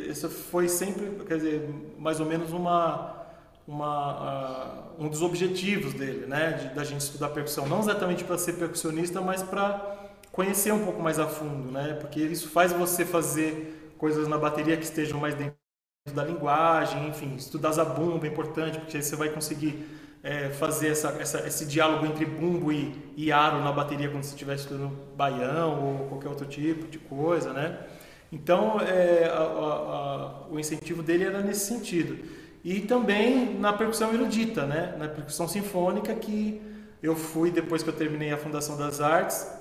Isso 0.09 0.27
foi 0.27 0.67
sempre, 0.67 1.23
quer 1.25 1.37
dizer, 1.37 1.69
mais 1.97 2.19
ou 2.19 2.25
menos 2.25 2.51
uma, 2.51 3.25
uma 3.67 4.89
uh, 4.97 5.03
um 5.05 5.07
dos 5.07 5.21
objetivos 5.21 5.93
dele, 5.93 6.25
né, 6.25 6.51
de, 6.53 6.75
da 6.75 6.83
gente 6.83 7.01
estudar 7.01 7.29
percussão, 7.29 7.67
não 7.67 7.79
exatamente 7.79 8.23
para 8.23 8.37
ser 8.37 8.53
percussionista, 8.53 9.21
mas 9.21 9.43
para 9.43 10.09
conhecer 10.31 10.73
um 10.73 10.83
pouco 10.83 11.01
mais 11.01 11.19
a 11.19 11.27
fundo, 11.27 11.71
né, 11.71 11.97
porque 12.01 12.19
isso 12.19 12.49
faz 12.49 12.73
você 12.73 13.05
fazer 13.05 13.93
coisas 13.97 14.27
na 14.27 14.37
bateria 14.37 14.75
que 14.75 14.83
estejam 14.83 15.19
mais 15.19 15.35
dentro 15.35 15.60
da 16.09 16.23
linguagem, 16.23 17.09
enfim, 17.09 17.35
estudar 17.35 17.71
zabumba 17.73 18.25
é 18.25 18.29
importante, 18.29 18.79
porque 18.79 18.97
aí 18.97 19.03
você 19.03 19.15
vai 19.15 19.29
conseguir 19.29 19.87
é, 20.23 20.49
fazer 20.49 20.87
essa, 20.87 21.09
essa, 21.19 21.47
esse 21.47 21.63
diálogo 21.63 22.07
entre 22.07 22.25
bumbo 22.25 22.71
e, 22.71 23.13
e 23.15 23.31
aro 23.31 23.59
na 23.59 23.71
bateria 23.71 24.09
quando 24.09 24.23
você 24.23 24.31
estiver 24.31 24.55
estudando 24.55 24.97
baião 25.15 25.99
ou 25.99 26.07
qualquer 26.07 26.29
outro 26.29 26.47
tipo 26.47 26.87
de 26.87 26.97
coisa, 26.97 27.53
né? 27.53 27.85
Então, 28.31 28.79
é, 28.79 29.25
a, 29.25 29.41
a, 29.41 30.47
o 30.49 30.59
incentivo 30.59 31.03
dele 31.03 31.25
era 31.25 31.39
nesse 31.41 31.67
sentido. 31.67 32.17
E 32.63 32.79
também 32.81 33.59
na 33.59 33.71
percussão 33.71 34.11
erudita, 34.11 34.65
né? 34.65 34.95
Na 34.97 35.07
percussão 35.07 35.47
sinfônica 35.47 36.15
que 36.15 36.59
eu 37.03 37.15
fui 37.15 37.51
depois 37.51 37.83
que 37.83 37.89
eu 37.89 37.93
terminei 37.93 38.31
a 38.31 38.37
Fundação 38.37 38.75
das 38.75 39.01
Artes, 39.01 39.59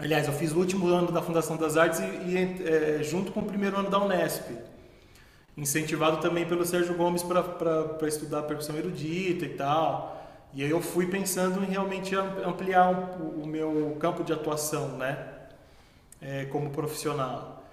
Aliás, 0.00 0.28
eu 0.28 0.32
fiz 0.32 0.52
o 0.52 0.58
último 0.60 0.86
ano 0.86 1.10
da 1.10 1.20
Fundação 1.20 1.56
das 1.56 1.76
Artes 1.76 1.98
e, 1.98 2.04
e 2.04 2.62
é, 2.64 3.02
junto 3.02 3.32
com 3.32 3.40
o 3.40 3.44
primeiro 3.44 3.76
ano 3.76 3.90
da 3.90 3.98
Unesp. 3.98 4.44
Incentivado 5.58 6.18
também 6.18 6.46
pelo 6.46 6.64
Sérgio 6.64 6.94
Gomes 6.94 7.20
para 7.20 8.06
estudar 8.06 8.42
percussão 8.42 8.76
erudita 8.76 9.44
e 9.44 9.48
tal. 9.48 10.16
E 10.54 10.62
aí 10.62 10.70
eu 10.70 10.80
fui 10.80 11.08
pensando 11.08 11.64
em 11.64 11.66
realmente 11.66 12.14
ampliar 12.14 13.18
o, 13.20 13.44
meu 13.44 13.96
campo 13.98 14.22
de 14.22 14.32
atuação, 14.32 14.96
né? 14.96 15.18
É, 16.22 16.44
como 16.44 16.70
profissional. 16.70 17.64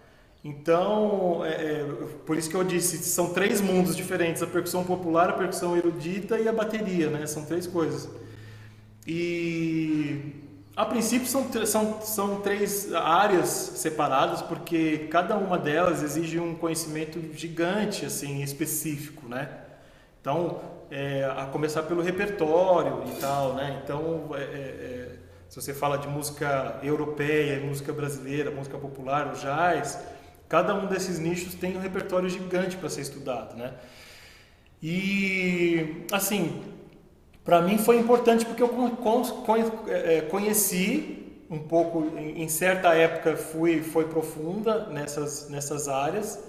Então, 0.43 1.45
é, 1.45 1.49
é, 1.49 1.83
por 2.25 2.35
isso 2.35 2.49
que 2.49 2.55
eu 2.55 2.63
disse, 2.63 2.97
são 2.97 3.31
três 3.33 3.61
mundos 3.61 3.95
diferentes: 3.95 4.41
a 4.41 4.47
percussão 4.47 4.83
popular, 4.83 5.29
a 5.29 5.33
percussão 5.33 5.77
erudita 5.77 6.39
e 6.39 6.47
a 6.47 6.53
bateria, 6.53 7.11
né? 7.11 7.27
São 7.27 7.45
três 7.45 7.67
coisas. 7.67 8.09
E 9.05 10.43
a 10.75 10.85
princípio 10.85 11.27
são, 11.27 11.49
são, 11.65 12.01
são 12.01 12.41
três 12.41 12.93
áreas 12.93 13.47
separadas, 13.47 14.41
porque 14.41 15.07
cada 15.09 15.37
uma 15.37 15.57
delas 15.57 16.03
exige 16.03 16.37
um 16.37 16.53
conhecimento 16.53 17.21
gigante, 17.33 18.05
assim, 18.05 18.43
específico, 18.43 19.27
né? 19.29 19.49
Então, 20.19 20.59
é, 20.91 21.23
a 21.37 21.45
começar 21.45 21.83
pelo 21.83 22.01
repertório 22.01 23.03
e 23.07 23.19
tal, 23.21 23.53
né? 23.53 23.79
Então, 23.83 24.31
é, 24.33 24.41
é, 24.41 24.43
é 24.43 25.15
se 25.47 25.61
você 25.61 25.73
fala 25.73 25.97
de 25.97 26.09
música 26.09 26.79
europeia, 26.83 27.61
música 27.61 27.93
brasileira, 27.93 28.51
música 28.51 28.77
popular, 28.77 29.33
o 29.33 29.37
jazz, 29.37 29.97
cada 30.49 30.75
um 30.75 30.87
desses 30.87 31.19
nichos 31.19 31.55
tem 31.55 31.77
um 31.77 31.79
repertório 31.79 32.27
gigante 32.27 32.75
para 32.75 32.89
ser 32.89 33.01
estudado, 33.01 33.55
né? 33.55 33.73
E, 34.83 36.05
assim, 36.11 36.61
para 37.45 37.61
mim 37.61 37.77
foi 37.77 37.97
importante 37.97 38.45
porque 38.45 38.61
eu 38.61 38.69
é, 39.87 40.17
é, 40.17 40.21
conheci 40.21 41.23
um 41.49 41.59
pouco, 41.59 42.11
em 42.17 42.49
certa 42.49 42.93
época 42.95 43.37
fui 43.37 43.81
foi 43.81 44.05
profunda 44.05 44.87
nessas 44.87 45.47
nessas 45.49 45.87
áreas 45.87 46.39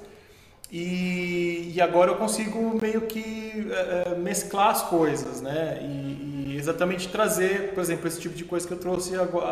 e, 0.70 1.72
e 1.74 1.80
agora 1.80 2.10
eu 2.10 2.16
consigo 2.16 2.76
meio 2.80 3.02
que 3.02 3.68
é, 3.70 4.16
mesclar 4.16 4.70
as 4.70 4.82
coisas, 4.82 5.40
né? 5.40 5.78
E, 5.80 6.52
e, 6.52 6.56
exatamente 6.56 7.08
trazer, 7.08 7.72
por 7.72 7.80
exemplo, 7.80 8.08
esse 8.08 8.20
tipo 8.20 8.34
de 8.34 8.44
coisa 8.44 8.66
que 8.66 8.72
eu 8.72 8.78
trouxe 8.78 9.14
agora, 9.14 9.46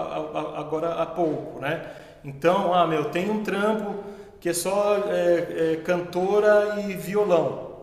agora 0.59 0.95
há 0.95 1.07
pouco, 1.07 1.61
né? 1.61 1.84
Então, 2.24 2.74
ah, 2.74 2.86
meu, 2.86 3.11
tem 3.11 3.30
um 3.30 3.42
trampo 3.45 4.03
que 4.40 4.49
é 4.49 4.53
só 4.53 5.05
é, 5.07 5.72
é, 5.72 5.76
cantora 5.84 6.80
e 6.80 6.95
violão. 6.95 7.74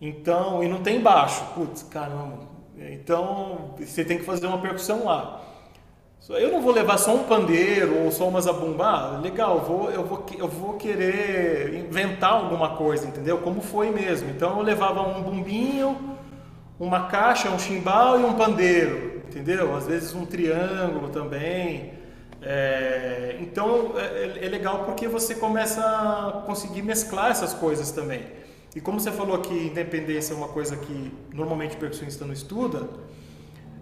Então, 0.00 0.62
e 0.62 0.68
não 0.68 0.82
tem 0.82 1.00
baixo. 1.00 1.44
Putz, 1.54 1.82
caramba, 1.82 2.38
então, 2.78 3.74
você 3.78 4.04
tem 4.04 4.18
que 4.18 4.24
fazer 4.24 4.46
uma 4.46 4.58
percussão 4.58 5.04
lá. 5.04 5.42
Eu 6.28 6.50
não 6.50 6.60
vou 6.60 6.72
levar 6.72 6.98
só 6.98 7.14
um 7.14 7.22
pandeiro 7.22 8.02
ou 8.02 8.10
só 8.10 8.26
uma 8.28 8.40
zabumba. 8.40 8.84
Ah, 8.84 9.20
legal, 9.22 9.60
vou, 9.60 9.90
eu, 9.90 10.04
vou, 10.04 10.26
eu 10.36 10.48
vou 10.48 10.72
querer 10.74 11.72
inventar 11.74 12.32
alguma 12.32 12.70
coisa, 12.70 13.06
entendeu? 13.06 13.38
Como 13.38 13.60
foi 13.60 13.90
mesmo. 13.90 14.28
Então 14.30 14.58
eu 14.58 14.62
levava 14.64 15.02
um 15.02 15.22
bumbinho, 15.22 16.18
uma 16.80 17.06
caixa, 17.06 17.48
um 17.48 17.58
chimbal 17.58 18.20
e 18.20 18.24
um 18.24 18.34
pandeiro, 18.34 19.22
entendeu? 19.28 19.76
Às 19.76 19.86
vezes 19.86 20.14
um 20.14 20.26
triângulo 20.26 21.10
também. 21.10 21.92
É, 22.42 23.36
então 23.40 23.92
é, 23.96 24.44
é 24.44 24.48
legal 24.48 24.84
porque 24.84 25.06
você 25.06 25.34
começa 25.36 25.80
a 25.80 26.42
conseguir 26.44 26.82
mesclar 26.82 27.30
essas 27.30 27.54
coisas 27.54 27.92
também. 27.92 28.22
E 28.76 28.80
como 28.82 29.00
você 29.00 29.10
falou 29.10 29.38
que 29.38 29.54
independência 29.54 30.34
é 30.34 30.36
uma 30.36 30.48
coisa 30.48 30.76
que 30.76 31.10
normalmente 31.32 31.76
o 31.76 31.78
percussionista 31.78 32.26
não 32.26 32.34
estuda, 32.34 32.86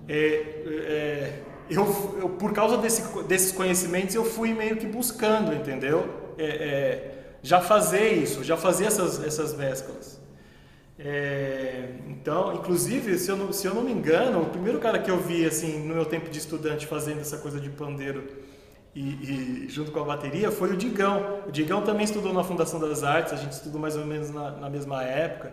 é, 0.08 0.16
é, 0.16 1.40
eu, 1.68 1.84
eu, 2.20 2.28
por 2.28 2.52
causa 2.52 2.76
desse, 2.76 3.02
desses 3.24 3.50
conhecimentos 3.50 4.14
eu 4.14 4.24
fui 4.24 4.54
meio 4.54 4.76
que 4.76 4.86
buscando, 4.86 5.52
entendeu? 5.52 6.08
É, 6.38 6.44
é 6.44 7.10
já 7.42 7.60
fazer 7.60 8.12
isso, 8.12 8.44
já 8.44 8.56
fazer 8.56 8.84
essas, 8.84 9.22
essas 9.22 9.52
mesclas. 9.56 10.20
É, 10.96 11.88
então, 12.08 12.54
inclusive, 12.54 13.18
se 13.18 13.28
eu, 13.28 13.36
não, 13.36 13.52
se 13.52 13.66
eu 13.66 13.74
não 13.74 13.82
me 13.82 13.90
engano, 13.90 14.42
o 14.42 14.46
primeiro 14.46 14.78
cara 14.78 15.00
que 15.00 15.10
eu 15.10 15.18
vi 15.18 15.44
assim 15.44 15.80
no 15.80 15.92
meu 15.92 16.04
tempo 16.04 16.30
de 16.30 16.38
estudante 16.38 16.86
fazendo 16.86 17.20
essa 17.20 17.38
coisa 17.38 17.58
de 17.58 17.68
pandeiro 17.68 18.22
e, 18.94 19.00
e, 19.00 19.68
junto 19.68 19.90
com 19.90 20.00
a 20.00 20.04
bateria 20.04 20.50
foi 20.52 20.72
o 20.72 20.76
Digão. 20.76 21.40
O 21.46 21.50
Digão 21.52 21.82
também 21.82 22.04
estudou 22.04 22.32
na 22.32 22.44
Fundação 22.44 22.78
das 22.78 23.02
Artes, 23.02 23.32
a 23.32 23.36
gente 23.36 23.52
estudou 23.52 23.80
mais 23.80 23.96
ou 23.96 24.06
menos 24.06 24.30
na, 24.30 24.52
na 24.52 24.70
mesma 24.70 25.02
época. 25.02 25.52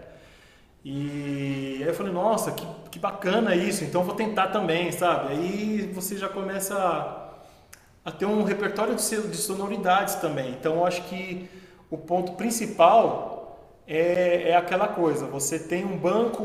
E 0.83 1.77
aí 1.81 1.87
eu 1.87 1.93
falei, 1.93 2.11
nossa, 2.11 2.51
que, 2.51 2.65
que 2.91 2.99
bacana 2.99 3.55
isso, 3.55 3.83
então 3.83 4.03
vou 4.03 4.15
tentar 4.15 4.47
também, 4.47 4.91
sabe? 4.91 5.33
Aí 5.33 5.91
você 5.93 6.17
já 6.17 6.27
começa 6.27 6.75
a, 6.75 8.09
a 8.09 8.11
ter 8.11 8.25
um 8.25 8.43
repertório 8.43 8.95
de, 8.95 9.27
de 9.27 9.37
sonoridades 9.37 10.15
também. 10.15 10.51
Então 10.51 10.75
eu 10.75 10.85
acho 10.85 11.03
que 11.03 11.47
o 11.89 11.97
ponto 11.97 12.33
principal 12.33 13.59
é, 13.87 14.49
é 14.49 14.55
aquela 14.55 14.87
coisa, 14.87 15.25
você 15.25 15.59
tem 15.59 15.85
um 15.85 15.97
banco, 15.97 16.43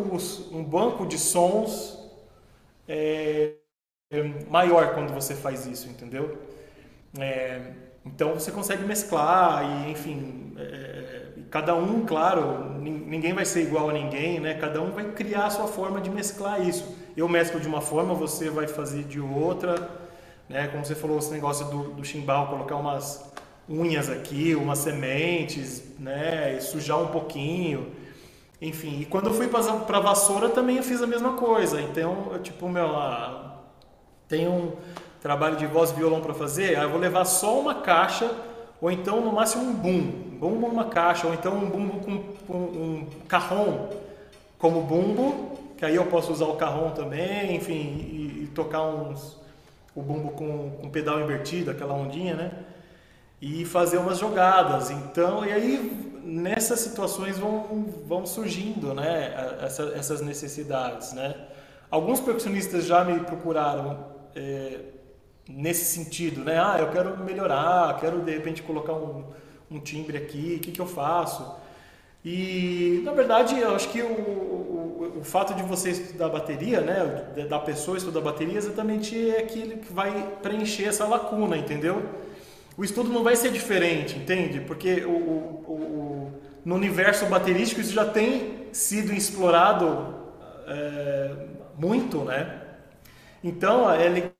um 0.53 0.64
banco 0.64 1.07
de 1.07 1.18
sons 1.18 1.99
é, 2.88 3.53
é 4.11 4.22
maior 4.51 4.94
quando 4.94 5.12
você 5.14 5.34
faz 5.34 5.66
isso, 5.66 5.88
entendeu? 5.88 6.36
É, 7.18 7.72
então 8.04 8.34
você 8.34 8.50
consegue 8.50 8.84
mesclar 8.84 9.64
e, 9.64 9.90
enfim, 9.90 10.54
é, 10.58 11.26
cada 11.50 11.74
um, 11.74 12.04
claro, 12.04 12.78
ninguém 12.80 13.32
vai 13.32 13.44
ser 13.44 13.62
igual 13.62 13.90
a 13.90 13.92
ninguém, 13.92 14.40
né? 14.40 14.54
Cada 14.54 14.80
um 14.80 14.90
vai 14.90 15.04
criar 15.12 15.46
a 15.46 15.50
sua 15.50 15.66
forma 15.66 16.00
de 16.00 16.10
mesclar 16.10 16.66
isso. 16.66 16.96
Eu 17.16 17.28
mesclo 17.28 17.60
de 17.60 17.68
uma 17.68 17.80
forma, 17.80 18.14
você 18.14 18.50
vai 18.50 18.66
fazer 18.66 19.04
de 19.04 19.20
outra, 19.20 19.90
né? 20.48 20.68
Como 20.68 20.84
você 20.84 20.94
falou, 20.94 21.18
esse 21.18 21.32
negócio 21.32 21.66
do, 21.66 21.94
do 21.94 22.04
chimbal, 22.04 22.48
colocar 22.48 22.76
umas 22.76 23.32
unhas 23.68 24.08
aqui, 24.08 24.54
umas 24.54 24.78
sementes, 24.78 25.98
né? 25.98 26.56
E 26.56 26.60
sujar 26.60 27.00
um 27.00 27.08
pouquinho. 27.08 27.92
Enfim, 28.60 29.00
e 29.00 29.04
quando 29.04 29.26
eu 29.26 29.34
fui 29.34 29.48
para 29.48 30.00
vassoura 30.00 30.48
também 30.48 30.76
eu 30.76 30.82
fiz 30.82 31.02
a 31.02 31.06
mesma 31.06 31.34
coisa. 31.34 31.80
Então, 31.80 32.28
eu, 32.32 32.38
tipo, 32.40 32.68
meu, 32.68 32.96
ah, 32.96 33.60
tem 34.28 34.48
um 34.48 34.72
trabalho 35.20 35.56
de 35.56 35.66
voz 35.66 35.90
e 35.90 35.94
violão 35.94 36.20
para 36.20 36.34
fazer, 36.34 36.76
aí 36.76 36.82
eu 36.82 36.90
vou 36.90 36.98
levar 36.98 37.24
só 37.24 37.58
uma 37.58 37.76
caixa, 37.76 38.30
ou 38.80 38.90
então 38.90 39.20
no 39.20 39.32
máximo 39.32 39.64
um 39.64 39.72
bumbo, 39.72 40.12
bumbo 40.38 40.68
numa 40.68 40.84
caixa, 40.84 41.26
ou 41.26 41.34
então 41.34 41.54
um 41.54 41.68
bumbo 41.68 42.00
com, 42.00 42.22
com 42.46 42.56
um 42.56 43.06
carrom 43.26 43.88
como 44.58 44.82
bumbo, 44.82 45.56
que 45.76 45.84
aí 45.84 45.94
eu 45.94 46.06
posso 46.06 46.32
usar 46.32 46.46
o 46.46 46.56
carrom 46.56 46.90
também, 46.90 47.54
enfim, 47.54 47.74
e, 47.74 48.44
e 48.44 48.50
tocar 48.54 48.82
uns, 48.82 49.38
o 49.94 50.02
bumbo 50.02 50.30
com, 50.30 50.70
com 50.70 50.90
pedal 50.90 51.20
invertido, 51.20 51.70
aquela 51.70 51.94
ondinha, 51.94 52.34
né? 52.34 52.52
E 53.40 53.64
fazer 53.66 53.98
umas 53.98 54.18
jogadas. 54.18 54.90
Então, 54.90 55.44
e 55.44 55.52
aí 55.52 56.20
nessas 56.24 56.80
situações 56.80 57.38
vão, 57.38 57.86
vão 58.06 58.26
surgindo, 58.26 58.94
né? 58.94 59.58
Essa, 59.60 59.92
essas 59.94 60.20
necessidades, 60.20 61.12
né? 61.12 61.34
Alguns 61.90 62.20
percussionistas 62.20 62.84
já 62.84 63.04
me 63.04 63.20
procuraram 63.20 64.06
é, 64.34 64.80
nesse 65.49 65.84
sentido, 65.84 66.44
né? 66.44 66.59
Ah, 66.59 66.76
eu 66.78 66.90
quero 66.90 67.16
melhorar, 67.18 67.97
quero 68.01 68.20
de 68.20 68.32
repente 68.32 68.62
colocar 68.62 68.92
um, 68.92 69.24
um 69.70 69.78
timbre 69.78 70.16
aqui, 70.16 70.57
o 70.57 70.61
que, 70.61 70.72
que 70.72 70.80
eu 70.80 70.86
faço? 70.86 71.57
E 72.24 73.01
na 73.05 73.12
verdade, 73.12 73.59
eu 73.59 73.74
acho 73.74 73.88
que 73.90 74.03
o, 74.03 74.07
o, 74.07 75.18
o, 75.20 75.24
fato 75.24 75.55
de 75.55 75.62
você 75.62 75.90
estudar 75.90 76.28
bateria, 76.28 76.80
né, 76.80 77.44
da 77.49 77.59
pessoa 77.59 77.97
estudar 77.97 78.20
bateria, 78.20 78.59
exatamente 78.59 79.30
é 79.30 79.38
aquilo 79.38 79.78
que 79.78 79.92
vai 79.92 80.36
preencher 80.42 80.84
essa 80.84 81.07
lacuna, 81.07 81.57
entendeu? 81.57 82.03
O 82.76 82.84
estudo 82.84 83.11
não 83.11 83.22
vai 83.22 83.36
ser 83.36 83.53
diferente, 83.53 84.16
entende? 84.18 84.61
Porque 84.61 85.05
o, 85.05 85.11
o 85.11 86.32
no 86.66 86.74
universo 86.74 87.26
baterístico 87.26 87.80
isso 87.80 87.92
já 87.92 88.05
tem 88.05 88.66
sido 88.72 89.12
explorado 89.12 90.16
é, 90.66 91.30
muito, 91.78 92.24
né? 92.24 92.61
Então, 93.42 93.88
é 93.88 94.34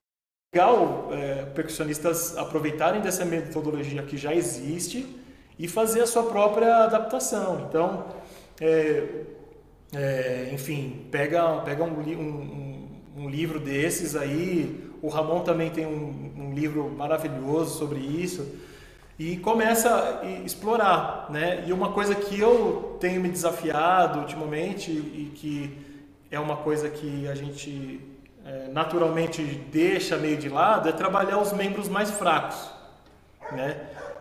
legal 0.57 1.11
é, 1.13 1.45
percussionistas 1.55 2.37
aproveitarem 2.39 3.03
dessa 3.03 3.27
metodologia 3.27 4.03
que 4.03 4.17
já 4.17 4.35
existe 4.35 5.07
e 5.59 5.69
fazer 5.69 6.01
a 6.01 6.07
sua 6.07 6.23
própria 6.23 6.85
adaptação. 6.85 7.67
Então, 7.69 8.07
é, 8.59 9.03
é, 9.95 10.51
enfim, 10.53 11.07
pega, 11.11 11.61
pega 11.61 11.85
um, 11.85 12.01
um, 12.01 12.89
um, 13.19 13.29
livro 13.29 13.61
desses 13.61 14.17
aí. 14.17 14.91
O 15.03 15.09
Ramon 15.09 15.41
também 15.41 15.69
tem 15.69 15.85
um, 15.85 16.33
um 16.39 16.55
livro 16.55 16.89
maravilhoso 16.89 17.79
sobre 17.79 18.01
isso 18.01 18.47
e 19.19 19.37
começa 19.37 20.21
a 20.23 20.27
explorar, 20.45 21.27
né? 21.31 21.65
E 21.67 21.73
uma 21.73 21.93
coisa 21.93 22.15
que 22.15 22.41
eu 22.41 22.97
tenho 22.99 23.21
me 23.21 23.29
desafiado 23.29 24.21
ultimamente 24.21 24.91
e 24.91 25.33
que 25.35 25.79
é 26.31 26.41
uma 26.41 26.57
coisa 26.57 26.89
que 26.89 27.29
a 27.29 27.35
gente 27.35 28.16
é, 28.47 28.69
naturalmente 28.69 29.43
deixa 29.43 30.17
meio 30.17 30.37
de 30.37 30.49
lado 30.49 30.89
é 30.89 30.93
trabalhar 30.93 31.39
os 31.39 31.53
membros 31.53 31.89
mais 31.89 32.11
fracos, 32.11 32.71
né? 33.51 33.77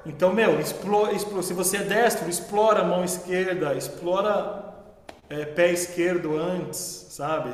Então, 0.05 0.33
meu, 0.33 0.59
explora, 0.59 1.13
explora, 1.13 1.43
se 1.43 1.53
você 1.53 1.77
é 1.77 1.83
destro, 1.83 2.29
explora 2.29 2.81
a 2.81 2.83
mão 2.83 3.03
esquerda, 3.03 3.73
explora 3.73 4.73
é, 5.29 5.45
pé 5.45 5.71
esquerdo 5.71 6.37
antes, 6.37 7.07
sabe? 7.09 7.53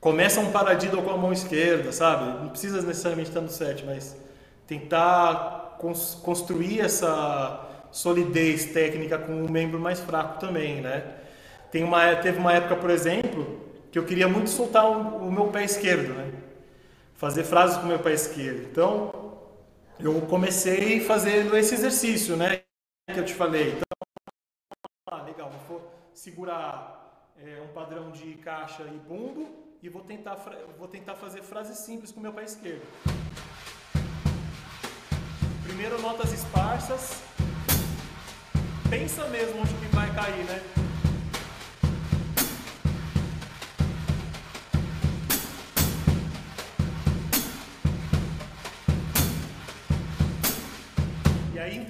Começa 0.00 0.40
um 0.40 0.50
paradiddle 0.50 1.02
com 1.02 1.10
a 1.10 1.16
mão 1.16 1.32
esquerda, 1.32 1.90
sabe? 1.90 2.38
Não 2.40 2.48
precisa 2.48 2.80
necessariamente 2.82 3.30
estar 3.30 3.40
no 3.40 3.50
set, 3.50 3.84
mas 3.84 4.16
tentar 4.66 5.76
cons 5.78 6.14
construir 6.22 6.80
essa 6.80 7.66
solidez 7.90 8.66
técnica 8.66 9.18
com 9.18 9.32
um 9.32 9.50
membro 9.50 9.78
mais 9.78 10.00
fraco 10.00 10.38
também, 10.38 10.80
né? 10.80 11.02
Tem 11.70 11.82
uma, 11.82 12.14
teve 12.16 12.38
uma 12.38 12.52
época, 12.52 12.76
por 12.76 12.90
exemplo, 12.90 13.67
que 13.90 13.98
eu 13.98 14.04
queria 14.04 14.28
muito 14.28 14.50
soltar 14.50 14.84
o, 14.86 15.28
o 15.28 15.32
meu 15.32 15.48
pé 15.48 15.64
esquerdo, 15.64 16.14
né? 16.14 16.32
Fazer 17.14 17.44
frases 17.44 17.76
com 17.78 17.84
o 17.84 17.86
meu 17.86 17.98
pé 17.98 18.12
esquerdo. 18.12 18.68
Então, 18.70 19.38
eu 19.98 20.20
comecei 20.22 21.00
fazendo 21.00 21.56
esse 21.56 21.74
exercício, 21.74 22.36
né? 22.36 22.62
Que 23.12 23.18
eu 23.18 23.24
te 23.24 23.34
falei. 23.34 23.70
Então, 23.70 23.82
ah, 25.10 25.22
legal, 25.22 25.50
vou 25.68 25.80
segurar 26.12 27.32
é, 27.42 27.60
um 27.62 27.72
padrão 27.72 28.10
de 28.10 28.34
caixa 28.34 28.82
e 28.82 28.98
bumbo 28.98 29.48
e 29.82 29.88
vou 29.88 30.02
tentar, 30.02 30.36
vou 30.78 30.88
tentar 30.88 31.14
fazer 31.14 31.42
frases 31.42 31.78
simples 31.78 32.12
com 32.12 32.20
o 32.20 32.22
meu 32.22 32.32
pé 32.32 32.44
esquerdo. 32.44 32.82
Primeiro 35.62 36.00
notas 36.00 36.32
esparsas. 36.32 37.22
Pensa 38.90 39.26
mesmo 39.28 39.60
onde 39.60 39.74
que 39.74 39.94
vai 39.94 40.12
cair, 40.14 40.44
né? 40.44 40.87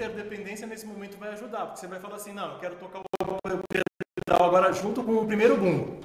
Interdependência 0.09 0.67
nesse 0.67 0.87
momento 0.87 1.19
vai 1.19 1.33
ajudar, 1.33 1.67
porque 1.67 1.81
você 1.81 1.87
vai 1.87 2.01
falar 2.01 2.17
assim, 2.17 2.33
não, 2.33 2.53
eu 2.53 2.59
quero 2.59 2.77
tocar 2.77 3.01
o 3.01 3.05
pedal 4.25 4.47
agora 4.47 4.73
junto 4.73 5.03
com 5.03 5.17
o 5.17 5.27
primeiro 5.27 5.57
bumbo. 5.57 6.01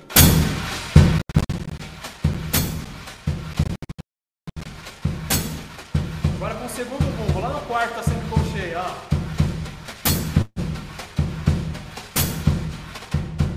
Agora 6.35 6.55
com 6.55 6.65
o 6.65 6.69
segundo 6.69 7.17
bumbo, 7.17 7.39
lá 7.39 7.49
no 7.49 7.61
quarto 7.61 7.95
tá 7.95 8.03
sempre 8.03 8.29
colcheia, 8.29 8.81
ó. 8.81 9.13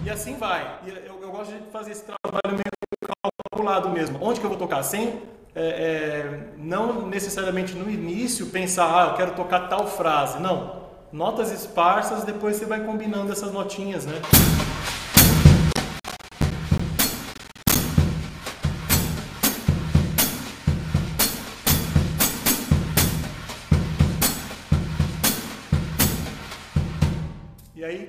E 0.05 0.11
assim 0.11 0.37
vai. 0.37 0.81
E 0.87 0.91
eu, 0.91 1.21
eu, 1.21 1.31
gosto 1.33 1.53
de 1.53 1.71
fazer 1.73 1.91
esse 1.91 2.05
trabalho 2.05 2.53
meio 2.53 3.13
calculado 3.51 3.91
mesmo. 3.91 4.19
Onde 4.23 4.39
que 4.39 4.47
eu 4.47 4.51
vou 4.51 4.59
tocar? 4.59 4.85
Sem, 4.85 5.21
é, 5.57 5.63
é, 5.63 6.41
não 6.59 7.07
necessariamente 7.07 7.75
no 7.75 7.91
início 7.91 8.47
pensar, 8.47 8.87
ah, 8.87 9.09
eu 9.09 9.15
quero 9.15 9.33
tocar 9.33 9.69
tal 9.69 9.89
frase. 9.89 10.39
Não. 10.39 10.85
Notas 11.11 11.51
esparsas, 11.51 12.25
depois 12.25 12.57
você 12.57 12.67
vai 12.67 12.85
combinando 12.85 13.33
essas 13.33 13.53
notinhas, 13.53 14.05
né? 14.05 14.21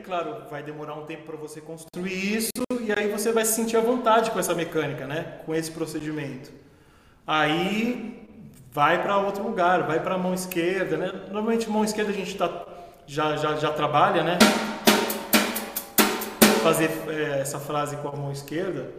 claro, 0.08 0.44
vai 0.50 0.64
demorar 0.64 0.96
um 0.96 1.06
tempo 1.06 1.24
para 1.24 1.36
você 1.36 1.60
construir 1.60 2.38
isso 2.38 2.52
e 2.82 2.92
aí 2.94 3.12
você 3.12 3.32
vai 3.34 3.44
se 3.44 3.54
sentir 3.54 3.76
à 3.76 3.82
vontade 3.82 4.32
com 4.32 4.40
essa 4.40 4.56
mecânica, 4.56 5.06
né? 5.06 5.42
Com 5.46 5.54
esse 5.54 5.70
procedimento. 5.70 6.50
Aí 7.28 8.26
vai 8.72 9.04
para 9.04 9.18
outro 9.18 9.44
lugar, 9.44 9.84
vai 9.84 10.00
para 10.00 10.16
a 10.16 10.18
mão 10.18 10.34
esquerda, 10.34 10.96
né? 10.96 11.12
Normalmente 11.26 11.70
mão 11.70 11.84
esquerda 11.84 12.12
a 12.12 12.16
gente 12.16 12.38
tá, 12.38 12.66
já, 13.06 13.36
já, 13.36 13.58
já 13.58 13.70
trabalha, 13.74 14.24
né? 14.24 14.40
Fazer 16.64 16.90
é, 17.10 17.42
essa 17.42 17.60
frase 17.60 17.98
com 17.98 18.08
a 18.08 18.16
mão 18.16 18.32
esquerda. 18.32 18.90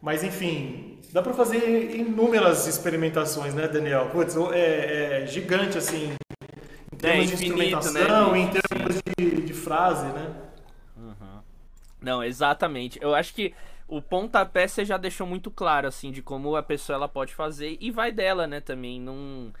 Mas 0.00 0.24
enfim, 0.24 1.00
dá 1.12 1.20
para 1.20 1.34
fazer 1.34 1.94
inúmeras 1.94 2.66
experimentações, 2.66 3.52
né, 3.52 3.68
Daniel? 3.68 4.08
Putz, 4.10 4.34
é, 4.54 5.24
é 5.24 5.26
gigante 5.26 5.76
assim, 5.76 6.14
em 6.90 6.96
termos 6.96 7.30
é, 7.30 7.34
infinito, 7.34 7.36
de 7.36 7.64
instrumentação, 7.66 8.32
né? 8.32 8.38
em 8.38 8.48
termos 8.48 9.02
de, 9.18 9.42
de, 9.42 9.52
frase, 9.52 10.06
né? 10.06 10.34
Não, 12.00 12.24
exatamente. 12.24 12.98
Eu 13.02 13.14
acho 13.14 13.34
que 13.34 13.52
o 13.88 14.02
pontapé 14.02 14.66
você 14.66 14.84
já 14.84 14.96
deixou 14.96 15.26
muito 15.26 15.50
claro, 15.50 15.86
assim, 15.86 16.10
de 16.10 16.22
como 16.22 16.56
a 16.56 16.62
pessoa 16.62 16.96
ela 16.96 17.08
pode 17.08 17.34
fazer 17.34 17.76
e 17.80 17.90
vai 17.90 18.12
dela, 18.12 18.46
né, 18.46 18.60
também. 18.60 19.00
Não... 19.00 19.52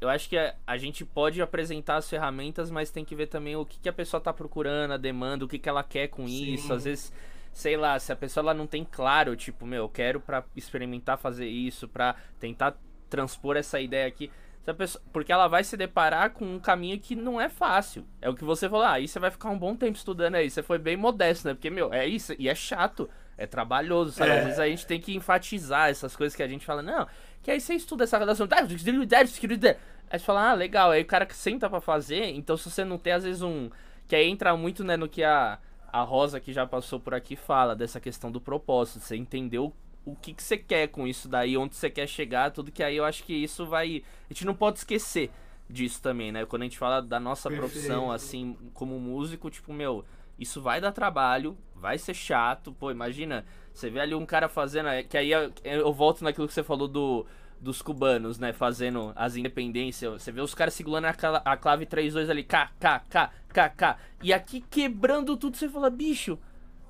Eu 0.00 0.08
acho 0.08 0.28
que 0.28 0.38
a, 0.38 0.54
a 0.66 0.76
gente 0.76 1.04
pode 1.04 1.42
apresentar 1.42 1.96
as 1.96 2.08
ferramentas, 2.08 2.70
mas 2.70 2.90
tem 2.90 3.04
que 3.04 3.16
ver 3.16 3.26
também 3.26 3.56
o 3.56 3.66
que, 3.66 3.80
que 3.80 3.88
a 3.88 3.92
pessoa 3.92 4.20
tá 4.20 4.32
procurando, 4.32 4.92
a 4.92 4.96
demanda, 4.96 5.44
o 5.44 5.48
que, 5.48 5.58
que 5.58 5.68
ela 5.68 5.82
quer 5.82 6.08
com 6.08 6.26
Sim. 6.26 6.54
isso. 6.54 6.72
Às 6.72 6.84
vezes, 6.84 7.12
sei 7.52 7.76
lá, 7.76 7.98
se 7.98 8.12
a 8.12 8.16
pessoa 8.16 8.42
ela 8.42 8.54
não 8.54 8.66
tem 8.66 8.84
claro, 8.84 9.34
tipo, 9.34 9.66
meu, 9.66 9.84
eu 9.84 9.88
quero 9.88 10.20
para 10.20 10.44
experimentar 10.54 11.18
fazer 11.18 11.48
isso, 11.48 11.88
para 11.88 12.14
tentar 12.38 12.76
transpor 13.10 13.56
essa 13.56 13.80
ideia 13.80 14.06
aqui 14.06 14.30
Pessoa, 14.74 15.02
porque 15.12 15.32
ela 15.32 15.48
vai 15.48 15.64
se 15.64 15.76
deparar 15.76 16.30
com 16.30 16.44
um 16.44 16.58
caminho 16.58 16.98
que 16.98 17.16
não 17.16 17.40
é 17.40 17.48
fácil. 17.48 18.04
É 18.20 18.28
o 18.28 18.34
que 18.34 18.44
você 18.44 18.68
falou, 18.68 18.84
ah, 18.84 18.92
aí 18.92 19.08
você 19.08 19.18
vai 19.18 19.30
ficar 19.30 19.50
um 19.50 19.58
bom 19.58 19.74
tempo 19.74 19.96
estudando 19.96 20.34
aí. 20.34 20.50
Você 20.50 20.62
foi 20.62 20.78
bem 20.78 20.96
modesto, 20.96 21.48
né? 21.48 21.54
Porque, 21.54 21.70
meu, 21.70 21.92
é 21.92 22.06
isso, 22.06 22.34
e 22.38 22.48
é 22.48 22.54
chato, 22.54 23.08
é 23.38 23.46
trabalhoso, 23.46 24.12
sabe? 24.12 24.32
É. 24.32 24.38
Às 24.38 24.44
vezes 24.44 24.58
a 24.58 24.68
gente 24.68 24.86
tem 24.86 25.00
que 25.00 25.16
enfatizar 25.16 25.88
essas 25.88 26.14
coisas 26.16 26.36
que 26.36 26.42
a 26.42 26.48
gente 26.48 26.66
fala, 26.66 26.82
não, 26.82 27.06
que 27.42 27.50
aí 27.50 27.60
você 27.60 27.74
estuda 27.74 28.04
essa 28.04 28.18
relação. 28.18 28.46
Aí 28.50 30.18
você 30.18 30.24
fala, 30.24 30.50
ah, 30.50 30.54
legal, 30.54 30.90
aí 30.90 31.02
o 31.02 31.06
cara 31.06 31.24
que 31.24 31.36
senta 31.36 31.70
pra 31.70 31.80
fazer, 31.80 32.24
então 32.34 32.56
se 32.56 32.68
você 32.68 32.84
não 32.84 32.98
tem, 32.98 33.12
às 33.12 33.24
vezes, 33.24 33.40
um. 33.40 33.70
Que 34.06 34.16
aí 34.16 34.28
entra 34.28 34.56
muito, 34.56 34.82
né, 34.82 34.96
no 34.96 35.08
que 35.08 35.22
a, 35.22 35.58
a 35.92 36.02
Rosa 36.02 36.40
que 36.40 36.52
já 36.52 36.66
passou 36.66 36.98
por 36.98 37.14
aqui 37.14 37.36
fala, 37.36 37.76
dessa 37.76 38.00
questão 38.00 38.32
do 38.32 38.40
propósito. 38.40 39.00
Você 39.00 39.16
entendeu 39.16 39.72
o 40.04 40.16
que, 40.16 40.32
que 40.32 40.42
você 40.42 40.56
quer 40.56 40.88
com 40.88 41.06
isso 41.06 41.28
daí, 41.28 41.56
onde 41.56 41.76
você 41.76 41.90
quer 41.90 42.06
chegar, 42.06 42.50
tudo 42.50 42.72
que 42.72 42.82
aí 42.82 42.96
eu 42.96 43.04
acho 43.04 43.22
que 43.22 43.34
isso 43.34 43.66
vai. 43.66 44.02
A 44.28 44.32
gente 44.32 44.46
não 44.46 44.54
pode 44.54 44.78
esquecer 44.78 45.30
disso 45.68 46.00
também, 46.00 46.32
né? 46.32 46.46
Quando 46.46 46.62
a 46.62 46.64
gente 46.64 46.78
fala 46.78 47.02
da 47.02 47.20
nossa 47.20 47.50
Perfeito. 47.50 47.70
profissão, 47.70 48.10
assim, 48.10 48.56
como 48.72 48.98
músico, 48.98 49.50
tipo, 49.50 49.72
meu, 49.72 50.04
isso 50.38 50.60
vai 50.62 50.80
dar 50.80 50.92
trabalho, 50.92 51.56
vai 51.74 51.98
ser 51.98 52.14
chato. 52.14 52.72
Pô, 52.72 52.90
imagina, 52.90 53.44
você 53.72 53.90
vê 53.90 54.00
ali 54.00 54.14
um 54.14 54.26
cara 54.26 54.48
fazendo. 54.48 54.88
É, 54.88 55.02
que 55.02 55.16
aí 55.16 55.30
eu, 55.30 55.52
eu 55.64 55.92
volto 55.92 56.22
naquilo 56.22 56.46
que 56.46 56.54
você 56.54 56.62
falou 56.62 56.88
do, 56.88 57.26
dos 57.60 57.82
cubanos, 57.82 58.38
né? 58.38 58.52
Fazendo 58.52 59.12
as 59.16 59.36
independências. 59.36 60.22
Você 60.22 60.32
vê 60.32 60.40
os 60.40 60.54
caras 60.54 60.74
segurando 60.74 61.06
a, 61.06 61.42
a 61.44 61.56
clave 61.56 61.86
3-2 61.86 62.30
ali, 62.30 62.44
K, 62.44 62.70
K, 62.78 63.00
K, 63.08 63.30
K, 63.48 63.68
K. 63.70 63.98
E 64.22 64.32
aqui 64.32 64.60
quebrando 64.60 65.36
tudo, 65.36 65.56
você 65.56 65.68
fala, 65.68 65.90
bicho 65.90 66.38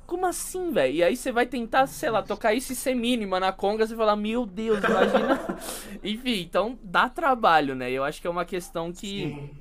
como 0.09 0.25
assim, 0.25 0.73
velho? 0.73 0.95
E 0.95 1.05
aí 1.05 1.15
você 1.15 1.31
vai 1.31 1.45
tentar, 1.45 1.87
sei 1.87 2.09
lá, 2.09 2.23
tocar 2.23 2.55
isso 2.55 2.73
e 2.73 2.75
ser 2.75 2.95
mínima 2.95 3.39
na 3.39 3.53
conga, 3.53 3.87
você 3.87 3.95
fala, 3.95 4.17
meu 4.17 4.47
Deus, 4.47 4.83
imagina. 4.83 5.39
Enfim, 6.03 6.41
então 6.41 6.79
dá 6.83 7.11
trabalho, 7.11 7.75
né? 7.75 7.91
Eu 7.91 8.03
acho 8.03 8.19
que 8.19 8.27
é 8.27 8.31
uma 8.31 8.47
questão 8.47 8.91
que, 8.91 9.53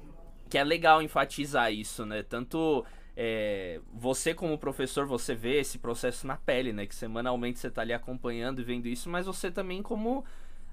que 0.50 0.58
é 0.58 0.64
legal 0.64 1.02
enfatizar 1.02 1.74
isso, 1.74 2.06
né? 2.06 2.24
Tanto 2.24 2.86
é, 3.20 3.82
você 3.92 4.32
como 4.32 4.60
professor, 4.60 5.08
você 5.08 5.34
vê 5.34 5.60
esse 5.60 5.80
processo 5.80 6.28
na 6.28 6.38
pele, 6.38 6.72
né? 6.72 6.86
Que 6.86 6.94
semanalmente 6.94 7.58
você 7.58 7.72
tá 7.72 7.82
ali 7.82 7.92
acompanhando 7.92 8.62
e 8.62 8.64
vendo 8.64 8.88
isso, 8.88 9.10
mas 9.10 9.26
você 9.26 9.50
também 9.50 9.82
como 9.82 10.24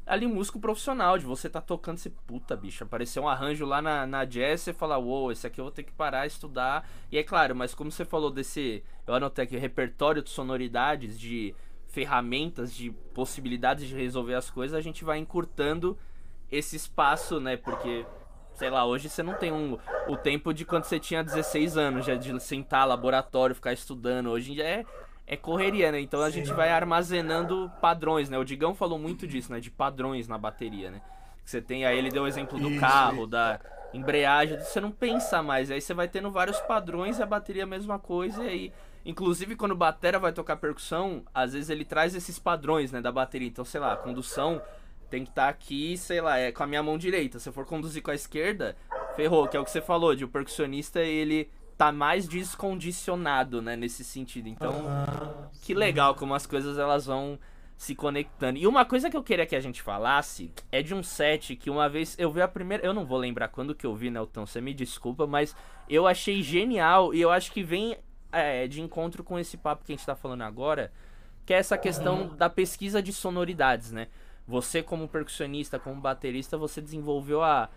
ali 0.07 0.27
músico 0.27 0.61
profissional, 0.61 1.17
de 1.17 1.25
você 1.25 1.49
tá 1.49 1.63
tocando, 1.63 1.97
você, 1.97 2.11
puta, 2.11 2.55
bicho, 2.55 2.85
apareceu 2.85 3.23
um 3.23 3.29
arranjo 3.29 3.65
lá 3.65 3.81
na, 3.81 4.07
na 4.07 4.27
jazz, 4.27 4.61
você 4.61 4.75
fala, 4.75 4.99
uou, 4.99 5.33
esse 5.33 5.47
aqui 5.47 5.59
eu 5.59 5.65
vou 5.65 5.73
ter 5.73 5.85
que 5.85 5.93
parar, 5.93 6.27
estudar. 6.27 6.87
E 7.11 7.17
é 7.17 7.23
claro, 7.23 7.57
mas 7.57 7.75
como 7.75 7.91
você 7.91 8.05
falou 8.05 8.31
desse, 8.31 8.85
eu 9.07 9.15
anotei 9.15 9.45
aqui, 9.45 9.57
repertório 9.57 10.23
de 10.23 10.29
sonoridades, 10.29 11.19
de 11.19 11.55
ferramentas, 11.87 12.75
de 12.75 12.91
possibilidades 13.15 13.89
de 13.89 13.95
resolver 13.95 14.35
as 14.35 14.51
coisas, 14.51 14.77
a 14.77 14.83
gente 14.83 15.03
vai 15.03 15.17
encurtando 15.17 15.97
esse 16.53 16.77
espaço, 16.77 17.41
né, 17.41 17.57
porque... 17.57 18.05
Sei 18.55 18.71
lá, 18.71 18.85
hoje 18.87 19.09
você 19.09 19.23
não 19.23 19.35
tem 19.35 19.53
um, 19.53 19.77
o 20.09 20.17
tempo 20.17 20.55
de 20.55 20.65
quando 20.65 20.85
você 20.85 20.99
tinha 21.01 21.23
16 21.25 21.77
anos, 21.77 22.07
já 22.07 22.15
de 22.15 22.39
sentar 22.41 22.87
laboratório, 22.87 23.55
ficar 23.55 23.73
estudando. 23.73 24.31
Hoje 24.31 24.61
é 24.63 24.85
é 25.27 25.37
correria, 25.37 25.91
né? 25.91 26.01
Então 26.01 26.21
a 26.21 26.27
Sim. 26.27 26.41
gente 26.41 26.53
vai 26.53 26.71
armazenando 26.71 27.71
padrões, 27.81 28.29
né? 28.29 28.39
O 28.39 28.45
Digão 28.45 28.75
falou 28.75 28.99
muito 28.99 29.27
disso, 29.27 29.51
né? 29.53 29.59
De 29.59 29.71
padrões 29.71 30.29
na 30.29 30.37
bateria, 30.37 30.91
né? 30.91 31.01
Você 31.45 31.61
tem 31.61 31.85
aí, 31.85 31.99
ele 31.99 32.11
deu 32.11 32.25
o 32.25 32.27
exemplo 32.27 32.59
do 32.59 32.71
Isso. 32.71 32.81
carro, 32.81 33.27
da 33.27 33.61
embreagem, 33.93 34.59
você 34.59 34.81
não 34.81 34.91
pensa 34.91 35.43
mais. 35.43 35.71
Aí 35.71 35.81
você 35.81 35.95
vai 35.95 36.09
tendo 36.09 36.31
vários 36.31 36.61
padrões 36.61 37.19
e 37.19 37.23
a 37.23 37.27
bateria 37.27 37.63
é 37.63 37.65
a 37.65 37.67
mesma 37.67 37.99
coisa. 37.99 38.43
E 38.45 38.49
aí, 38.49 38.73
inclusive, 39.05 39.57
quando 39.57 39.73
o 39.73 39.77
batera 39.77 40.19
vai 40.19 40.33
tocar 40.33 40.57
percussão, 40.57 41.23
às 41.35 41.53
vezes 41.53 41.71
ele 41.71 41.85
traz 41.85 42.15
esses 42.15 42.39
padrões, 42.39 42.93
né? 42.93 43.01
Da 43.01 43.13
bateria. 43.13 43.49
Então, 43.49 43.65
sei 43.65 43.81
lá, 43.81 43.93
a 43.93 43.97
condução 43.97 44.61
tem 45.15 45.25
que 45.25 45.31
estar 45.31 45.45
tá 45.45 45.49
aqui, 45.49 45.97
sei 45.97 46.21
lá, 46.21 46.39
é 46.39 46.51
com 46.51 46.65
a 46.65 46.67
minha 46.67 46.83
mão 46.83 46.99
direita. 46.99 47.39
Se 47.39 47.49
eu 47.49 47.53
for 47.53 47.65
conduzir 47.65 48.03
com 48.03 48.11
a 48.11 48.15
esquerda, 48.15 48.77
ferrou, 49.15 49.47
que 49.47 49.57
é 49.57 49.61
o 49.61 49.65
que 49.65 49.71
você 49.71 49.81
falou, 49.81 50.15
de 50.15 50.25
o 50.25 50.29
percussionista 50.29 51.01
ele 51.01 51.49
tá 51.79 51.93
mais 51.93 52.27
descondicionado, 52.27 53.63
né, 53.63 53.77
nesse 53.77 54.05
sentido. 54.05 54.49
Então, 54.49 54.75
que 55.63 55.73
legal 55.73 56.17
como 56.17 56.35
as 56.35 56.47
coisas 56.47 56.79
elas 56.79 57.07
vão 57.07 57.39
se 57.77 57.95
conectando. 57.95 58.59
E 58.59 58.67
uma 58.67 58.85
coisa 58.85 59.09
que 59.09 59.17
eu 59.17 59.23
queria 59.23 59.47
que 59.47 59.55
a 59.55 59.61
gente 59.61 59.83
falasse 59.83 60.53
é 60.73 60.83
de 60.83 60.93
um 60.95 61.03
set 61.03 61.55
que 61.55 61.71
uma 61.71 61.89
vez 61.89 62.17
eu 62.19 62.33
vi 62.33 62.41
a 62.41 62.49
primeira, 62.49 62.85
eu 62.85 62.93
não 62.93 63.05
vou 63.05 63.19
lembrar 63.19 63.49
quando 63.49 63.75
que 63.75 63.87
eu 63.87 63.95
vi, 63.95 64.11
Nelton, 64.11 64.47
você 64.47 64.61
me 64.61 64.75
desculpa, 64.75 65.27
mas 65.29 65.55
eu 65.89 66.09
achei 66.09 66.43
genial 66.43 67.15
e 67.15 67.21
eu 67.21 67.31
acho 67.31 67.53
que 67.53 67.63
vem 67.63 67.97
é, 68.33 68.67
de 68.67 68.81
encontro 68.81 69.23
com 69.23 69.39
esse 69.39 69.57
papo 69.57 69.85
que 69.85 69.93
a 69.93 69.97
gente 69.97 70.07
tá 70.07 70.17
falando 70.17 70.43
agora, 70.43 70.93
que 71.47 71.55
é 71.55 71.57
essa 71.57 71.79
questão 71.79 72.23
uhum. 72.23 72.37
da 72.37 72.51
pesquisa 72.51 73.01
de 73.01 73.13
sonoridades, 73.13 73.93
né? 73.93 74.09
Você 74.47 74.83
como 74.83 75.09
percussionista, 75.09 75.79
como 75.79 76.01
baterista, 76.01 76.59
você 76.59 76.81
desenvolveu 76.81 77.43
a 77.43 77.69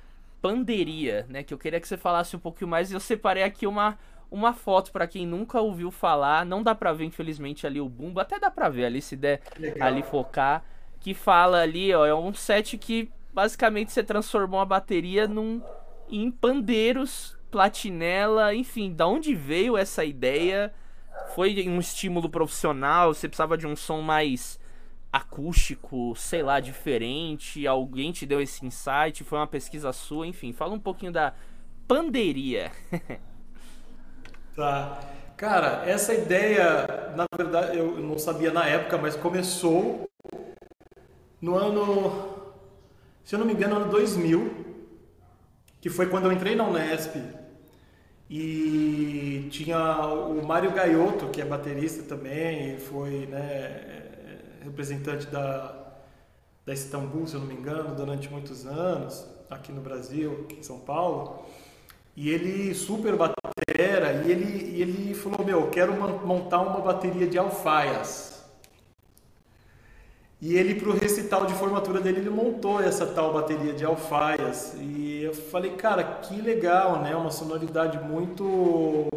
panderia, 0.41 1.25
né? 1.29 1.43
Que 1.43 1.53
eu 1.53 1.57
queria 1.57 1.79
que 1.79 1.87
você 1.87 1.97
falasse 1.97 2.35
um 2.35 2.39
pouquinho 2.39 2.69
mais. 2.69 2.91
Eu 2.91 2.99
separei 2.99 3.43
aqui 3.43 3.65
uma, 3.65 3.97
uma 4.29 4.53
foto 4.53 4.91
para 4.91 5.07
quem 5.07 5.25
nunca 5.25 5.61
ouviu 5.61 5.91
falar. 5.91 6.45
Não 6.45 6.61
dá 6.61 6.75
pra 6.75 6.93
ver, 6.93 7.05
infelizmente, 7.05 7.65
ali 7.65 7.79
o 7.79 7.87
bumbo. 7.87 8.19
Até 8.19 8.39
dá 8.39 8.51
pra 8.51 8.69
ver 8.69 8.85
ali, 8.85 9.01
se 9.01 9.15
der 9.15 9.41
Legal. 9.57 9.87
ali 9.87 10.03
focar. 10.03 10.63
Que 10.99 11.13
fala 11.13 11.61
ali, 11.61 11.93
ó, 11.93 12.05
é 12.05 12.13
um 12.13 12.33
set 12.33 12.77
que 12.77 13.09
basicamente 13.33 13.91
você 13.91 14.03
transformou 14.03 14.59
a 14.59 14.65
bateria 14.65 15.27
num, 15.27 15.61
em 16.09 16.29
pandeiros, 16.29 17.37
platinela, 17.51 18.53
enfim, 18.53 18.91
da 18.91 19.07
onde 19.07 19.33
veio 19.35 19.77
essa 19.77 20.03
ideia? 20.03 20.73
Foi 21.35 21.67
um 21.67 21.79
estímulo 21.79 22.29
profissional? 22.29 23.13
Você 23.13 23.27
precisava 23.27 23.57
de 23.57 23.67
um 23.67 23.75
som 23.75 24.01
mais 24.01 24.59
acústico, 25.17 26.13
sei 26.15 26.43
lá, 26.43 26.59
diferente? 26.59 27.65
Alguém 27.65 28.11
te 28.11 28.25
deu 28.25 28.39
esse 28.39 28.65
insight? 28.65 29.23
Foi 29.23 29.37
uma 29.37 29.47
pesquisa 29.47 29.91
sua? 29.91 30.27
Enfim, 30.27 30.53
fala 30.53 30.73
um 30.73 30.79
pouquinho 30.79 31.11
da 31.11 31.33
panderia. 31.87 32.71
tá. 34.55 34.99
Cara, 35.35 35.83
essa 35.85 36.13
ideia, 36.13 37.13
na 37.15 37.25
verdade, 37.35 37.77
eu 37.77 37.97
não 37.99 38.17
sabia 38.17 38.51
na 38.51 38.65
época, 38.65 38.97
mas 38.97 39.15
começou 39.15 40.09
no 41.39 41.55
ano, 41.55 42.33
se 43.23 43.35
eu 43.35 43.39
não 43.39 43.45
me 43.45 43.53
engano, 43.53 43.75
no 43.75 43.81
ano 43.83 43.91
2000, 43.91 44.65
que 45.79 45.89
foi 45.89 46.07
quando 46.07 46.25
eu 46.25 46.31
entrei 46.31 46.55
na 46.55 46.67
Unesp 46.67 47.15
e 48.29 49.47
tinha 49.51 50.07
o 50.07 50.45
Mário 50.45 50.71
Gaiotto, 50.71 51.27
que 51.27 51.39
é 51.39 51.45
baterista 51.45 52.03
também, 52.03 52.79
foi 52.79 53.27
né, 53.27 54.06
representante 54.67 55.27
da, 55.27 55.73
da 56.65 56.73
Istambul, 56.73 57.27
se 57.27 57.35
eu 57.35 57.39
não 57.39 57.47
me 57.47 57.55
engano, 57.55 57.95
durante 57.95 58.29
muitos 58.29 58.65
anos, 58.65 59.25
aqui 59.49 59.71
no 59.71 59.81
Brasil, 59.81 60.45
em 60.57 60.63
São 60.63 60.79
Paulo. 60.79 61.45
E 62.15 62.29
ele 62.29 62.73
super 62.73 63.15
batera, 63.15 64.23
e 64.25 64.31
ele, 64.31 64.81
ele 64.81 65.13
falou, 65.13 65.45
meu, 65.45 65.69
quero 65.69 65.93
montar 65.93 66.61
uma 66.61 66.81
bateria 66.81 67.27
de 67.27 67.37
alfaias. 67.37 68.37
E 70.39 70.55
ele, 70.55 70.75
para 70.75 70.89
o 70.89 70.93
recital 70.93 71.45
de 71.47 71.53
formatura 71.53 71.99
dele, 71.99 72.19
ele 72.19 72.29
montou 72.29 72.79
essa 72.81 73.07
tal 73.07 73.33
bateria 73.33 73.73
de 73.73 73.83
alfaias. 73.83 74.75
E 74.79 75.23
eu 75.23 75.33
falei, 75.33 75.71
cara, 75.71 76.03
que 76.03 76.39
legal, 76.39 77.01
né? 77.01 77.15
Uma 77.15 77.31
sonoridade 77.31 77.97
muito 77.99 79.07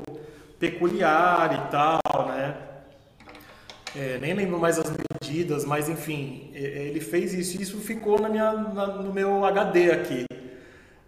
peculiar 0.59 1.55
e 1.55 1.70
tal? 1.70 1.99
É, 3.97 4.18
nem 4.18 4.34
lembro 4.34 4.59
mais 4.59 4.78
as 4.78 4.91
medidas, 4.91 5.64
mas 5.64 5.88
enfim, 5.88 6.51
é, 6.55 6.59
é, 6.59 6.82
ele 6.84 7.01
fez 7.01 7.34
isso 7.34 7.59
e 7.59 7.62
isso 7.62 7.78
ficou 7.78 8.20
na 8.20 8.28
minha, 8.28 8.53
na, 8.53 8.86
no 8.86 9.12
meu 9.12 9.45
HD 9.45 9.91
aqui. 9.91 10.26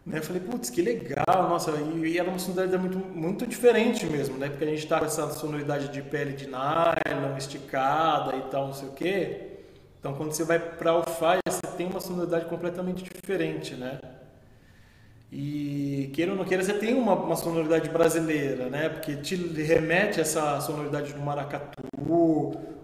Né? 0.04 0.18
Eu 0.18 0.22
falei, 0.22 0.42
putz, 0.42 0.68
que 0.68 0.82
legal, 0.82 1.48
nossa, 1.48 1.70
e, 1.70 2.08
e 2.08 2.18
era 2.18 2.28
uma 2.28 2.38
sonoridade 2.38 2.82
muito, 2.82 2.98
muito 2.98 3.46
diferente 3.46 4.04
mesmo, 4.06 4.36
né? 4.36 4.48
Porque 4.48 4.64
a 4.64 4.68
gente 4.68 4.86
tá 4.86 4.98
com 4.98 5.04
essa 5.04 5.30
sonoridade 5.30 5.88
de 5.88 6.02
pele 6.02 6.32
de 6.32 6.46
nylon, 6.46 7.36
esticada 7.38 8.34
e 8.36 8.42
tal, 8.50 8.66
não 8.66 8.74
sei 8.74 8.88
o 8.88 8.92
quê. 8.92 9.40
Então, 10.00 10.14
quando 10.14 10.32
você 10.32 10.42
vai 10.42 10.58
para 10.58 10.94
o 10.94 11.04
Fire, 11.04 11.40
você 11.46 11.76
tem 11.76 11.86
uma 11.86 12.00
sonoridade 12.00 12.46
completamente 12.46 13.04
diferente, 13.04 13.74
né? 13.74 14.00
E 15.32 16.10
queira 16.12 16.32
ou 16.32 16.36
não 16.36 16.44
queira, 16.44 16.62
você 16.62 16.74
tem 16.74 16.92
uma, 16.92 17.14
uma 17.14 17.36
sonoridade 17.36 17.88
brasileira, 17.88 18.68
né? 18.68 18.90
Porque 18.90 19.16
te 19.16 19.34
remete 19.34 20.18
a 20.18 20.22
essa 20.22 20.60
sonoridade 20.60 21.14
do 21.14 21.20
maracatu 21.20 21.82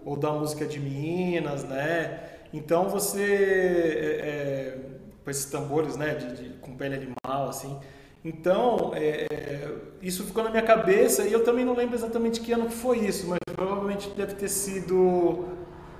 ou 0.03 0.17
da 0.17 0.31
música 0.31 0.65
de 0.65 0.79
Minas, 0.79 1.63
né? 1.63 2.23
Então 2.51 2.89
você, 2.89 3.21
é, 3.21 4.27
é, 4.27 4.77
com 5.23 5.29
esses 5.29 5.45
tambores, 5.45 5.95
né, 5.95 6.15
de, 6.15 6.35
de, 6.35 6.49
com 6.57 6.75
pele 6.75 6.95
animal, 6.95 7.49
assim. 7.49 7.77
Então 8.25 8.91
é, 8.95 9.27
é, 9.31 9.71
isso 10.01 10.23
ficou 10.23 10.43
na 10.43 10.49
minha 10.49 10.63
cabeça 10.63 11.27
e 11.27 11.31
eu 11.31 11.43
também 11.43 11.63
não 11.63 11.75
lembro 11.75 11.95
exatamente 11.95 12.41
que 12.41 12.51
ano 12.51 12.65
que 12.65 12.73
foi 12.73 12.97
isso, 12.97 13.27
mas 13.27 13.37
provavelmente 13.55 14.09
deve 14.09 14.33
ter 14.33 14.49
sido, 14.49 15.45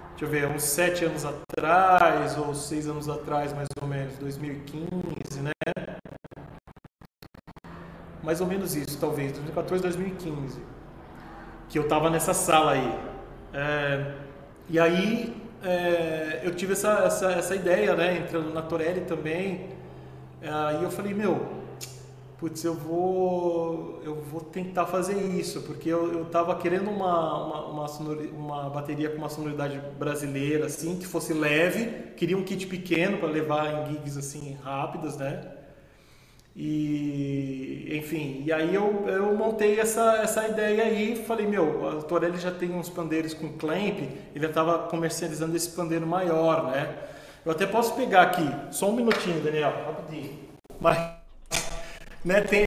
deixa 0.09 0.25
eu 0.25 0.27
ver, 0.27 0.47
uns 0.47 0.63
sete 0.63 1.05
anos 1.05 1.23
atrás 1.23 2.37
ou 2.39 2.55
seis 2.55 2.87
anos 2.87 3.07
atrás, 3.07 3.53
mais 3.53 3.67
ou 3.79 3.87
menos, 3.87 4.17
2015, 4.17 5.41
né? 5.41 5.51
Mais 8.23 8.41
ou 8.41 8.47
menos 8.47 8.75
isso, 8.75 8.97
talvez, 8.99 9.31
2014, 9.31 9.81
2015, 9.81 10.59
que 11.69 11.77
eu 11.77 11.83
estava 11.83 12.09
nessa 12.09 12.33
sala 12.33 12.71
aí. 12.71 12.99
É, 13.53 14.13
e 14.69 14.79
aí 14.79 15.35
é, 15.63 16.41
eu 16.43 16.53
tive 16.53 16.73
essa, 16.73 17.03
essa, 17.05 17.31
essa 17.31 17.55
ideia, 17.55 17.95
né, 17.95 18.17
entrando 18.17 18.53
na 18.53 18.61
Torelli 18.61 19.01
também, 19.01 19.69
aí 20.41 20.83
eu 20.83 20.91
falei, 20.91 21.13
meu, 21.13 21.59
putz, 22.39 22.63
eu 22.63 22.73
vou, 22.73 24.01
eu 24.03 24.15
vou 24.15 24.39
tentar 24.39 24.85
fazer 24.85 25.17
isso, 25.17 25.61
porque 25.63 25.89
eu, 25.89 26.11
eu 26.13 26.25
tava 26.25 26.55
querendo 26.55 26.89
uma, 26.89 27.45
uma, 27.45 27.65
uma, 27.65 27.87
sonori, 27.87 28.27
uma 28.27 28.69
bateria 28.69 29.09
com 29.09 29.17
uma 29.17 29.29
sonoridade 29.29 29.81
brasileira, 29.97 30.67
assim, 30.67 30.97
que 30.97 31.05
fosse 31.05 31.33
leve, 31.33 32.13
queria 32.15 32.37
um 32.37 32.43
kit 32.43 32.65
pequeno 32.67 33.17
para 33.17 33.27
levar 33.27 33.89
em 33.89 33.93
gigs, 33.93 34.17
assim, 34.17 34.57
rápidas, 34.63 35.17
né, 35.17 35.58
e, 36.61 37.87
enfim, 37.95 38.43
e 38.45 38.51
aí 38.51 38.75
eu, 38.75 39.07
eu 39.07 39.33
montei 39.33 39.79
essa, 39.79 40.17
essa 40.17 40.45
ideia 40.45 40.83
aí, 40.83 41.15
falei, 41.15 41.47
meu, 41.47 41.87
a 41.87 42.01
Torelli 42.01 42.37
já 42.37 42.51
tem 42.51 42.69
uns 42.69 42.89
pandeiros 42.89 43.33
com 43.33 43.53
clamp, 43.53 43.99
ele 44.35 44.45
estava 44.45 44.79
comercializando 44.89 45.55
esse 45.55 45.69
pandeiro 45.69 46.05
maior, 46.05 46.69
né? 46.69 46.97
Eu 47.45 47.53
até 47.53 47.65
posso 47.65 47.95
pegar 47.95 48.23
aqui, 48.23 48.45
só 48.71 48.89
um 48.89 48.95
minutinho, 48.97 49.41
Daniel, 49.41 49.71
rapidinho. 49.85 50.37
Mas, 50.81 50.97
né, 52.25 52.41
tem 52.41 52.65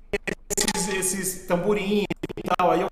esses, 0.56 0.88
esses 0.88 1.46
tamborim 1.46 2.04
e 2.38 2.42
tal, 2.56 2.70
aí 2.70 2.80
eu 2.80 2.88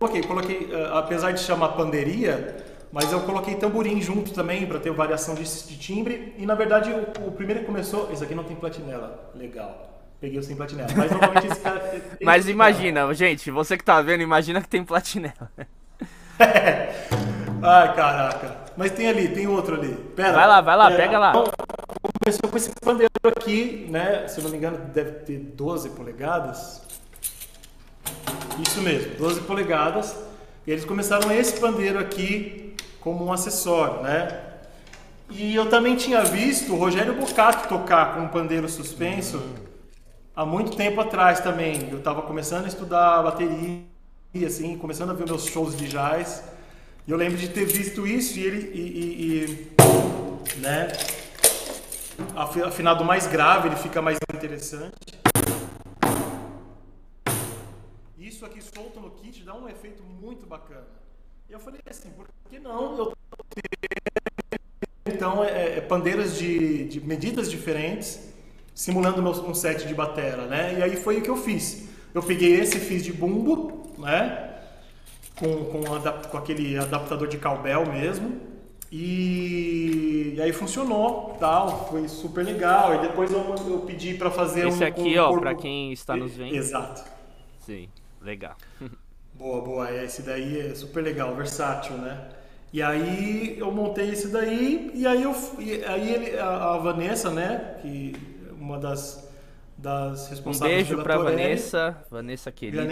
coloquei, 0.00 0.20
coloquei, 0.20 0.74
uh, 0.74 0.96
apesar 0.96 1.30
de 1.30 1.38
chamar 1.38 1.76
panderia, 1.76 2.56
mas 2.90 3.12
eu 3.12 3.20
coloquei 3.20 3.54
tamborim 3.54 4.02
junto 4.02 4.32
também 4.32 4.66
para 4.66 4.80
ter 4.80 4.90
variação 4.90 5.36
de, 5.36 5.44
de, 5.44 5.78
timbre, 5.78 6.34
e 6.36 6.44
na 6.44 6.56
verdade 6.56 6.90
o, 6.90 7.28
o 7.28 7.30
primeiro 7.30 7.60
que 7.60 7.66
começou, 7.66 8.10
esse 8.12 8.24
aqui 8.24 8.34
não 8.34 8.42
tem 8.42 8.56
platinela, 8.56 9.30
legal. 9.36 9.89
Peguei 10.20 10.38
o 10.38 10.42
sem 10.42 10.54
platinela. 10.54 10.88
Mas 10.94 11.10
normalmente 11.10 11.46
esse 11.46 11.60
cara. 11.60 12.02
Mas 12.20 12.46
imagina, 12.48 13.00
cara. 13.00 13.14
gente, 13.14 13.50
você 13.50 13.78
que 13.78 13.84
tá 13.84 14.02
vendo, 14.02 14.22
imagina 14.22 14.60
que 14.60 14.68
tem 14.68 14.84
platinela. 14.84 15.50
Ai, 17.62 17.94
caraca. 17.94 18.56
Mas 18.76 18.92
tem 18.92 19.08
ali, 19.08 19.28
tem 19.28 19.46
outro 19.46 19.76
ali. 19.76 19.94
Pera. 20.14 20.32
Vai 20.32 20.46
lá, 20.46 20.60
vai 20.60 20.76
lá, 20.76 20.90
pera. 20.90 21.02
pega 21.02 21.18
lá. 21.18 21.32
Começou 21.32 22.50
com 22.50 22.56
esse 22.56 22.70
pandeiro 22.82 23.10
aqui, 23.24 23.86
né? 23.90 24.28
Se 24.28 24.38
eu 24.38 24.44
não 24.44 24.50
me 24.50 24.58
engano, 24.58 24.78
deve 24.92 25.10
ter 25.20 25.38
12 25.38 25.90
polegadas. 25.90 26.82
Isso 28.66 28.82
mesmo, 28.82 29.14
12 29.16 29.40
polegadas. 29.42 30.16
E 30.66 30.70
eles 30.70 30.84
começaram 30.84 31.32
esse 31.32 31.58
pandeiro 31.58 31.98
aqui 31.98 32.74
como 33.00 33.24
um 33.24 33.32
acessório, 33.32 34.02
né? 34.02 34.38
E 35.30 35.54
eu 35.54 35.66
também 35.70 35.96
tinha 35.96 36.22
visto 36.22 36.74
o 36.74 36.76
Rogério 36.76 37.14
Bocato 37.14 37.68
tocar 37.68 38.14
com 38.14 38.20
um 38.22 38.28
pandeiro 38.28 38.68
suspenso. 38.68 39.38
Uhum 39.38 39.69
há 40.40 40.46
muito 40.46 40.74
tempo 40.74 40.98
atrás 41.02 41.40
também. 41.40 41.90
Eu 41.90 41.98
estava 41.98 42.22
começando 42.22 42.64
a 42.64 42.68
estudar 42.68 43.22
bateria, 43.22 43.84
assim, 44.46 44.78
começando 44.78 45.10
a 45.10 45.12
ver 45.12 45.26
meus 45.26 45.44
shows 45.44 45.76
de 45.76 45.86
jazz. 45.86 46.42
E 47.06 47.10
eu 47.10 47.16
lembro 47.18 47.36
de 47.36 47.48
ter 47.50 47.66
visto 47.66 48.06
isso 48.06 48.38
e 48.38 48.44
ele, 48.44 48.70
e, 48.72 48.80
e, 48.80 49.44
e 50.56 50.60
né, 50.60 50.88
afinado 52.66 53.04
mais 53.04 53.26
grave, 53.26 53.68
ele 53.68 53.76
fica 53.76 54.00
mais 54.00 54.16
interessante. 54.34 55.20
Isso 58.18 58.46
aqui 58.46 58.62
solto 58.62 58.98
no 58.98 59.10
kit 59.10 59.42
dá 59.44 59.54
um 59.54 59.68
efeito 59.68 60.02
muito 60.02 60.46
bacana. 60.46 60.86
E 61.50 61.52
eu 61.52 61.60
falei 61.60 61.80
assim, 61.86 62.10
por 62.12 62.26
que 62.48 62.58
não 62.58 62.96
eu 62.96 63.12
ter, 63.54 63.90
então, 65.06 65.44
é, 65.44 65.78
é, 65.78 65.80
pandeiras 65.82 66.38
de, 66.38 66.84
de 66.88 67.00
medidas 67.00 67.50
diferentes 67.50 68.29
simulando 68.80 69.20
um 69.46 69.52
set 69.52 69.86
de 69.86 69.92
batera, 69.92 70.46
né? 70.46 70.78
E 70.78 70.82
aí 70.82 70.96
foi 70.96 71.18
o 71.18 71.20
que 71.20 71.28
eu 71.28 71.36
fiz. 71.36 71.86
Eu 72.14 72.22
peguei 72.22 72.58
esse, 72.58 72.78
fiz 72.78 73.04
de 73.04 73.12
bumbo, 73.12 73.92
né? 73.98 74.54
Com, 75.38 75.66
com, 75.66 75.82
com 76.30 76.38
aquele 76.38 76.78
adaptador 76.78 77.28
de 77.28 77.36
cowbell 77.36 77.84
mesmo. 77.84 78.40
E, 78.90 80.32
e 80.34 80.40
aí 80.40 80.50
funcionou, 80.50 81.36
tal, 81.38 81.90
foi 81.90 82.08
super 82.08 82.42
legal. 82.42 82.94
E 82.94 82.98
depois 83.06 83.30
eu, 83.30 83.54
eu 83.68 83.80
pedi 83.80 84.14
para 84.14 84.30
fazer 84.30 84.66
esse 84.66 84.82
um, 84.82 84.86
aqui, 84.86 85.18
um 85.18 85.22
ó, 85.22 85.28
corpo... 85.28 85.42
para 85.42 85.54
quem 85.56 85.92
está 85.92 86.16
nos 86.16 86.34
vendo. 86.34 86.54
Exato. 86.54 87.04
Sim, 87.58 87.86
legal. 88.22 88.56
boa, 89.34 89.60
boa. 89.60 89.94
Esse 89.94 90.22
daí 90.22 90.58
é 90.58 90.74
super 90.74 91.04
legal, 91.04 91.36
versátil, 91.36 91.98
né? 91.98 92.28
E 92.72 92.80
aí 92.80 93.58
eu 93.58 93.70
montei 93.70 94.08
esse 94.08 94.28
daí 94.28 94.90
e 94.94 95.06
aí 95.06 95.22
eu 95.22 95.34
e 95.58 95.84
aí 95.84 96.14
ele, 96.14 96.38
a, 96.38 96.76
a 96.76 96.78
Vanessa, 96.78 97.28
né, 97.30 97.76
que 97.82 98.39
uma 98.60 98.78
das, 98.78 99.28
das 99.76 100.28
responsáveis 100.28 100.82
Um 100.82 100.88
beijo 100.88 101.02
para 101.02 101.18
Vanessa, 101.18 101.96
Vanessa 102.10 102.52
querida. 102.52 102.84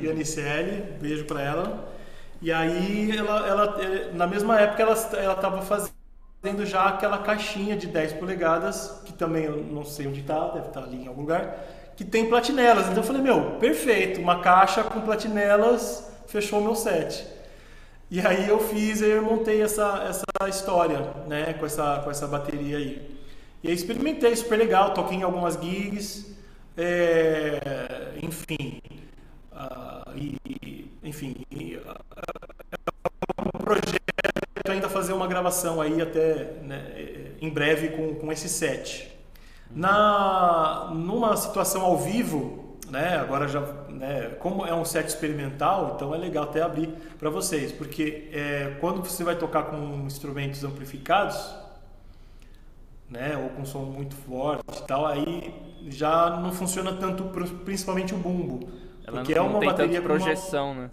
Yaniciele, 0.00 0.98
beijo 1.00 1.24
para 1.24 1.42
ela. 1.42 1.88
E 2.40 2.52
aí, 2.52 3.16
ela, 3.16 3.46
ela, 3.46 3.76
na 4.12 4.26
mesma 4.26 4.60
época, 4.60 4.82
ela 4.82 4.92
estava 5.32 5.62
fazendo 5.62 6.64
já 6.64 6.84
aquela 6.86 7.18
caixinha 7.18 7.76
de 7.76 7.86
10 7.86 8.14
polegadas, 8.14 9.02
que 9.04 9.12
também 9.12 9.44
eu 9.44 9.56
não 9.56 9.84
sei 9.84 10.06
onde 10.06 10.20
está, 10.20 10.48
deve 10.48 10.68
estar 10.68 10.82
tá 10.82 10.86
ali 10.86 11.02
em 11.04 11.08
algum 11.08 11.22
lugar, 11.22 11.58
que 11.96 12.04
tem 12.04 12.28
platinelas. 12.28 12.86
Então 12.86 12.98
eu 12.98 13.02
falei, 13.02 13.22
meu, 13.22 13.52
perfeito, 13.58 14.20
uma 14.20 14.40
caixa 14.40 14.84
com 14.84 15.00
platinelas 15.00 16.10
fechou 16.26 16.60
meu 16.60 16.74
set. 16.74 17.26
E 18.10 18.20
aí 18.20 18.48
eu 18.48 18.60
fiz, 18.60 19.00
eu 19.02 19.22
montei 19.22 19.62
essa, 19.62 20.04
essa 20.08 20.48
história, 20.48 20.98
né, 21.26 21.54
com 21.54 21.66
essa, 21.66 22.00
com 22.04 22.10
essa 22.10 22.26
bateria 22.26 22.76
aí. 22.76 23.15
E 23.66 23.70
aí 23.70 23.74
experimentei, 23.74 24.36
super 24.36 24.56
legal, 24.56 24.94
toquei 24.94 25.18
em 25.18 25.22
algumas 25.24 25.60
gigs, 25.60 26.24
é, 26.76 28.12
enfim, 28.22 28.80
uh, 29.50 30.16
e, 30.16 30.88
enfim, 31.02 31.34
e, 31.50 31.74
uh, 31.74 31.96
um 33.44 33.58
projeto 33.58 34.70
ainda 34.70 34.88
fazer 34.88 35.14
uma 35.14 35.26
gravação 35.26 35.80
aí 35.80 36.00
até 36.00 36.52
né, 36.62 37.32
em 37.40 37.50
breve 37.50 37.88
com, 37.88 38.14
com 38.14 38.30
esse 38.30 38.48
set. 38.48 39.12
Na, 39.68 40.92
numa 40.94 41.36
situação 41.36 41.82
ao 41.82 41.98
vivo, 41.98 42.78
né, 42.88 43.16
agora 43.16 43.48
já, 43.48 43.62
né, 43.88 44.36
como 44.38 44.64
é 44.64 44.72
um 44.72 44.84
set 44.84 45.08
experimental, 45.08 45.94
então 45.96 46.14
é 46.14 46.18
legal 46.18 46.44
até 46.44 46.62
abrir 46.62 46.94
para 47.18 47.30
vocês, 47.30 47.72
porque 47.72 48.28
é, 48.32 48.76
quando 48.78 49.02
você 49.02 49.24
vai 49.24 49.34
tocar 49.34 49.64
com 49.64 50.04
instrumentos 50.06 50.62
amplificados, 50.62 51.65
né, 53.08 53.36
ou 53.36 53.50
com 53.50 53.64
som 53.64 53.82
muito 53.84 54.14
forte 54.14 54.78
e 54.78 54.86
tal, 54.86 55.06
aí 55.06 55.54
já 55.88 56.30
não 56.40 56.52
funciona 56.52 56.92
tanto, 56.92 57.24
principalmente 57.64 58.14
o 58.14 58.18
bumbo, 58.18 58.68
Ela 59.06 59.18
porque 59.18 59.34
não, 59.34 59.44
é 59.44 59.48
uma 59.48 59.60
tem 59.60 59.68
bateria 59.68 60.02
projeção, 60.02 60.72
uma... 60.72 60.82
né? 60.82 60.90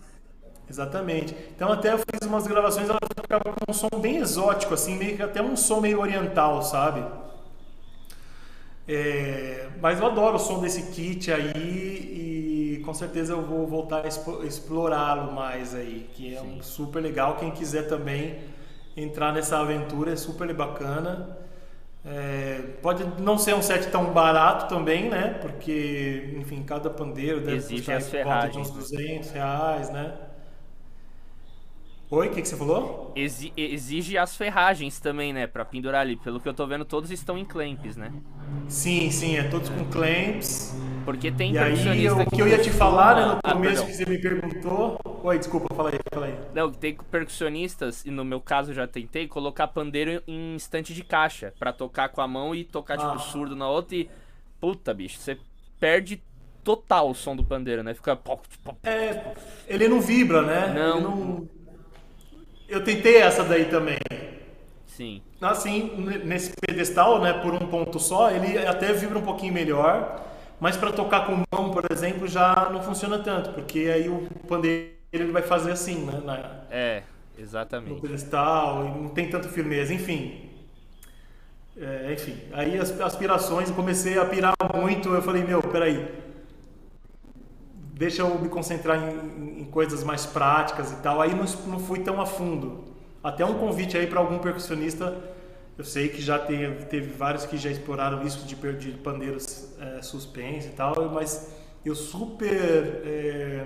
Exatamente. 0.69 1.35
Então 1.55 1.71
até 1.71 1.93
eu 1.93 1.97
fiz 1.97 2.27
umas 2.27 2.47
gravações, 2.47 2.89
ela 2.89 2.99
ficava 3.21 3.43
com 3.43 3.71
um 3.71 3.73
som 3.73 3.89
bem 3.99 4.17
exótico, 4.17 4.73
assim, 4.73 4.95
meio 4.97 5.15
que 5.17 5.23
até 5.23 5.41
um 5.41 5.55
som 5.55 5.81
meio 5.81 5.99
oriental, 5.99 6.61
sabe? 6.61 7.03
É, 8.87 9.69
mas 9.81 9.99
eu 9.99 10.05
adoro 10.05 10.35
o 10.35 10.39
som 10.39 10.59
desse 10.59 10.91
kit 10.91 11.31
aí 11.31 12.77
e 12.77 12.81
com 12.83 12.93
certeza 12.93 13.33
eu 13.33 13.41
vou 13.41 13.65
voltar 13.65 14.03
a 14.03 14.45
explorá-lo 14.45 15.31
mais 15.31 15.73
aí, 15.73 16.09
que 16.13 16.35
é 16.35 16.41
um 16.41 16.61
super 16.61 17.01
legal. 17.01 17.37
Quem 17.37 17.51
quiser 17.51 17.87
também 17.87 18.39
entrar 18.95 19.31
nessa 19.31 19.57
aventura 19.59 20.11
é 20.11 20.15
super 20.15 20.53
bacana. 20.53 21.37
É, 22.05 22.59
pode 22.81 23.05
não 23.21 23.37
ser 23.37 23.55
um 23.55 23.61
set 23.61 23.89
tão 23.89 24.11
barato 24.13 24.67
também, 24.67 25.09
né? 25.09 25.35
Porque, 25.41 26.35
enfim, 26.37 26.61
cada 26.63 26.89
pandeiro 26.89 27.39
deve 27.39 27.57
Exige 27.57 27.93
custar 27.93 28.49
de 28.49 28.59
uns 28.59 28.71
200 28.71 29.31
reais, 29.31 29.89
né? 29.89 30.32
Oi, 32.15 32.27
o 32.27 32.29
que, 32.29 32.43
que, 32.43 32.47
você 32.47 32.55
falou? 32.55 33.11
exige 33.15 34.19
as 34.19 34.37
ferragens 34.37 34.99
também, 34.99 35.33
né? 35.33 35.47
Pra 35.47 35.65
pendurar 35.65 36.01
ali. 36.01 36.15
Pelo 36.15 36.39
que 36.39 36.47
eu 36.47 36.53
tô 36.53 36.67
vendo, 36.67 36.85
todos 36.85 37.09
estão 37.09 37.39
em 37.39 37.43
clamps, 37.43 37.97
né? 37.97 38.13
Sim, 38.67 39.09
sim, 39.09 39.35
é 39.35 39.41
todos 39.49 39.67
com 39.69 39.83
clamps. 39.85 40.75
Porque 41.05 41.31
tem 41.31 41.53
e 41.53 41.57
aí, 41.57 42.07
o 42.07 42.29
que 42.29 42.39
eu 42.39 42.47
ia 42.47 42.59
te 42.59 42.69
falar, 42.69 43.15
né, 43.15 43.25
no 43.25 43.39
ah, 43.43 43.53
começo 43.53 43.83
que 43.87 43.93
você 43.93 44.05
me 44.05 44.19
perguntou. 44.19 44.99
Oi, 45.23 45.39
desculpa, 45.39 45.73
fala 45.73 45.89
aí, 45.89 45.99
fala 46.13 46.27
aí. 46.27 46.37
Não, 46.53 46.71
tem 46.71 46.95
percussionistas, 47.09 48.05
e 48.05 48.11
no 48.11 48.23
meu 48.23 48.39
caso 48.39 48.69
eu 48.69 48.75
já 48.75 48.85
tentei, 48.85 49.27
colocar 49.27 49.67
pandeiro 49.69 50.21
em 50.27 50.53
instante 50.53 50.93
de 50.93 51.03
caixa. 51.03 51.51
para 51.57 51.73
tocar 51.73 52.09
com 52.09 52.21
a 52.21 52.27
mão 52.27 52.53
e 52.53 52.63
tocar, 52.63 52.95
tipo, 52.95 53.09
ah. 53.09 53.17
surdo 53.17 53.55
na 53.55 53.67
outra 53.67 53.95
e. 53.95 54.07
Puta, 54.61 54.93
bicho, 54.93 55.17
você 55.17 55.35
perde 55.79 56.21
total 56.63 57.09
o 57.09 57.15
som 57.15 57.35
do 57.35 57.43
pandeiro, 57.43 57.81
né? 57.81 57.95
Fica. 57.95 58.19
É, 58.83 59.33
ele 59.67 59.87
não 59.87 59.99
vibra, 59.99 60.43
né? 60.43 60.71
Não. 60.75 60.97
Ele 60.97 61.03
não 61.03 61.62
eu 62.73 62.83
tentei 62.83 63.17
essa 63.17 63.43
daí 63.43 63.65
também. 63.65 63.97
Sim. 64.85 65.21
Assim, 65.41 65.91
nesse 66.23 66.53
pedestal, 66.59 67.21
né, 67.21 67.33
por 67.33 67.53
um 67.53 67.67
ponto 67.67 67.99
só, 67.99 68.31
ele 68.31 68.57
até 68.59 68.93
vibra 68.93 69.17
um 69.19 69.23
pouquinho 69.23 69.53
melhor, 69.53 70.23
mas 70.59 70.77
para 70.77 70.91
tocar 70.91 71.25
com 71.25 71.43
mão, 71.53 71.71
por 71.71 71.83
exemplo, 71.91 72.27
já 72.27 72.69
não 72.71 72.81
funciona 72.81 73.19
tanto, 73.19 73.51
porque 73.51 73.79
aí 73.93 74.07
o 74.07 74.27
pandeiro 74.47 74.93
ele 75.11 75.31
vai 75.31 75.41
fazer 75.41 75.71
assim, 75.71 76.05
né? 76.05 76.21
Na, 76.23 76.63
é, 76.71 77.03
exatamente. 77.37 77.93
No 77.93 78.01
pedestal, 78.01 78.83
não 78.83 79.09
tem 79.09 79.29
tanta 79.29 79.49
firmeza, 79.49 79.93
enfim. 79.93 80.49
É, 81.75 82.13
enfim, 82.13 82.37
aí 82.53 82.77
as 82.77 82.99
aspirações, 83.01 83.71
comecei 83.71 84.17
a 84.19 84.25
pirar 84.25 84.53
muito, 84.75 85.09
eu 85.09 85.21
falei, 85.23 85.43
meu, 85.43 85.61
peraí, 85.61 86.07
deixa 87.93 88.23
eu 88.23 88.39
me 88.39 88.49
concentrar 88.49 88.97
em, 88.97 89.61
em 89.61 89.65
coisas 89.65 90.03
mais 90.03 90.25
práticas 90.25 90.91
e 90.91 90.95
tal. 90.97 91.21
Aí 91.21 91.33
não, 91.33 91.45
não 91.67 91.79
fui 91.79 91.99
tão 91.99 92.19
a 92.19 92.25
fundo. 92.25 92.83
Até 93.23 93.45
um 93.45 93.53
convite 93.53 93.97
aí 93.97 94.07
para 94.07 94.19
algum 94.19 94.39
percussionista. 94.39 95.15
Eu 95.77 95.83
sei 95.83 96.09
que 96.09 96.21
já 96.21 96.37
teve, 96.37 96.85
teve 96.85 97.11
vários 97.11 97.45
que 97.45 97.57
já 97.57 97.69
exploraram 97.69 98.23
isso 98.23 98.45
de, 98.45 98.55
de 98.55 98.91
pandeiros 98.97 99.69
é, 99.79 100.01
suspense 100.01 100.67
e 100.67 100.71
tal, 100.71 101.09
mas 101.09 101.51
eu 101.83 101.95
super 101.95 103.01
é, 103.05 103.65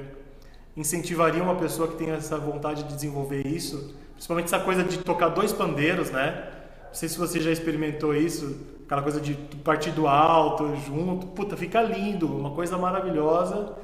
incentivaria 0.75 1.43
uma 1.43 1.55
pessoa 1.55 1.87
que 1.87 1.97
tem 1.97 2.11
essa 2.11 2.37
vontade 2.37 2.83
de 2.83 2.93
desenvolver 2.93 3.45
isso, 3.45 3.93
principalmente 4.13 4.45
essa 4.45 4.59
coisa 4.59 4.83
de 4.83 4.99
tocar 4.99 5.29
dois 5.29 5.51
pandeiros, 5.51 6.09
né? 6.09 6.49
Não 6.87 6.93
sei 6.93 7.09
se 7.09 7.17
você 7.17 7.41
já 7.41 7.51
experimentou 7.51 8.15
isso, 8.15 8.57
aquela 8.85 9.01
coisa 9.01 9.19
de 9.19 9.33
partir 9.63 9.91
do 9.91 10.07
alto 10.07 10.77
junto, 10.77 11.27
puta, 11.27 11.57
fica 11.57 11.81
lindo, 11.81 12.25
uma 12.25 12.51
coisa 12.51 12.77
maravilhosa 12.77 13.75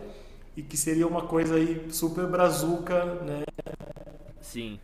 e 0.56 0.62
que 0.62 0.78
seria 0.78 1.08
uma 1.08 1.24
coisa 1.24 1.56
aí 1.56 1.92
super 1.92 2.28
brazuca, 2.28 3.06
né? 3.06 3.44
Sim. 4.42 4.80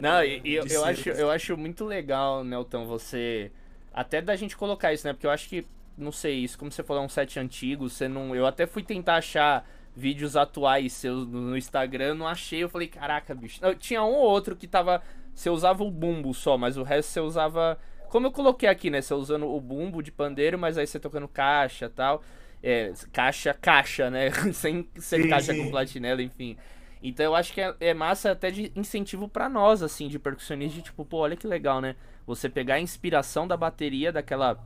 Não, 0.00 0.22
e, 0.22 0.40
eu, 0.54 0.66
eu, 0.66 0.84
acho, 0.84 1.08
eu 1.08 1.30
acho 1.30 1.56
muito 1.56 1.84
legal, 1.84 2.44
Nelton, 2.44 2.86
você. 2.86 3.50
Até 3.92 4.20
da 4.20 4.36
gente 4.36 4.56
colocar 4.56 4.92
isso, 4.92 5.06
né? 5.06 5.12
Porque 5.12 5.26
eu 5.26 5.30
acho 5.30 5.48
que, 5.48 5.66
não 5.96 6.12
sei, 6.12 6.36
isso, 6.36 6.58
como 6.58 6.70
você 6.70 6.82
falou, 6.82 7.02
é 7.02 7.06
um 7.06 7.08
set 7.08 7.38
antigo, 7.38 7.88
você 7.88 8.06
não. 8.06 8.34
Eu 8.36 8.46
até 8.46 8.66
fui 8.66 8.82
tentar 8.82 9.16
achar 9.16 9.66
vídeos 9.96 10.36
atuais 10.36 10.92
seus 10.92 11.26
no 11.26 11.56
Instagram, 11.56 12.14
não 12.14 12.28
achei, 12.28 12.62
eu 12.62 12.68
falei, 12.68 12.88
caraca, 12.88 13.34
bicho. 13.34 13.60
Não, 13.62 13.74
tinha 13.74 14.02
um 14.02 14.12
ou 14.12 14.30
outro 14.30 14.54
que 14.54 14.68
tava. 14.68 15.02
Você 15.34 15.48
usava 15.48 15.82
o 15.82 15.90
bumbo 15.90 16.34
só, 16.34 16.58
mas 16.58 16.76
o 16.76 16.82
resto 16.82 17.10
você 17.10 17.20
usava. 17.20 17.78
Como 18.10 18.26
eu 18.26 18.32
coloquei 18.32 18.68
aqui, 18.68 18.90
né? 18.90 19.00
Você 19.00 19.14
usando 19.14 19.48
o 19.48 19.60
bumbo 19.60 20.02
de 20.02 20.12
pandeiro, 20.12 20.58
mas 20.58 20.76
aí 20.76 20.86
você 20.86 20.98
tocando 20.98 21.28
caixa 21.28 21.86
e 21.86 21.88
tal. 21.88 22.22
É, 22.62 22.92
caixa, 23.12 23.54
caixa, 23.54 24.10
né? 24.10 24.30
sem 24.52 24.88
ser 24.96 25.28
caixa 25.28 25.54
com 25.54 25.70
platinela, 25.70 26.22
enfim. 26.22 26.56
Então 27.02 27.24
eu 27.24 27.34
acho 27.34 27.52
que 27.52 27.60
é, 27.60 27.74
é 27.80 27.94
massa 27.94 28.30
até 28.32 28.50
de 28.50 28.70
incentivo 28.76 29.28
para 29.28 29.48
nós, 29.48 29.82
assim, 29.82 30.08
de 30.08 30.18
percussionista, 30.18 30.76
de 30.76 30.82
tipo, 30.82 31.04
pô, 31.04 31.18
olha 31.18 31.36
que 31.36 31.46
legal, 31.46 31.80
né? 31.80 31.96
Você 32.26 32.48
pegar 32.48 32.74
a 32.74 32.80
inspiração 32.80 33.48
da 33.48 33.56
bateria, 33.56 34.12
daquela 34.12 34.62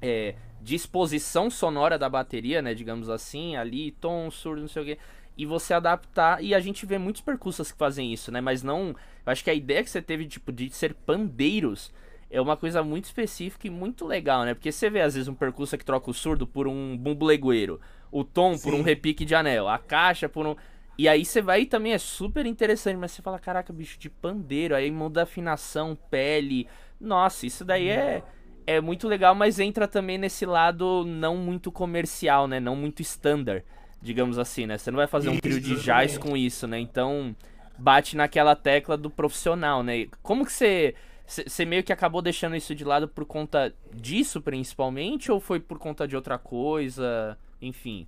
é, 0.00 0.34
disposição 0.60 1.50
sonora 1.50 1.98
da 1.98 2.08
bateria, 2.08 2.62
né? 2.62 2.72
Digamos 2.74 3.10
assim, 3.10 3.56
ali, 3.56 3.92
tom, 3.92 4.30
surdo, 4.30 4.62
não 4.62 4.68
sei 4.68 4.82
o 4.82 4.86
quê. 4.86 4.98
E 5.36 5.44
você 5.44 5.74
adaptar, 5.74 6.42
e 6.42 6.54
a 6.54 6.60
gente 6.60 6.86
vê 6.86 6.96
muitos 6.96 7.20
percussas 7.20 7.70
que 7.70 7.76
fazem 7.76 8.10
isso, 8.10 8.32
né? 8.32 8.40
Mas 8.40 8.62
não. 8.62 8.88
Eu 9.24 9.32
acho 9.32 9.44
que 9.44 9.50
a 9.50 9.54
ideia 9.54 9.84
que 9.84 9.90
você 9.90 10.00
teve, 10.00 10.26
tipo, 10.26 10.50
de 10.50 10.70
ser 10.70 10.94
pandeiros 10.94 11.92
é 12.30 12.40
uma 12.40 12.56
coisa 12.56 12.82
muito 12.82 13.04
específica 13.04 13.66
e 13.66 13.70
muito 13.70 14.04
legal, 14.04 14.44
né? 14.44 14.54
Porque 14.54 14.72
você 14.72 14.90
vê 14.90 15.00
às 15.00 15.14
vezes 15.14 15.28
um 15.28 15.34
percussa 15.34 15.78
que 15.78 15.84
troca 15.84 16.10
o 16.10 16.14
surdo 16.14 16.46
por 16.46 16.66
um 16.66 16.96
bumbo 16.96 17.24
legueiro, 17.24 17.80
o 18.10 18.24
tom 18.24 18.56
Sim. 18.56 18.64
por 18.64 18.74
um 18.74 18.82
repique 18.82 19.24
de 19.24 19.34
anel, 19.34 19.68
a 19.68 19.78
caixa 19.78 20.28
por 20.28 20.46
um. 20.46 20.56
E 20.98 21.08
aí 21.08 21.24
você 21.24 21.42
vai 21.42 21.62
e 21.62 21.66
também 21.66 21.92
é 21.92 21.98
super 21.98 22.46
interessante, 22.46 22.96
mas 22.96 23.12
você 23.12 23.22
fala, 23.22 23.38
caraca, 23.38 23.72
bicho 23.72 23.98
de 23.98 24.08
pandeiro, 24.08 24.74
aí 24.74 24.90
muda 24.90 25.22
afinação, 25.22 25.96
pele. 26.10 26.66
Nossa, 27.00 27.46
isso 27.46 27.64
daí 27.64 27.88
é 27.88 28.22
é 28.66 28.80
muito 28.80 29.06
legal, 29.06 29.34
mas 29.34 29.60
entra 29.60 29.86
também 29.86 30.18
nesse 30.18 30.44
lado 30.44 31.04
não 31.06 31.36
muito 31.36 31.70
comercial, 31.70 32.48
né? 32.48 32.58
Não 32.58 32.74
muito 32.74 33.00
standard, 33.00 33.64
digamos 34.02 34.38
assim, 34.38 34.66
né? 34.66 34.76
Você 34.76 34.90
não 34.90 34.96
vai 34.96 35.06
fazer 35.06 35.28
um 35.28 35.38
trio 35.38 35.60
de 35.60 35.76
jazz 35.80 36.18
com 36.18 36.36
isso, 36.36 36.66
né? 36.66 36.78
Então 36.80 37.34
bate 37.78 38.16
naquela 38.16 38.56
tecla 38.56 38.96
do 38.96 39.08
profissional, 39.08 39.82
né? 39.82 40.06
Como 40.22 40.44
que 40.44 40.52
você 40.52 40.94
você 41.26 41.64
meio 41.64 41.82
que 41.82 41.92
acabou 41.92 42.22
deixando 42.22 42.54
isso 42.54 42.74
de 42.74 42.84
lado 42.84 43.08
por 43.08 43.24
conta 43.24 43.74
disso, 43.92 44.40
principalmente, 44.40 45.30
ou 45.30 45.40
foi 45.40 45.58
por 45.58 45.78
conta 45.78 46.06
de 46.06 46.14
outra 46.14 46.38
coisa? 46.38 47.36
Enfim. 47.60 48.06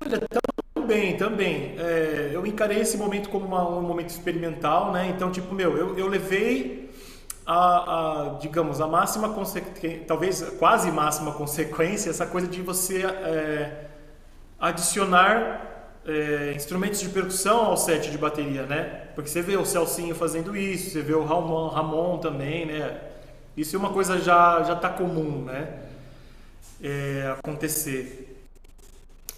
Olha, 0.00 0.20
também, 0.74 1.16
também. 1.16 1.74
É, 1.78 2.30
eu 2.32 2.44
encarei 2.46 2.80
esse 2.80 2.96
momento 2.96 3.28
como 3.28 3.46
uma, 3.46 3.68
um 3.68 3.82
momento 3.82 4.10
experimental, 4.10 4.92
né? 4.92 5.08
Então, 5.08 5.30
tipo, 5.30 5.54
meu, 5.54 5.76
eu, 5.76 5.96
eu 5.96 6.08
levei 6.08 6.90
a, 7.46 8.32
a, 8.34 8.38
digamos, 8.38 8.80
a 8.80 8.86
máxima 8.86 9.28
consequência, 9.30 10.04
talvez 10.06 10.42
quase 10.58 10.90
máxima 10.90 11.32
consequência, 11.32 12.10
essa 12.10 12.26
coisa 12.26 12.48
de 12.48 12.62
você 12.62 13.04
é, 13.04 13.86
adicionar 14.58 15.73
é, 16.06 16.52
instrumentos 16.54 17.00
de 17.00 17.08
percussão 17.08 17.66
ao 17.66 17.76
set 17.76 18.10
de 18.10 18.18
bateria, 18.18 18.64
né? 18.64 19.08
Porque 19.14 19.28
você 19.28 19.40
vê 19.40 19.56
o 19.56 19.64
Celcinho 19.64 20.14
fazendo 20.14 20.56
isso, 20.56 20.90
você 20.90 21.02
vê 21.02 21.14
o 21.14 21.24
Ramon, 21.24 21.68
Ramon 21.68 22.18
também, 22.18 22.66
né? 22.66 23.00
Isso 23.56 23.76
é 23.76 23.78
uma 23.78 23.90
coisa 23.90 24.18
já 24.18 24.62
já 24.64 24.76
tá 24.76 24.90
comum, 24.90 25.44
né? 25.44 25.80
É, 26.82 27.34
acontecer. 27.38 28.30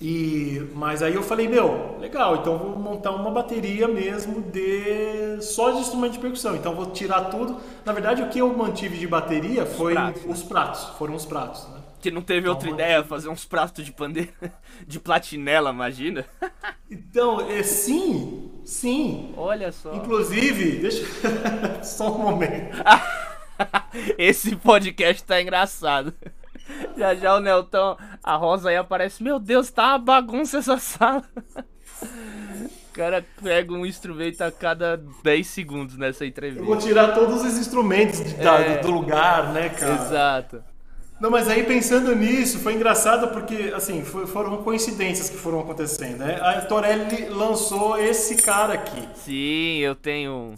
E 0.00 0.68
mas 0.74 1.02
aí 1.02 1.14
eu 1.14 1.22
falei 1.22 1.48
meu, 1.48 1.96
legal, 1.98 2.36
então 2.36 2.58
vou 2.58 2.76
montar 2.76 3.12
uma 3.12 3.30
bateria 3.30 3.88
mesmo 3.88 4.42
de 4.42 5.40
só 5.40 5.70
de 5.70 5.78
instrumento 5.78 6.14
de 6.14 6.18
percussão. 6.18 6.56
Então 6.56 6.74
vou 6.74 6.86
tirar 6.86 7.26
tudo. 7.26 7.58
Na 7.84 7.92
verdade, 7.92 8.22
o 8.22 8.28
que 8.28 8.40
eu 8.40 8.54
mantive 8.54 8.98
de 8.98 9.06
bateria 9.06 9.64
foi 9.64 9.94
os 9.94 9.98
pratos, 9.98 10.24
né? 10.24 10.32
os 10.32 10.42
pratos, 10.42 10.84
foram 10.98 11.14
os 11.14 11.24
pratos, 11.24 11.68
né? 11.68 11.75
Que 12.06 12.10
não 12.12 12.22
teve 12.22 12.48
outra 12.48 12.70
ideia, 12.70 13.02
fazer 13.02 13.28
uns 13.28 13.44
pratos 13.44 13.84
de 13.84 13.90
pandeiro, 13.90 14.30
de 14.86 15.00
platinela, 15.00 15.70
imagina? 15.70 16.24
Então, 16.88 17.40
é, 17.50 17.64
sim, 17.64 18.48
sim. 18.64 19.34
Olha 19.36 19.72
só. 19.72 19.92
Inclusive, 19.92 20.76
deixa. 20.82 21.04
só 21.82 22.14
um 22.14 22.18
momento. 22.18 22.76
Esse 24.16 24.54
podcast 24.54 25.24
tá 25.24 25.42
engraçado. 25.42 26.14
Já 26.96 27.12
já 27.16 27.34
o 27.34 27.40
Nelton, 27.40 27.96
a 28.22 28.36
Rosa 28.36 28.68
aí 28.68 28.76
aparece. 28.76 29.20
Meu 29.20 29.40
Deus, 29.40 29.72
tá 29.72 29.88
uma 29.88 29.98
bagunça 29.98 30.58
essa 30.58 30.78
sala. 30.78 31.24
O 32.00 32.92
cara 32.92 33.26
pega 33.42 33.72
um 33.72 33.84
instrumento 33.84 34.42
a 34.42 34.52
cada 34.52 34.96
10 35.24 35.44
segundos 35.44 35.98
nessa 35.98 36.24
entrevista. 36.24 36.62
Eu 36.62 36.66
vou 36.66 36.78
tirar 36.78 37.14
todos 37.14 37.42
os 37.42 37.58
instrumentos 37.58 38.22
de, 38.22 38.46
É. 38.46 38.78
do 38.78 38.92
lugar, 38.92 39.52
né, 39.52 39.70
cara? 39.70 39.94
Exato. 39.94 40.75
Não, 41.18 41.30
mas 41.30 41.48
aí 41.48 41.62
pensando 41.62 42.14
nisso, 42.14 42.58
foi 42.58 42.74
engraçado 42.74 43.28
porque, 43.28 43.72
assim, 43.74 44.04
foi- 44.04 44.26
foram 44.26 44.58
coincidências 44.58 45.30
que 45.30 45.36
foram 45.36 45.60
acontecendo, 45.60 46.18
né? 46.18 46.38
A 46.42 46.60
Torelli 46.60 47.28
lançou 47.30 47.98
esse 47.98 48.36
cara 48.36 48.74
aqui. 48.74 49.08
Sim, 49.24 49.78
eu 49.78 49.94
tenho. 49.94 50.32
um. 50.32 50.54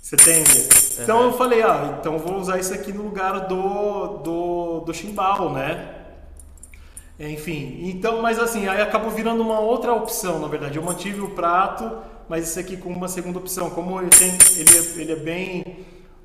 Você 0.00 0.16
entende? 0.16 0.68
Então 1.02 1.22
eu 1.24 1.32
falei, 1.34 1.62
ah, 1.62 1.98
então 2.00 2.14
eu 2.14 2.18
vou 2.18 2.36
usar 2.38 2.58
isso 2.58 2.72
aqui 2.72 2.90
no 2.90 3.02
lugar 3.02 3.40
do, 3.46 4.16
do, 4.18 4.80
do 4.80 4.94
chimbal, 4.94 5.52
né? 5.52 5.94
Enfim, 7.20 7.80
então, 7.82 8.22
mas 8.22 8.38
assim, 8.38 8.66
aí 8.68 8.80
acabou 8.80 9.10
virando 9.10 9.42
uma 9.42 9.58
outra 9.60 9.92
opção, 9.92 10.38
na 10.38 10.48
verdade. 10.48 10.78
Eu 10.78 10.82
mantive 10.84 11.20
o 11.20 11.30
prato, 11.30 11.90
mas 12.28 12.44
esse 12.48 12.58
aqui 12.60 12.76
com 12.78 12.88
uma 12.90 13.08
segunda 13.08 13.38
opção. 13.38 13.68
Como 13.70 14.00
ele, 14.00 14.08
tem, 14.10 14.30
ele, 14.56 14.70
é, 14.78 15.02
ele 15.02 15.12
é 15.12 15.16
bem. 15.16 15.64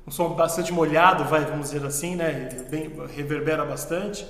Um 0.06 0.10
som 0.10 0.30
bastante 0.30 0.72
molhado, 0.72 1.24
vai, 1.24 1.44
vamos 1.44 1.70
dizer 1.70 1.86
assim, 1.86 2.14
né? 2.16 2.48
Bem, 2.70 2.92
reverbera 3.14 3.64
bastante. 3.64 4.26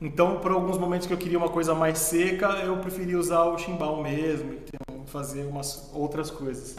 Então, 0.00 0.40
por 0.40 0.50
alguns 0.50 0.76
momentos 0.76 1.06
que 1.06 1.12
eu 1.12 1.18
queria 1.18 1.38
uma 1.38 1.48
coisa 1.48 1.74
mais 1.74 1.98
seca, 1.98 2.48
eu 2.64 2.76
preferi 2.78 3.14
usar 3.14 3.44
o 3.44 3.56
chimbal 3.56 4.02
mesmo, 4.02 4.54
então, 4.54 5.06
fazer 5.06 5.46
umas 5.46 5.90
outras 5.94 6.30
coisas. 6.30 6.76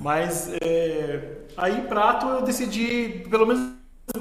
Mas 0.00 0.52
é, 0.62 1.38
aí 1.56 1.82
prato 1.82 2.26
eu 2.26 2.42
decidi, 2.42 3.26
pelo 3.28 3.46
menos, 3.46 3.74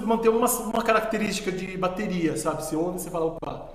manter 0.06 0.30
uma, 0.30 0.48
uma 0.48 0.84
característica 0.84 1.52
de 1.52 1.78
bateria, 1.78 2.36
sabe? 2.36 2.64
Você 2.64 2.76
ouve 2.76 2.98
e 2.98 3.02
você 3.02 3.12
fala, 3.12 3.26
opa, 3.26 3.70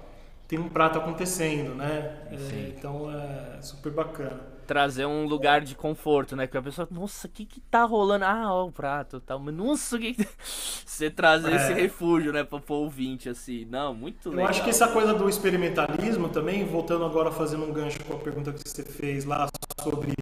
tem 0.48 0.58
um 0.58 0.68
prato 0.68 0.98
acontecendo, 0.98 1.76
né? 1.76 2.16
É, 2.32 2.74
então 2.76 3.08
é 3.10 3.62
super 3.62 3.92
bacana. 3.92 4.49
Trazer 4.70 5.04
um 5.04 5.24
lugar 5.26 5.62
de 5.62 5.74
conforto, 5.74 6.36
né? 6.36 6.46
Que 6.46 6.56
a 6.56 6.62
pessoa, 6.62 6.86
nossa, 6.92 7.26
o 7.26 7.30
que 7.30 7.44
que 7.44 7.60
tá 7.60 7.82
rolando? 7.82 8.24
Ah, 8.24 8.54
ó, 8.54 8.66
o 8.66 8.70
prato 8.70 9.18
tal. 9.18 9.40
Mas, 9.40 9.52
nossa, 9.52 9.96
o 9.96 9.98
que 9.98 10.14
que... 10.14 10.28
Você 10.86 11.10
trazer 11.10 11.50
É. 11.50 11.56
esse 11.56 11.72
refúgio, 11.72 12.32
né? 12.32 12.44
Pra 12.44 12.60
pro 12.60 12.76
ouvinte, 12.76 13.28
assim. 13.28 13.64
Não, 13.64 13.92
muito 13.92 14.28
Eu 14.28 14.32
legal. 14.32 14.48
acho 14.48 14.62
que 14.62 14.70
essa 14.70 14.86
coisa 14.86 15.12
do 15.12 15.28
experimentalismo 15.28 16.28
também, 16.28 16.64
voltando 16.64 17.04
agora 17.04 17.32
fazendo 17.32 17.64
um 17.64 17.72
gancho 17.72 17.98
com 18.04 18.14
a 18.14 18.18
pergunta 18.18 18.52
que 18.52 18.60
você 18.68 18.84
fez 18.84 19.24
lá 19.24 19.48
sobre 19.82 20.12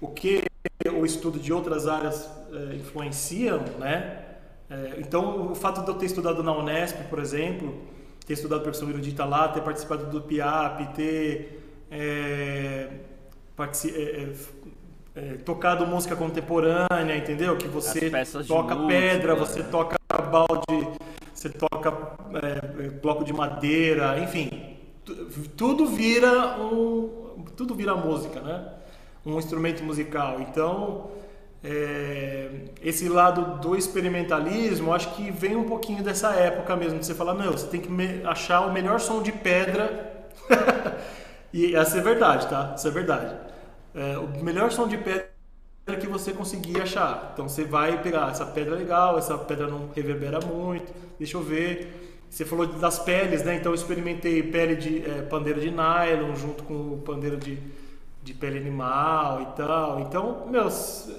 o 0.00 0.08
que 0.08 0.42
o 0.98 1.04
estudo 1.04 1.38
de 1.38 1.52
outras 1.52 1.86
áreas 1.86 2.30
eh, 2.54 2.76
influenciam, 2.76 3.58
né? 3.78 4.24
Eh, 4.70 5.00
então, 5.00 5.52
o 5.52 5.54
fato 5.54 5.82
de 5.82 5.88
eu 5.88 5.94
ter 5.96 6.06
estudado 6.06 6.42
na 6.42 6.56
Unesp, 6.56 6.96
por 7.10 7.18
exemplo, 7.18 7.76
ter 8.26 8.32
estudado 8.32 8.62
percussão 8.62 8.88
erudita 8.88 9.26
lá, 9.26 9.48
ter 9.48 9.60
participado 9.60 10.06
do 10.06 10.22
PIAP, 10.22 10.94
ter 10.94 11.84
eh, 11.90 12.88
eh, 13.58 13.90
eh, 13.94 14.32
eh, 15.14 15.34
tocado 15.44 15.86
música 15.86 16.14
contemporânea, 16.16 17.16
entendeu? 17.16 17.56
Que 17.56 17.68
você 17.68 18.10
toca 18.46 18.74
música, 18.74 18.88
pedra, 18.88 19.34
né? 19.34 19.38
você 19.40 19.62
toca 19.62 19.96
balde, 20.30 20.88
você 21.32 21.48
toca 21.48 21.92
é, 22.42 22.88
bloco 22.90 23.24
de 23.24 23.32
madeira, 23.32 24.18
enfim, 24.18 24.50
tu- 25.04 25.14
tudo 25.56 25.86
vira 25.86 26.58
um, 26.58 27.44
tudo 27.56 27.74
vira 27.74 27.94
música, 27.94 28.40
né? 28.40 28.68
Um 29.24 29.38
instrumento 29.38 29.82
musical. 29.82 30.40
Então, 30.40 31.10
é, 31.64 32.48
esse 32.82 33.08
lado 33.08 33.58
do 33.60 33.74
experimentalismo, 33.76 34.92
acho 34.94 35.14
que 35.14 35.30
vem 35.30 35.56
um 35.56 35.64
pouquinho 35.64 36.02
dessa 36.02 36.30
época 36.34 36.76
mesmo, 36.76 36.98
de 36.98 37.06
você 37.06 37.14
falar, 37.14 37.34
meu, 37.34 37.52
você 37.52 37.66
tem 37.66 37.80
que 37.80 37.90
achar 38.24 38.60
o 38.60 38.72
melhor 38.72 39.00
som 39.00 39.22
de 39.22 39.32
pedra. 39.32 40.12
E 41.56 41.74
essa 41.76 41.98
é 41.98 42.00
verdade, 42.00 42.48
tá? 42.48 42.74
Isso 42.76 42.88
é 42.88 42.90
verdade. 42.90 43.34
É, 43.94 44.18
o 44.18 44.42
melhor 44.44 44.70
som 44.70 44.86
de 44.88 44.98
pedra 44.98 45.28
que 46.00 46.06
você 46.06 46.32
conseguir 46.32 46.80
achar. 46.80 47.30
Então 47.32 47.48
você 47.48 47.64
vai 47.64 48.02
pegar 48.02 48.30
essa 48.30 48.44
pedra 48.46 48.74
é 48.74 48.78
legal, 48.78 49.18
essa 49.18 49.36
pedra 49.38 49.66
não 49.68 49.88
reverbera 49.94 50.40
muito, 50.40 50.92
deixa 51.18 51.36
eu 51.36 51.42
ver. 51.42 52.24
Você 52.30 52.44
falou 52.44 52.66
das 52.66 52.98
peles, 52.98 53.44
né? 53.44 53.54
Então 53.56 53.72
eu 53.72 53.76
experimentei 53.76 54.42
pele 54.42 54.76
de 54.76 54.98
eh, 55.08 55.22
pandeiro 55.22 55.60
de 55.60 55.70
nylon 55.70 56.34
junto 56.36 56.64
com 56.64 57.00
pandeiro 57.00 57.36
de, 57.36 57.58
de 58.22 58.34
pele 58.34 58.58
animal 58.58 59.42
e 59.42 59.46
tal. 59.56 60.00
Então, 60.00 60.46
meu, 60.50 60.66
s- 60.66 61.14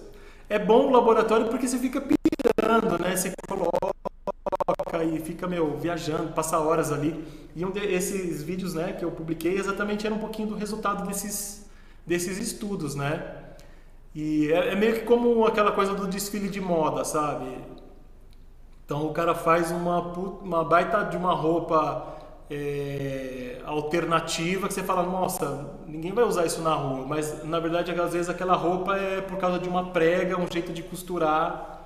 é 0.50 0.60
bom 0.60 0.88
o 0.88 0.92
laboratório 0.92 1.48
porque 1.48 1.68
você 1.68 1.80
fica 1.80 2.02
pirando, 2.02 3.00
né? 3.02 3.16
Você 3.16 3.34
coloca 3.48 5.04
e 5.04 5.20
fica, 5.20 5.48
meu, 5.48 5.78
viajando, 5.78 6.34
passa 6.34 6.60
horas 6.60 6.92
ali. 6.92 7.24
E 7.58 7.66
um 7.66 7.72
desses 7.72 8.44
vídeos, 8.44 8.76
né, 8.76 8.94
que 8.94 9.04
eu 9.04 9.10
publiquei 9.10 9.58
exatamente 9.58 10.06
era 10.06 10.14
um 10.14 10.20
pouquinho 10.20 10.48
do 10.48 10.54
resultado 10.54 11.08
desses, 11.08 11.68
desses 12.06 12.38
estudos, 12.38 12.94
né? 12.94 13.34
E 14.14 14.52
é, 14.52 14.74
é 14.74 14.76
meio 14.76 14.94
que 14.94 15.06
como 15.06 15.44
aquela 15.44 15.72
coisa 15.72 15.96
do 15.96 16.06
desfile 16.06 16.50
de 16.50 16.62
moda, 16.62 17.04
sabe? 17.04 17.58
Então 18.86 19.08
o 19.08 19.12
cara 19.12 19.34
faz 19.34 19.72
uma, 19.72 20.00
uma 20.00 20.64
baita 20.64 21.04
de 21.06 21.18
uma 21.18 21.34
roupa 21.34 22.20
é, 22.48 23.60
alternativa 23.66 24.68
que 24.68 24.74
você 24.76 24.84
fala, 24.84 25.02
nossa, 25.02 25.80
ninguém 25.88 26.14
vai 26.14 26.26
usar 26.26 26.46
isso 26.46 26.62
na 26.62 26.76
rua. 26.76 27.08
Mas 27.08 27.44
na 27.44 27.60
verdade, 27.60 27.92
às 28.00 28.14
vezes 28.14 28.30
aquela 28.30 28.54
roupa 28.54 28.96
é 28.96 29.20
por 29.20 29.40
causa 29.40 29.58
de 29.58 29.68
uma 29.68 29.90
prega, 29.90 30.40
um 30.40 30.46
jeito 30.48 30.72
de 30.72 30.84
costurar 30.84 31.77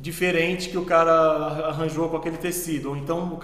diferente 0.00 0.68
que 0.68 0.78
o 0.78 0.84
cara 0.84 1.12
arranjou 1.68 2.08
com 2.08 2.16
aquele 2.16 2.36
tecido. 2.36 2.90
Ou 2.90 2.96
então 2.96 3.38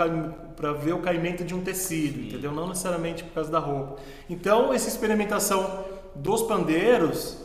para 0.57 0.73
ver 0.73 0.93
o 0.93 0.99
caimento 0.99 1.45
de 1.45 1.55
um 1.55 1.61
tecido, 1.61 2.21
entendeu? 2.21 2.53
Não 2.53 2.69
necessariamente 2.69 3.25
por 3.25 3.35
causa 3.35 3.51
da 3.51 3.59
roupa. 3.59 3.97
Então 4.29 4.73
essa 4.73 4.89
experimentação 4.89 5.85
dos 6.15 6.43
pandeiros 6.43 7.43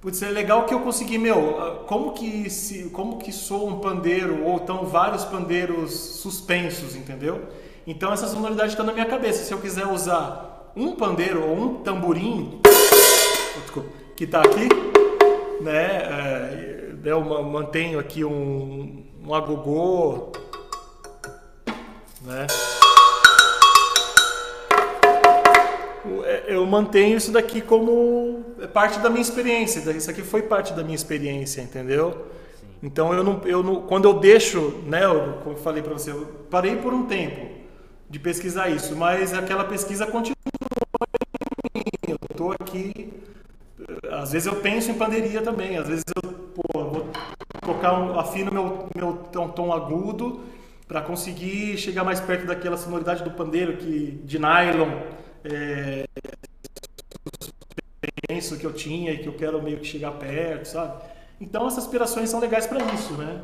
Putz, 0.00 0.22
é 0.22 0.30
legal 0.30 0.64
que 0.64 0.72
eu 0.72 0.78
consegui, 0.78 1.18
meu, 1.18 1.60
ah, 1.60 1.84
como 1.84 2.12
que 2.12 2.48
se, 2.48 2.84
como 2.90 3.18
que 3.18 3.32
soa 3.32 3.68
um 3.68 3.80
pandeiro 3.80 4.44
ou 4.44 4.54
então 4.54 4.86
vários 4.86 5.24
pandeiros 5.24 5.92
suspensos, 5.92 6.94
entendeu? 6.94 7.48
Então 7.84 8.12
essa 8.12 8.28
sonoridade 8.28 8.70
está 8.70 8.84
na 8.84 8.92
minha 8.92 9.06
cabeça. 9.06 9.42
Se 9.42 9.52
eu 9.52 9.58
quiser 9.58 9.86
usar 9.88 10.72
um 10.76 10.94
pandeiro 10.94 11.44
ou 11.44 11.56
um 11.56 11.74
tamborim, 11.82 12.60
desculpa, 13.60 13.88
que 14.16 14.22
está 14.22 14.40
aqui, 14.40 14.68
né? 15.60 15.86
é, 15.96 16.47
eu 17.04 17.20
ma- 17.20 17.42
mantenho 17.42 17.98
aqui 17.98 18.24
um, 18.24 19.04
um 19.24 19.34
agogô, 19.34 20.32
né? 22.22 22.46
eu 26.46 26.64
mantenho 26.64 27.16
isso 27.16 27.30
daqui 27.30 27.60
como 27.60 28.42
parte 28.72 28.98
da 29.00 29.10
minha 29.10 29.20
experiência. 29.20 29.78
Isso 29.90 30.10
aqui 30.10 30.22
foi 30.22 30.42
parte 30.42 30.72
da 30.72 30.82
minha 30.82 30.94
experiência, 30.94 31.60
entendeu? 31.60 32.26
Então 32.82 33.12
eu 33.12 33.22
não, 33.22 33.40
eu 33.44 33.62
não, 33.62 33.82
quando 33.82 34.06
eu 34.08 34.14
deixo, 34.14 34.82
né, 34.86 35.04
eu, 35.04 35.38
como 35.42 35.56
eu 35.56 35.60
falei 35.60 35.82
para 35.82 35.92
você, 35.92 36.10
eu 36.10 36.26
parei 36.50 36.76
por 36.76 36.94
um 36.94 37.06
tempo 37.06 37.46
de 38.08 38.18
pesquisar 38.18 38.68
isso, 38.70 38.96
mas 38.96 39.34
aquela 39.34 39.64
pesquisa 39.64 40.06
continua. 40.06 40.36
Eu 42.06 42.16
estou 42.30 42.52
aqui, 42.52 43.12
às 44.12 44.32
vezes 44.32 44.46
eu 44.46 44.56
penso 44.60 44.90
em 44.90 44.94
pandeiria 44.94 45.42
também, 45.42 45.76
às 45.78 45.88
vezes 45.88 46.04
eu 46.22 46.30
pô, 46.54 46.84
vou 46.84 47.08
tocar, 47.62 47.98
um, 47.98 48.18
afino 48.18 48.52
meu 48.52 48.88
meu 48.94 49.12
tom, 49.32 49.48
tom 49.48 49.72
agudo 49.72 50.40
para 50.86 51.00
conseguir 51.02 51.76
chegar 51.76 52.04
mais 52.04 52.20
perto 52.20 52.46
daquela 52.46 52.76
sonoridade 52.76 53.22
do 53.22 53.30
pandeiro 53.30 53.76
que 53.76 54.12
de 54.24 54.38
nylon 54.38 54.90
é, 55.44 56.04
penso 58.26 58.56
que 58.58 58.64
eu 58.64 58.72
tinha 58.72 59.12
e 59.12 59.18
que 59.18 59.26
eu 59.28 59.34
quero 59.34 59.62
meio 59.62 59.78
que 59.78 59.86
chegar 59.86 60.12
perto, 60.12 60.66
sabe? 60.66 61.02
Então 61.40 61.66
essas 61.66 61.84
aspirações 61.84 62.28
são 62.30 62.40
legais 62.40 62.66
pra 62.66 62.78
isso, 62.94 63.12
né? 63.14 63.42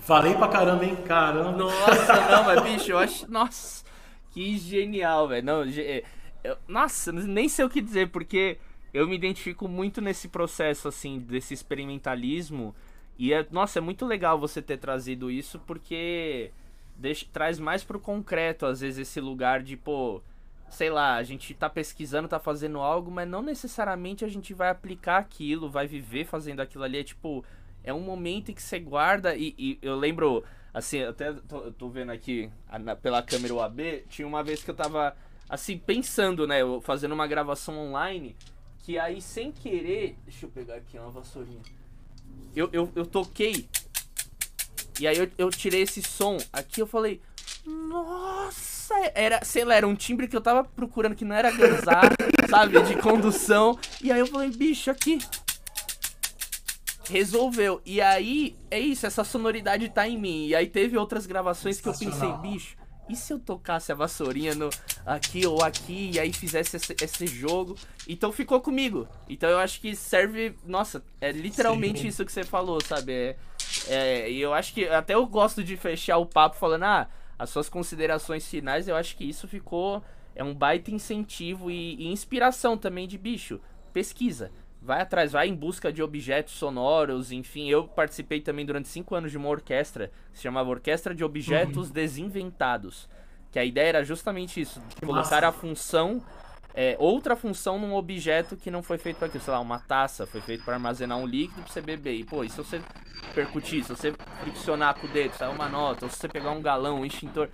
Falei 0.00 0.34
pra 0.34 0.48
caramba, 0.48 0.84
hein? 0.84 0.96
Caramba. 1.04 1.52
Nossa, 1.52 2.14
não, 2.30 2.44
mas 2.44 2.62
bicho, 2.62 2.92
eu 2.92 2.98
acho. 2.98 3.30
Nossa, 3.30 3.84
que 4.30 4.56
genial, 4.58 5.26
velho. 5.28 5.44
Não, 5.44 5.66
ge- 5.66 6.04
eu- 6.44 6.56
nossa, 6.68 7.10
nem 7.12 7.48
sei 7.48 7.64
o 7.64 7.70
que 7.70 7.80
dizer, 7.80 8.10
porque 8.10 8.58
eu 8.96 9.06
me 9.06 9.14
identifico 9.14 9.68
muito 9.68 10.00
nesse 10.00 10.28
processo, 10.28 10.88
assim, 10.88 11.18
desse 11.18 11.52
experimentalismo. 11.54 12.74
E, 13.18 13.32
é, 13.32 13.46
nossa, 13.50 13.78
é 13.78 13.82
muito 13.82 14.04
legal 14.04 14.38
você 14.38 14.60
ter 14.62 14.78
trazido 14.78 15.30
isso, 15.30 15.58
porque 15.60 16.50
deixa, 16.96 17.26
traz 17.32 17.58
mais 17.58 17.84
pro 17.84 18.00
concreto, 18.00 18.66
às 18.66 18.80
vezes, 18.80 18.98
esse 19.08 19.20
lugar 19.20 19.62
de, 19.62 19.76
pô, 19.76 20.22
sei 20.68 20.90
lá, 20.90 21.16
a 21.16 21.22
gente 21.22 21.52
tá 21.54 21.68
pesquisando, 21.68 22.28
tá 22.28 22.38
fazendo 22.38 22.78
algo, 22.78 23.10
mas 23.10 23.28
não 23.28 23.42
necessariamente 23.42 24.24
a 24.24 24.28
gente 24.28 24.54
vai 24.54 24.70
aplicar 24.70 25.18
aquilo, 25.18 25.70
vai 25.70 25.86
viver 25.86 26.24
fazendo 26.24 26.60
aquilo 26.60 26.84
ali. 26.84 26.98
É 26.98 27.04
tipo, 27.04 27.44
é 27.84 27.92
um 27.92 28.00
momento 28.00 28.50
em 28.50 28.54
que 28.54 28.62
você 28.62 28.78
guarda 28.78 29.36
e, 29.36 29.54
e 29.58 29.78
eu 29.82 29.96
lembro 29.96 30.44
Assim, 30.76 31.02
até 31.02 31.32
tô, 31.32 31.72
tô 31.72 31.88
vendo 31.88 32.12
aqui 32.12 32.50
na, 32.80 32.94
pela 32.94 33.22
câmera 33.22 33.54
UAB, 33.54 34.04
tinha 34.10 34.28
uma 34.28 34.44
vez 34.44 34.62
que 34.62 34.70
eu 34.70 34.74
tava, 34.74 35.16
assim, 35.48 35.78
pensando, 35.78 36.46
né? 36.46 36.56
Fazendo 36.82 37.12
uma 37.12 37.26
gravação 37.26 37.78
online, 37.78 38.36
que 38.86 39.00
aí 39.00 39.20
sem 39.20 39.50
querer. 39.50 40.16
Deixa 40.24 40.46
eu 40.46 40.50
pegar 40.50 40.76
aqui 40.76 40.96
uma 40.96 41.10
vassourinha. 41.10 41.60
Eu, 42.54 42.70
eu, 42.72 42.88
eu 42.94 43.04
toquei. 43.04 43.68
E 45.00 45.08
aí 45.08 45.18
eu, 45.18 45.28
eu 45.36 45.50
tirei 45.50 45.82
esse 45.82 46.00
som 46.02 46.38
aqui, 46.52 46.80
eu 46.80 46.86
falei. 46.86 47.20
Nossa! 47.66 48.94
Era, 49.12 49.44
sei 49.44 49.64
lá, 49.64 49.74
era 49.74 49.88
um 49.88 49.96
timbre 49.96 50.28
que 50.28 50.36
eu 50.36 50.40
tava 50.40 50.62
procurando 50.62 51.16
que 51.16 51.24
não 51.24 51.34
era 51.34 51.50
granzar, 51.50 52.12
sabe? 52.48 52.80
De 52.82 52.94
condução. 52.98 53.76
E 54.00 54.12
aí 54.12 54.20
eu 54.20 54.26
falei, 54.28 54.50
bicho, 54.50 54.88
aqui 54.88 55.18
resolveu. 57.10 57.82
E 57.84 58.00
aí, 58.00 58.56
é 58.70 58.78
isso, 58.78 59.04
essa 59.04 59.24
sonoridade 59.24 59.88
tá 59.88 60.06
em 60.08 60.16
mim. 60.16 60.46
E 60.46 60.54
aí 60.54 60.68
teve 60.68 60.96
outras 60.96 61.26
gravações 61.26 61.80
que 61.80 61.88
eu 61.88 61.92
pensei, 61.92 62.32
bicho, 62.34 62.76
e 63.08 63.14
se 63.14 63.32
eu 63.32 63.38
tocasse 63.38 63.92
a 63.92 63.94
vassourinha 63.94 64.54
no, 64.54 64.68
aqui 65.04 65.46
ou 65.46 65.62
aqui 65.62 66.10
e 66.12 66.18
aí 66.18 66.32
fizesse 66.32 66.76
esse, 66.76 66.96
esse, 67.00 67.26
jogo? 67.26 67.76
Então 68.08 68.32
ficou 68.32 68.60
comigo. 68.60 69.06
Então 69.28 69.48
eu 69.48 69.58
acho 69.58 69.80
que 69.80 69.94
serve. 69.94 70.56
Nossa, 70.64 71.02
é 71.20 71.30
literalmente 71.30 72.00
Sim. 72.00 72.08
isso 72.08 72.24
que 72.24 72.32
você 72.32 72.44
falou, 72.44 72.80
sabe? 72.84 73.12
É, 73.12 73.36
é, 73.88 74.30
e 74.30 74.40
eu 74.40 74.52
acho 74.52 74.74
que 74.74 74.88
até 74.88 75.14
eu 75.14 75.24
gosto 75.26 75.62
de 75.62 75.76
fechar 75.76 76.18
o 76.18 76.26
papo 76.26 76.56
falando, 76.56 76.84
ah, 76.84 77.08
as 77.38 77.50
suas 77.50 77.68
considerações 77.68 78.46
finais, 78.46 78.88
eu 78.88 78.96
acho 78.96 79.16
que 79.16 79.24
isso 79.24 79.46
ficou. 79.46 80.02
É 80.34 80.44
um 80.44 80.54
baita 80.54 80.90
incentivo 80.90 81.70
e, 81.70 81.94
e 81.94 82.08
inspiração 82.08 82.76
também 82.76 83.08
de 83.08 83.16
bicho. 83.16 83.60
Pesquisa 83.92 84.50
vai 84.86 85.02
atrás, 85.02 85.32
vai 85.32 85.48
em 85.48 85.54
busca 85.54 85.92
de 85.92 86.02
objetos 86.02 86.54
sonoros, 86.54 87.32
enfim. 87.32 87.68
Eu 87.68 87.88
participei 87.88 88.40
também 88.40 88.64
durante 88.64 88.88
cinco 88.88 89.14
anos 89.14 89.30
de 89.30 89.36
uma 89.36 89.48
orquestra, 89.48 90.10
que 90.32 90.38
se 90.38 90.44
chamava 90.44 90.70
Orquestra 90.70 91.14
de 91.14 91.24
Objetos 91.24 91.88
uhum. 91.88 91.92
Desinventados. 91.92 93.08
Que 93.50 93.58
a 93.58 93.64
ideia 93.64 93.88
era 93.88 94.04
justamente 94.04 94.60
isso, 94.60 94.80
colocar 95.04 95.44
a 95.44 95.52
função, 95.52 96.22
é, 96.74 96.96
outra 96.98 97.34
função 97.34 97.78
num 97.78 97.94
objeto 97.94 98.56
que 98.56 98.70
não 98.70 98.82
foi 98.82 98.98
feito 98.98 99.16
para 99.16 99.26
aquilo. 99.26 99.42
Sei 99.42 99.52
lá, 99.52 99.60
uma 99.60 99.78
taça 99.78 100.26
foi 100.26 100.40
feito 100.40 100.64
para 100.64 100.74
armazenar 100.74 101.18
um 101.18 101.26
líquido 101.26 101.62
para 101.62 101.72
você 101.72 101.80
beber. 101.80 102.14
E, 102.14 102.24
pô, 102.24 102.44
e 102.44 102.48
se 102.48 102.56
você 102.56 102.80
percutir, 103.34 103.82
se 103.82 103.90
você 103.90 104.14
friccionar 104.42 104.94
com 104.94 105.06
o 105.06 105.10
dedo, 105.10 105.34
sai 105.34 105.52
uma 105.52 105.68
nota, 105.68 106.06
ou 106.06 106.10
se 106.10 106.16
você 106.18 106.28
pegar 106.28 106.52
um 106.52 106.62
galão, 106.62 107.00
um 107.00 107.04
extintor... 107.04 107.48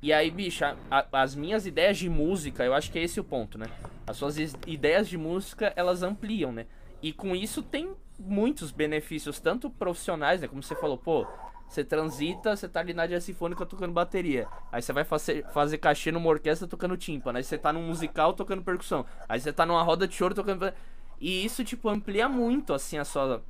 E 0.00 0.12
aí, 0.12 0.30
bicha, 0.30 0.76
as 1.12 1.34
minhas 1.34 1.66
ideias 1.66 1.98
de 1.98 2.08
música, 2.08 2.62
eu 2.62 2.72
acho 2.72 2.88
que 2.92 3.00
é 3.00 3.02
esse 3.02 3.18
o 3.18 3.24
ponto, 3.24 3.58
né? 3.58 3.66
As 4.06 4.16
suas 4.16 4.36
ideias 4.64 5.08
de 5.08 5.18
música, 5.18 5.72
elas 5.74 6.04
ampliam, 6.04 6.52
né? 6.52 6.66
E 7.02 7.12
com 7.12 7.34
isso 7.34 7.62
tem 7.62 7.94
muitos 8.18 8.70
benefícios, 8.72 9.38
tanto 9.38 9.70
profissionais, 9.70 10.40
né? 10.40 10.48
Como 10.48 10.62
você 10.62 10.74
falou, 10.74 10.98
pô, 10.98 11.26
você 11.68 11.84
transita, 11.84 12.56
você 12.56 12.68
tá 12.68 12.80
ali 12.80 12.94
na 12.94 13.06
jazz 13.06 13.24
sinfônica 13.24 13.64
tocando 13.66 13.92
bateria. 13.92 14.48
Aí 14.72 14.80
você 14.80 14.92
vai 14.92 15.04
fazer, 15.04 15.46
fazer 15.52 15.78
cachê 15.78 16.10
numa 16.10 16.28
orquestra 16.28 16.66
tocando 16.66 16.96
tímpano. 16.96 17.38
Aí 17.38 17.44
você 17.44 17.58
tá 17.58 17.72
num 17.72 17.86
musical 17.86 18.32
tocando 18.32 18.62
percussão. 18.62 19.04
Aí 19.28 19.38
você 19.38 19.52
tá 19.52 19.66
numa 19.66 19.82
roda 19.82 20.08
de 20.08 20.14
choro 20.14 20.34
tocando. 20.34 20.72
E 21.20 21.44
isso, 21.44 21.62
tipo, 21.64 21.88
amplia 21.88 22.28
muito, 22.28 22.72
assim, 22.72 22.96
a 22.96 23.04
sua 23.04 23.42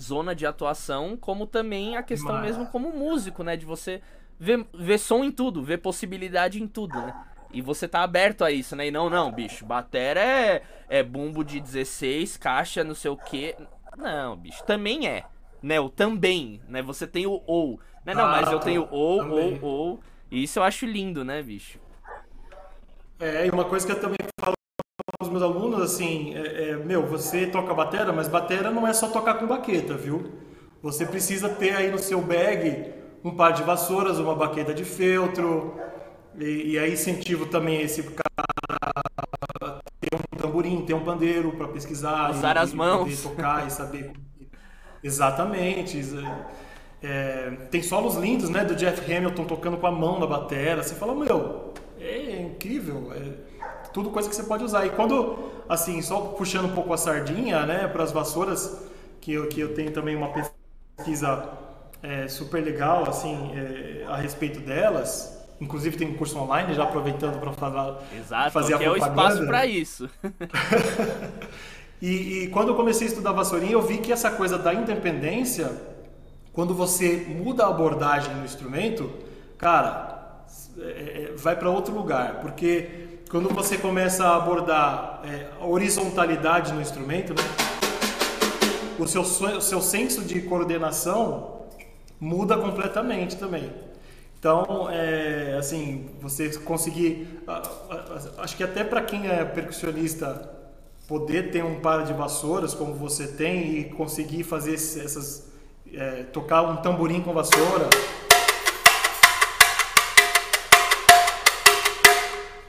zona 0.00 0.34
de 0.34 0.44
atuação, 0.44 1.16
como 1.16 1.46
também 1.46 1.96
a 1.96 2.02
questão 2.02 2.32
Mas... 2.34 2.42
mesmo 2.42 2.66
como 2.66 2.92
músico, 2.92 3.42
né? 3.42 3.56
De 3.56 3.64
você 3.64 4.02
ver, 4.38 4.66
ver 4.74 4.98
som 4.98 5.22
em 5.22 5.30
tudo, 5.30 5.62
ver 5.62 5.78
possibilidade 5.78 6.60
em 6.60 6.66
tudo, 6.66 7.00
né? 7.00 7.14
E 7.52 7.60
você 7.60 7.86
tá 7.86 8.02
aberto 8.02 8.44
a 8.44 8.50
isso, 8.50 8.74
né? 8.74 8.86
E 8.86 8.90
não, 8.90 9.10
não, 9.10 9.30
bicho, 9.30 9.64
batera 9.64 10.20
é, 10.20 10.62
é 10.88 11.02
bumbo 11.02 11.44
de 11.44 11.60
16, 11.60 12.36
caixa, 12.36 12.82
não 12.82 12.94
sei 12.94 13.10
o 13.10 13.16
quê. 13.16 13.56
Não, 13.96 14.36
bicho, 14.36 14.64
também 14.64 15.06
é. 15.06 15.24
Né, 15.62 15.78
o 15.78 15.88
também, 15.88 16.60
né? 16.68 16.82
Você 16.82 17.06
tem 17.06 17.26
o 17.26 17.40
ou. 17.46 17.78
Né? 18.04 18.14
Não, 18.14 18.24
ah, 18.24 18.40
mas 18.40 18.50
eu 18.50 18.58
tenho 18.58 18.88
ou, 18.90 19.22
ou, 19.28 19.58
ou. 19.62 20.00
E 20.30 20.42
isso 20.42 20.58
eu 20.58 20.62
acho 20.64 20.86
lindo, 20.86 21.24
né, 21.24 21.40
bicho? 21.42 21.78
É, 23.20 23.46
e 23.46 23.50
uma 23.50 23.64
coisa 23.64 23.86
que 23.86 23.92
eu 23.92 24.00
também 24.00 24.18
falo 24.40 24.54
os 25.22 25.28
meus 25.28 25.42
alunos, 25.42 25.80
assim, 25.80 26.34
é, 26.34 26.70
é, 26.70 26.76
meu, 26.76 27.06
você 27.06 27.46
toca 27.46 27.72
batera, 27.72 28.12
mas 28.12 28.26
batera 28.26 28.70
não 28.70 28.86
é 28.86 28.92
só 28.92 29.08
tocar 29.08 29.34
com 29.34 29.46
baqueta, 29.46 29.94
viu? 29.94 30.32
Você 30.82 31.06
precisa 31.06 31.48
ter 31.48 31.76
aí 31.76 31.90
no 31.90 31.98
seu 31.98 32.20
bag 32.20 32.92
um 33.22 33.30
par 33.36 33.52
de 33.52 33.62
vassouras, 33.62 34.18
uma 34.18 34.34
baqueta 34.34 34.74
de 34.74 34.84
feltro, 34.84 35.78
e, 36.38 36.72
e 36.72 36.78
aí 36.78 36.92
incentivo 36.92 37.46
também 37.46 37.82
esse 37.82 38.02
cara 38.02 39.02
a 39.60 39.80
ter 40.00 40.14
um 40.14 40.36
tamborim, 40.36 40.84
ter 40.84 40.94
um 40.94 41.04
pandeiro 41.04 41.52
para 41.52 41.68
pesquisar. 41.68 42.30
Usar 42.30 42.56
e, 42.56 42.58
as 42.58 42.72
mãos. 42.72 43.22
tocar 43.22 43.66
e 43.66 43.70
saber. 43.70 44.12
Exatamente. 45.02 46.00
É, 47.02 47.50
tem 47.70 47.82
solos 47.82 48.16
lindos, 48.16 48.48
né? 48.48 48.64
Do 48.64 48.74
Jeff 48.76 49.12
Hamilton 49.12 49.44
tocando 49.44 49.76
com 49.76 49.86
a 49.86 49.92
mão 49.92 50.20
na 50.20 50.26
batera. 50.26 50.82
Você 50.82 50.94
fala, 50.94 51.14
meu, 51.14 51.74
é 52.00 52.40
incrível. 52.42 53.12
É 53.12 53.52
tudo 53.92 54.10
coisa 54.10 54.28
que 54.28 54.34
você 54.34 54.44
pode 54.44 54.64
usar. 54.64 54.86
E 54.86 54.90
quando, 54.90 55.50
assim, 55.68 56.00
só 56.00 56.20
puxando 56.20 56.66
um 56.66 56.74
pouco 56.74 56.92
a 56.92 56.96
sardinha, 56.96 57.66
né? 57.66 57.88
Para 57.88 58.04
as 58.04 58.12
vassouras, 58.12 58.82
que 59.20 59.32
eu, 59.32 59.48
que 59.48 59.60
eu 59.60 59.74
tenho 59.74 59.90
também 59.90 60.16
uma 60.16 60.28
pesquisa 60.28 61.48
é, 62.02 62.28
super 62.28 62.62
legal, 62.62 63.08
assim, 63.08 63.52
é, 63.54 64.04
a 64.08 64.16
respeito 64.16 64.60
delas. 64.60 65.41
Inclusive 65.62 65.96
tem 65.96 66.08
um 66.08 66.14
curso 66.14 66.36
online, 66.40 66.74
já 66.74 66.82
aproveitando 66.82 67.38
para 67.38 67.52
falar, 67.52 68.02
Exato, 68.12 68.50
fazer 68.50 68.74
a 68.74 68.78
propaganda. 68.78 69.06
é 69.06 69.08
o 69.08 69.10
espaço 69.10 69.46
para 69.46 69.64
isso. 69.64 70.10
e, 72.02 72.42
e, 72.42 72.48
quando 72.48 72.70
eu 72.70 72.74
comecei 72.74 73.06
a 73.06 73.10
estudar 73.10 73.30
vassourinha, 73.30 73.70
eu 73.70 73.80
vi 73.80 73.98
que 73.98 74.10
essa 74.10 74.28
coisa 74.32 74.58
da 74.58 74.74
independência, 74.74 75.70
quando 76.52 76.74
você 76.74 77.28
muda 77.28 77.64
a 77.64 77.68
abordagem 77.68 78.34
no 78.34 78.44
instrumento, 78.44 79.08
cara, 79.56 80.42
é, 80.78 81.30
é 81.30 81.34
vai 81.36 81.54
para 81.54 81.70
outro 81.70 81.94
lugar, 81.94 82.40
porque 82.40 83.20
quando 83.30 83.48
você 83.48 83.78
começa 83.78 84.24
a 84.24 84.36
abordar 84.38 85.20
é, 85.24 85.46
a 85.60 85.64
horizontalidade 85.64 86.72
no 86.72 86.80
instrumento, 86.80 87.34
né, 87.34 87.42
o 88.98 89.06
seu, 89.06 89.22
o 89.22 89.60
seu 89.60 89.80
senso 89.80 90.22
de 90.22 90.40
coordenação 90.42 91.62
muda 92.18 92.58
completamente 92.58 93.36
também. 93.36 93.91
Então, 94.42 94.90
é, 94.90 95.54
assim, 95.56 96.10
você 96.20 96.48
conseguir. 96.58 97.28
Acho 98.38 98.56
que 98.56 98.64
até 98.64 98.82
para 98.82 99.00
quem 99.00 99.28
é 99.28 99.44
percussionista, 99.44 100.50
poder 101.06 101.52
ter 101.52 101.62
um 101.62 101.78
par 101.78 102.04
de 102.04 102.12
vassouras 102.12 102.74
como 102.74 102.92
você 102.92 103.28
tem 103.28 103.78
e 103.78 103.84
conseguir 103.84 104.42
fazer 104.42 104.74
essas. 104.74 105.48
É, 105.94 106.24
tocar 106.24 106.62
um 106.62 106.74
tamborim 106.78 107.22
com 107.22 107.32
vassoura. 107.32 107.88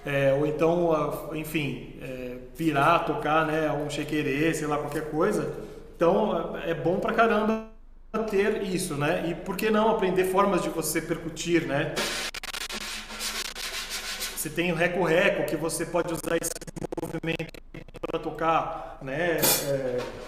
É, 0.05 0.31
ou 0.33 0.45
então, 0.45 1.31
enfim, 1.33 1.95
é, 2.03 2.37
virar, 2.55 2.99
tocar 2.99 3.47
né, 3.47 3.71
um 3.71 3.89
chequerê, 3.89 4.53
sei 4.53 4.67
lá, 4.67 4.77
qualquer 4.77 5.09
coisa. 5.09 5.51
Então, 5.95 6.55
é 6.67 6.75
bom 6.75 6.99
pra 6.99 7.13
caramba 7.13 7.72
ter 8.21 8.61
isso, 8.61 8.95
né? 8.95 9.25
E 9.27 9.33
por 9.33 9.57
que 9.57 9.71
não 9.71 9.89
aprender 9.89 10.25
formas 10.25 10.61
de 10.61 10.69
você 10.69 11.01
percutir, 11.01 11.65
né? 11.65 11.95
Você 14.35 14.49
tem 14.49 14.71
o 14.71 14.75
reco-reco, 14.75 15.45
que 15.45 15.55
você 15.55 15.85
pode 15.85 16.13
usar 16.13 16.37
esse 16.37 16.51
movimento 17.01 17.59
para 18.01 18.19
tocar, 18.19 18.99
né? 19.01 19.37
É 19.67 20.23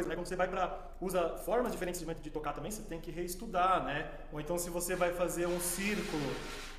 coisa, 0.00 0.08
né? 0.08 0.14
Quando 0.14 0.26
você 0.26 0.36
vai 0.36 0.48
para 0.48 0.78
usa 1.00 1.36
formas 1.38 1.72
diferentes 1.72 2.00
de, 2.00 2.14
de 2.14 2.30
tocar 2.30 2.52
também, 2.52 2.70
você 2.70 2.82
tem 2.82 3.00
que 3.00 3.10
reestudar, 3.10 3.84
né? 3.84 4.10
Ou 4.32 4.40
então 4.40 4.56
se 4.58 4.70
você 4.70 4.96
vai 4.96 5.12
fazer 5.12 5.46
um 5.46 5.60
círculo, 5.60 6.22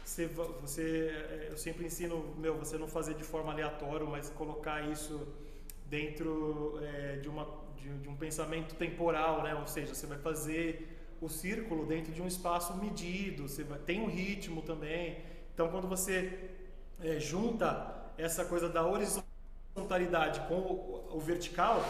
você, 0.04 0.28
você 0.62 1.48
eu 1.50 1.58
sempre 1.58 1.86
ensino, 1.86 2.36
meu, 2.38 2.56
você 2.58 2.78
não 2.78 2.88
fazer 2.88 3.14
de 3.14 3.24
forma 3.24 3.52
aleatória, 3.52 4.06
mas 4.06 4.30
colocar 4.30 4.82
isso 4.90 5.28
dentro 5.86 6.80
é, 6.82 7.18
de, 7.18 7.30
uma, 7.30 7.48
de, 7.76 7.90
de, 8.00 8.10
um 8.10 8.16
pensamento 8.16 8.76
temporal, 8.76 9.44
né? 9.44 9.54
Ou 9.56 9.68
seja, 9.68 9.94
você 9.94 10.08
vai 10.08 10.18
fazer 10.18 10.98
o 11.22 11.30
círculo 11.30 11.86
dentro 11.86 12.12
de 12.12 12.22
um 12.22 12.28
espaço 12.28 12.76
medido, 12.78 13.48
você 13.48 13.64
vai, 13.64 13.78
tem 13.80 14.02
um 14.02 14.08
ritmo 14.08 14.62
também. 14.62 15.24
Então, 15.54 15.70
quando 15.70 15.88
você 15.88 16.50
é, 17.04 17.20
junta 17.20 18.02
essa 18.18 18.46
coisa 18.46 18.68
da 18.70 18.86
horizontalidade 18.86 20.40
com 20.48 20.56
o, 20.56 21.18
o 21.18 21.20
vertical, 21.20 21.84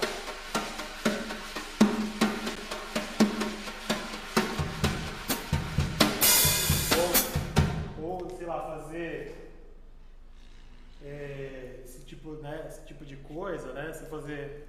tipo, 12.22 12.36
né, 12.36 12.66
esse 12.68 12.86
tipo 12.86 13.04
de 13.04 13.16
coisa, 13.18 13.74
né? 13.74 13.92
Você 13.92 14.06
fazer 14.06 14.68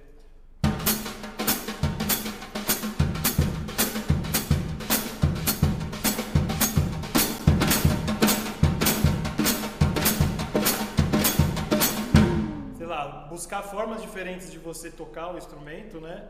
buscar 13.29 13.63
formas 13.63 14.01
diferentes 14.01 14.51
de 14.51 14.59
você 14.59 14.91
tocar 14.91 15.33
o 15.33 15.37
instrumento, 15.37 15.99
né? 15.99 16.29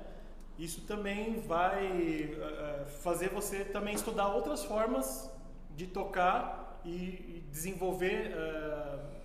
Isso 0.57 0.81
também 0.81 1.41
vai 1.41 2.33
uh, 2.33 2.85
fazer 3.01 3.29
você 3.29 3.65
também 3.65 3.93
estudar 3.93 4.29
outras 4.29 4.63
formas 4.63 5.29
de 5.75 5.87
tocar 5.87 6.79
e, 6.85 6.89
e 6.91 7.43
desenvolver 7.51 8.33
uh, 8.33 9.22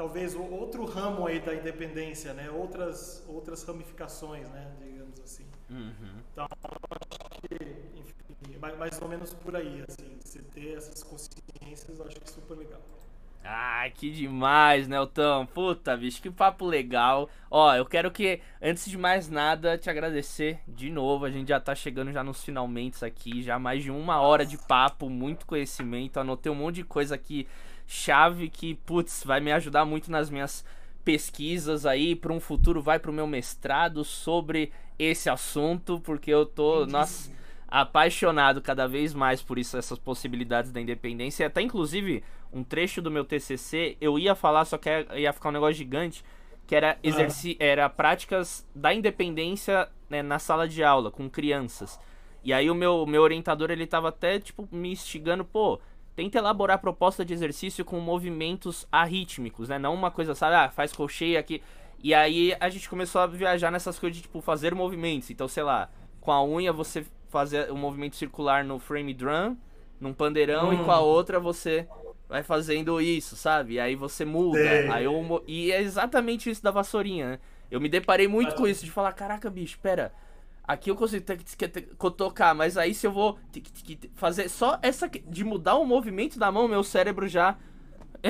talvez 0.00 0.34
outro 0.34 0.86
ramo 0.86 1.26
aí 1.26 1.40
da 1.40 1.54
independência, 1.54 2.32
né? 2.32 2.50
Outras 2.50 3.22
outras 3.28 3.62
ramificações, 3.64 4.48
né? 4.48 4.72
Digamos 4.82 5.20
assim. 5.20 5.44
Uhum. 5.68 6.22
Então 6.32 6.46
acho 6.90 7.40
que 7.42 7.64
enfim, 8.00 8.56
mais 8.78 8.98
ou 9.02 9.08
menos 9.08 9.34
por 9.34 9.54
aí, 9.54 9.84
assim, 9.86 10.16
você 10.18 10.38
ter 10.38 10.78
essas 10.78 11.02
consciências, 11.02 11.98
eu 11.98 12.06
acho 12.06 12.16
que 12.16 12.24
é 12.24 12.32
super 12.32 12.56
legal. 12.56 12.80
Ah, 13.44 13.88
que 13.94 14.10
demais, 14.10 14.88
Nelton. 14.88 15.46
Puta, 15.46 15.96
bicho, 15.96 16.20
que 16.20 16.30
papo 16.30 16.64
legal. 16.66 17.28
Ó, 17.50 17.74
eu 17.74 17.84
quero 17.84 18.10
que, 18.10 18.40
antes 18.60 18.88
de 18.88 18.96
mais 18.96 19.28
nada, 19.28 19.78
te 19.78 19.88
agradecer 19.88 20.60
de 20.68 20.90
novo. 20.90 21.24
A 21.24 21.30
gente 21.30 21.48
já 21.48 21.58
tá 21.58 21.74
chegando 21.74 22.12
já 22.12 22.22
nos 22.22 22.44
finalmente 22.44 23.02
aqui, 23.04 23.42
já 23.42 23.58
mais 23.58 23.82
de 23.82 23.90
uma 23.90 24.20
hora 24.20 24.44
de 24.44 24.56
papo, 24.56 25.08
muito 25.08 25.46
conhecimento. 25.46 26.20
Anotei 26.20 26.52
um 26.52 26.54
monte 26.54 26.76
de 26.76 26.84
coisa 26.84 27.14
aqui, 27.14 27.48
chave 27.90 28.48
que, 28.48 28.76
putz, 28.86 29.24
vai 29.24 29.40
me 29.40 29.50
ajudar 29.50 29.84
muito 29.84 30.12
nas 30.12 30.30
minhas 30.30 30.64
pesquisas 31.04 31.84
aí 31.84 32.14
para 32.14 32.32
um 32.32 32.38
futuro 32.38 32.80
vai 32.80 33.00
pro 33.00 33.12
meu 33.12 33.26
mestrado 33.26 34.04
sobre 34.04 34.70
esse 34.96 35.28
assunto, 35.28 35.98
porque 35.98 36.30
eu 36.30 36.46
tô, 36.46 36.86
nossa, 36.86 37.32
apaixonado 37.66 38.62
cada 38.62 38.86
vez 38.86 39.12
mais 39.12 39.42
por 39.42 39.58
isso, 39.58 39.76
essas 39.76 39.98
possibilidades 39.98 40.70
da 40.70 40.80
independência. 40.80 41.42
E 41.42 41.46
até 41.46 41.62
inclusive 41.62 42.22
um 42.52 42.62
trecho 42.62 43.02
do 43.02 43.10
meu 43.10 43.24
TCC, 43.24 43.96
eu 44.00 44.16
ia 44.20 44.36
falar, 44.36 44.64
só 44.66 44.78
que 44.78 44.88
ia 45.16 45.32
ficar 45.32 45.48
um 45.48 45.52
negócio 45.52 45.74
gigante, 45.74 46.24
que 46.68 46.76
era 46.76 46.96
exerci 47.02 47.56
ah. 47.58 47.64
era 47.64 47.88
práticas 47.88 48.64
da 48.72 48.94
independência 48.94 49.88
né, 50.08 50.22
na 50.22 50.38
sala 50.38 50.68
de 50.68 50.84
aula 50.84 51.10
com 51.10 51.28
crianças. 51.28 51.98
E 52.44 52.52
aí 52.52 52.70
o 52.70 52.74
meu, 52.74 53.04
meu 53.04 53.22
orientador, 53.22 53.68
ele 53.68 53.86
tava 53.86 54.10
até, 54.10 54.38
tipo, 54.38 54.68
me 54.70 54.92
instigando, 54.92 55.44
pô, 55.44 55.80
tenta 56.14 56.38
elaborar 56.38 56.78
proposta 56.80 57.24
de 57.24 57.32
exercício 57.32 57.84
com 57.84 57.98
movimentos 58.00 58.86
arrítmicos, 58.90 59.68
né? 59.68 59.78
Não 59.78 59.94
uma 59.94 60.10
coisa, 60.10 60.34
sabe, 60.34 60.54
ah, 60.54 60.70
faz 60.70 60.92
colcheia 60.92 61.38
aqui. 61.38 61.62
E 62.02 62.14
aí 62.14 62.54
a 62.58 62.68
gente 62.68 62.88
começou 62.88 63.20
a 63.20 63.26
viajar 63.26 63.70
nessas 63.70 63.98
coisas 63.98 64.16
de, 64.16 64.22
tipo, 64.22 64.40
fazer 64.40 64.74
movimentos. 64.74 65.30
Então, 65.30 65.46
sei 65.46 65.62
lá, 65.62 65.90
com 66.20 66.32
a 66.32 66.44
unha 66.44 66.72
você 66.72 67.04
fazer 67.28 67.70
o 67.70 67.74
um 67.74 67.78
movimento 67.78 68.16
circular 68.16 68.64
no 68.64 68.78
frame 68.78 69.14
drum, 69.14 69.56
num 70.00 70.12
pandeirão, 70.12 70.70
hum. 70.70 70.72
e 70.72 70.84
com 70.84 70.90
a 70.90 71.00
hum. 71.00 71.04
outra 71.04 71.38
você 71.38 71.86
vai 72.28 72.42
fazendo 72.42 73.00
isso, 73.00 73.36
sabe? 73.36 73.74
E 73.74 73.80
aí 73.80 73.96
você 73.96 74.24
muda. 74.24 74.58
Aí 74.92 75.04
eu, 75.04 75.44
e 75.46 75.72
é 75.72 75.82
exatamente 75.82 76.48
isso 76.48 76.62
da 76.62 76.70
vassourinha, 76.70 77.30
né? 77.30 77.38
Eu 77.70 77.80
me 77.80 77.88
deparei 77.88 78.26
muito 78.26 78.54
com 78.54 78.66
isso, 78.66 78.84
de 78.84 78.90
falar, 78.90 79.12
caraca, 79.12 79.48
bicho, 79.48 79.78
pera. 79.80 80.12
Aqui 80.72 80.90
eu 80.90 80.96
consigo 80.96 81.24
tocar, 82.16 82.54
mas 82.54 82.76
aí 82.76 82.94
se 82.94 83.06
eu 83.06 83.12
vou 83.12 83.38
fazer 84.14 84.48
só 84.48 84.78
essa 84.82 85.08
de 85.08 85.44
mudar 85.44 85.76
o 85.76 85.84
movimento 85.84 86.38
da 86.38 86.52
mão, 86.52 86.68
meu 86.68 86.82
cérebro 86.84 87.26
já 87.26 87.56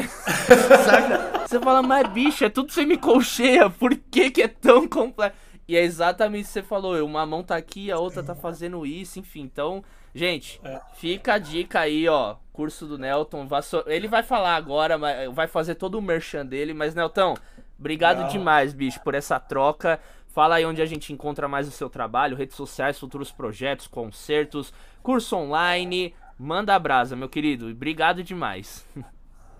Saca? 0.84 1.46
Você 1.46 1.58
fala, 1.58 1.82
mas 1.82 2.06
bicho, 2.12 2.44
é 2.44 2.48
tudo 2.48 2.72
semicolcheia, 2.72 3.68
por 3.68 3.94
que 3.96 4.30
que 4.30 4.42
é 4.42 4.48
tão 4.48 4.86
complexo? 4.86 5.36
E 5.66 5.76
é 5.76 5.82
exatamente 5.82 6.44
o 6.44 6.46
que 6.46 6.52
você 6.52 6.62
falou, 6.62 7.04
uma 7.04 7.26
mão 7.26 7.42
tá 7.42 7.56
aqui, 7.56 7.90
a 7.90 7.98
outra 7.98 8.22
tá 8.22 8.34
fazendo 8.34 8.86
isso, 8.86 9.18
enfim, 9.18 9.42
então 9.42 9.82
Gente, 10.14 10.60
é. 10.64 10.80
fica 10.94 11.34
a 11.34 11.38
dica 11.38 11.80
aí, 11.80 12.08
ó. 12.08 12.36
Curso 12.52 12.86
do 12.86 12.98
Nelton. 12.98 13.46
Ele 13.86 14.08
vai 14.08 14.22
falar 14.22 14.56
agora, 14.56 14.98
vai 15.32 15.46
fazer 15.46 15.76
todo 15.76 15.96
o 15.96 16.02
merchan 16.02 16.44
dele. 16.44 16.74
Mas, 16.74 16.94
Nelton, 16.94 17.34
obrigado 17.78 18.28
demais, 18.30 18.72
bicho, 18.72 19.00
por 19.00 19.14
essa 19.14 19.38
troca. 19.38 20.00
Fala 20.32 20.56
aí 20.56 20.64
onde 20.64 20.80
a 20.80 20.86
gente 20.86 21.12
encontra 21.12 21.48
mais 21.48 21.66
o 21.66 21.72
seu 21.72 21.90
trabalho, 21.90 22.36
redes 22.36 22.56
sociais, 22.56 22.98
futuros 22.98 23.32
projetos, 23.32 23.86
concertos, 23.86 24.72
curso 25.02 25.36
online. 25.36 26.14
Manda 26.38 26.74
a 26.74 26.78
brasa, 26.78 27.16
meu 27.16 27.28
querido. 27.28 27.68
Obrigado 27.68 28.22
demais. 28.22 28.86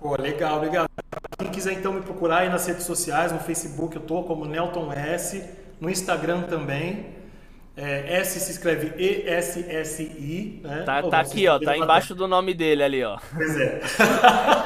Pô, 0.01 0.17
legal, 0.17 0.61
legal. 0.61 0.87
Quem 1.39 1.51
quiser 1.51 1.73
então 1.73 1.93
me 1.93 2.01
procurar 2.01 2.39
aí 2.39 2.49
nas 2.49 2.67
redes 2.67 2.85
sociais, 2.85 3.33
no 3.33 3.39
Facebook 3.39 3.97
eu 3.97 4.03
tô 4.03 4.23
como 4.23 4.47
Nelton 4.47 4.93
S, 4.93 5.45
no 5.81 5.91
Instagram 5.91 6.43
também. 6.43 7.19
É, 7.77 8.19
S 8.19 8.39
se 8.41 8.53
escreve 8.53 8.93
E-S-S-I. 8.97 10.61
Né? 10.63 10.83
Tá, 10.85 11.03
tá 11.03 11.21
aqui, 11.21 11.49
ó. 11.49 11.59
Tá 11.59 11.77
embaixo 11.77 12.15
do 12.15 12.29
nome 12.29 12.55
dele 12.55 12.83
ali, 12.83 13.03
ó. 13.03 13.19
Pois 13.35 13.57
é. 13.57 13.81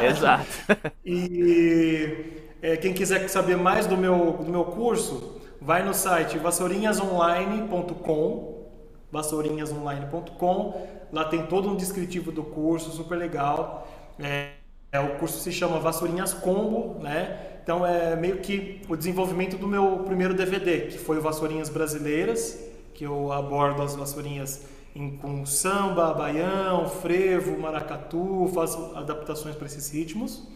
Exato. 0.06 0.46
E 1.04 2.42
é, 2.60 2.76
quem 2.76 2.92
quiser 2.92 3.28
saber 3.28 3.56
mais 3.56 3.86
do 3.86 3.96
meu, 3.96 4.38
do 4.44 4.50
meu 4.50 4.64
curso, 4.64 5.40
vai 5.64 5.82
no 5.82 5.94
site 5.94 6.38
vassourinhasonline.com 6.38 8.54
vassourinhasonline.com 9.10 10.94
Lá 11.12 11.24
tem 11.24 11.46
todo 11.46 11.68
um 11.68 11.76
descritivo 11.76 12.32
do 12.32 12.42
curso, 12.42 12.90
super 12.90 13.16
legal. 13.16 13.86
É, 14.18 14.54
é, 14.90 14.98
o 14.98 15.16
curso 15.16 15.38
se 15.38 15.52
chama 15.52 15.78
Vassourinhas 15.78 16.34
Combo, 16.34 16.98
né? 17.00 17.60
Então 17.62 17.86
é 17.86 18.16
meio 18.16 18.38
que 18.38 18.82
o 18.88 18.96
desenvolvimento 18.96 19.56
do 19.56 19.68
meu 19.68 20.02
primeiro 20.04 20.34
DVD, 20.34 20.88
que 20.88 20.98
foi 20.98 21.18
o 21.18 21.20
Vassourinhas 21.20 21.68
Brasileiras 21.68 22.74
que 22.94 23.04
eu 23.04 23.32
abordo 23.32 23.82
as 23.82 23.96
vassourinhas 23.96 24.62
em, 24.94 25.16
com 25.16 25.44
samba, 25.44 26.14
baião, 26.14 26.88
frevo, 26.88 27.58
maracatu, 27.58 28.48
faço 28.54 28.92
adaptações 28.94 29.56
para 29.56 29.66
esses 29.66 29.90
ritmos. 29.90 30.46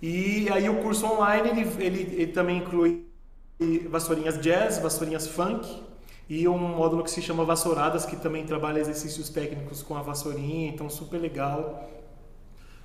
E 0.00 0.48
aí 0.50 0.68
o 0.68 0.80
curso 0.80 1.06
online 1.06 1.50
ele, 1.50 1.60
ele, 1.78 2.22
ele 2.22 2.32
também 2.32 2.58
inclui 2.58 3.04
vassourinhas 3.88 4.38
jazz, 4.40 4.78
vassourinhas 4.78 5.26
funk 5.26 5.82
e 6.28 6.48
um 6.48 6.56
módulo 6.56 7.04
que 7.04 7.10
se 7.10 7.20
chama 7.20 7.44
Vassouradas, 7.44 8.06
que 8.06 8.16
também 8.16 8.44
trabalha 8.44 8.80
exercícios 8.80 9.28
técnicos 9.28 9.82
com 9.82 9.94
a 9.96 10.02
vassourinha, 10.02 10.68
então 10.68 10.88
super 10.88 11.18
legal, 11.18 11.90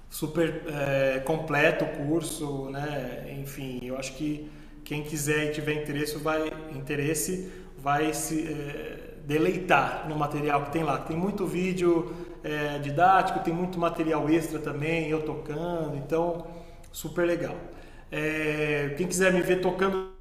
super 0.10 0.64
é, 0.68 1.20
completo 1.20 1.86
o 1.86 2.08
curso, 2.08 2.70
né? 2.70 3.38
Enfim, 3.40 3.80
eu 3.84 3.98
acho 3.98 4.14
que 4.16 4.50
quem 4.84 5.04
quiser 5.04 5.46
e 5.46 5.52
tiver 5.52 5.82
interesse 5.82 6.18
vai, 6.18 6.52
interesse, 6.76 7.52
vai 7.78 8.14
se 8.14 8.48
é, 8.48 9.14
deleitar 9.26 10.08
no 10.10 10.16
material 10.16 10.64
que 10.66 10.72
tem 10.72 10.84
lá. 10.84 10.98
Tem 10.98 11.16
muito 11.16 11.46
vídeo 11.46 12.14
é, 12.44 12.80
didático, 12.80 13.40
tem 13.40 13.54
muito 13.54 13.78
material 13.80 14.30
extra 14.30 14.60
também, 14.60 15.10
eu 15.10 15.22
tocando, 15.22 15.96
então 15.96 16.48
super 16.92 17.26
legal. 17.26 17.56
Quem 18.98 19.06
quiser 19.06 19.34
me 19.34 19.42
ver 19.42 19.60
tocando 19.60 20.17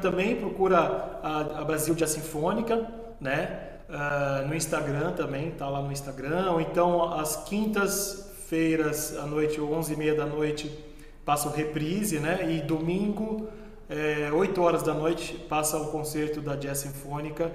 também, 0.00 0.36
procura 0.36 1.20
a, 1.22 1.60
a 1.60 1.64
Brasil 1.64 1.94
Jazz 1.94 2.10
Sinfônica, 2.10 2.86
né? 3.20 3.70
Uh, 3.88 4.48
no 4.48 4.54
Instagram 4.54 5.12
também, 5.12 5.52
tá 5.52 5.68
lá 5.68 5.80
no 5.80 5.90
Instagram. 5.90 6.50
Ou 6.52 6.60
então, 6.60 7.14
às 7.14 7.44
quintas-feiras 7.44 9.16
à 9.16 9.26
noite, 9.26 9.60
ou 9.60 9.70
11h30 9.70 10.16
da 10.16 10.26
noite, 10.26 10.70
passa 11.24 11.48
o 11.48 11.52
reprise, 11.52 12.18
né? 12.18 12.52
E 12.52 12.60
domingo 12.60 13.48
é, 13.88 14.30
8 14.32 14.60
horas 14.60 14.82
da 14.82 14.92
noite 14.92 15.34
passa 15.48 15.76
o 15.78 15.90
concerto 15.90 16.40
da 16.40 16.56
Jazz 16.56 16.78
Sinfônica 16.78 17.52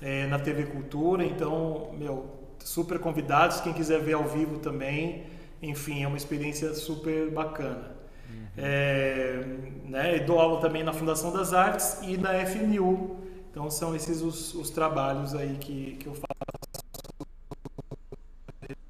é, 0.00 0.26
na 0.26 0.38
TV 0.38 0.66
Cultura, 0.66 1.24
então, 1.24 1.92
meu, 1.98 2.26
super 2.58 2.98
convidados, 2.98 3.60
quem 3.60 3.72
quiser 3.72 4.00
ver 4.00 4.14
ao 4.14 4.24
vivo 4.24 4.58
também, 4.58 5.26
enfim, 5.60 6.04
é 6.04 6.08
uma 6.08 6.16
experiência 6.16 6.72
super 6.74 7.30
bacana. 7.30 7.91
É, 8.56 9.44
né, 9.84 10.18
dou 10.20 10.38
aula 10.38 10.60
também 10.60 10.82
na 10.82 10.92
Fundação 10.92 11.32
das 11.32 11.52
Artes 11.52 11.98
e 12.02 12.16
na 12.16 12.34
FNU, 12.44 13.18
então 13.50 13.70
são 13.70 13.94
esses 13.94 14.20
os, 14.20 14.54
os 14.54 14.70
trabalhos 14.70 15.34
aí 15.34 15.56
que, 15.58 15.96
que 15.96 16.06
eu 16.06 16.14
faço 16.14 16.32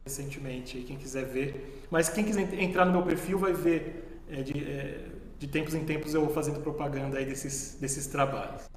recentemente, 0.05 0.78
quem 0.82 0.97
quiser 0.97 1.24
ver. 1.24 1.86
Mas 1.90 2.09
quem 2.09 2.24
quiser 2.24 2.52
entrar 2.60 2.85
no 2.85 2.93
meu 2.93 3.02
perfil 3.02 3.39
vai 3.39 3.52
ver 3.52 4.23
é, 4.31 4.43
de, 4.43 4.64
é, 4.64 5.05
de 5.39 5.47
tempos 5.47 5.74
em 5.74 5.85
tempos 5.85 6.14
eu 6.14 6.28
fazendo 6.31 6.60
propaganda 6.60 7.19
aí 7.19 7.24
desses, 7.24 7.77
desses 7.81 8.06
trabalhos. 8.06 8.69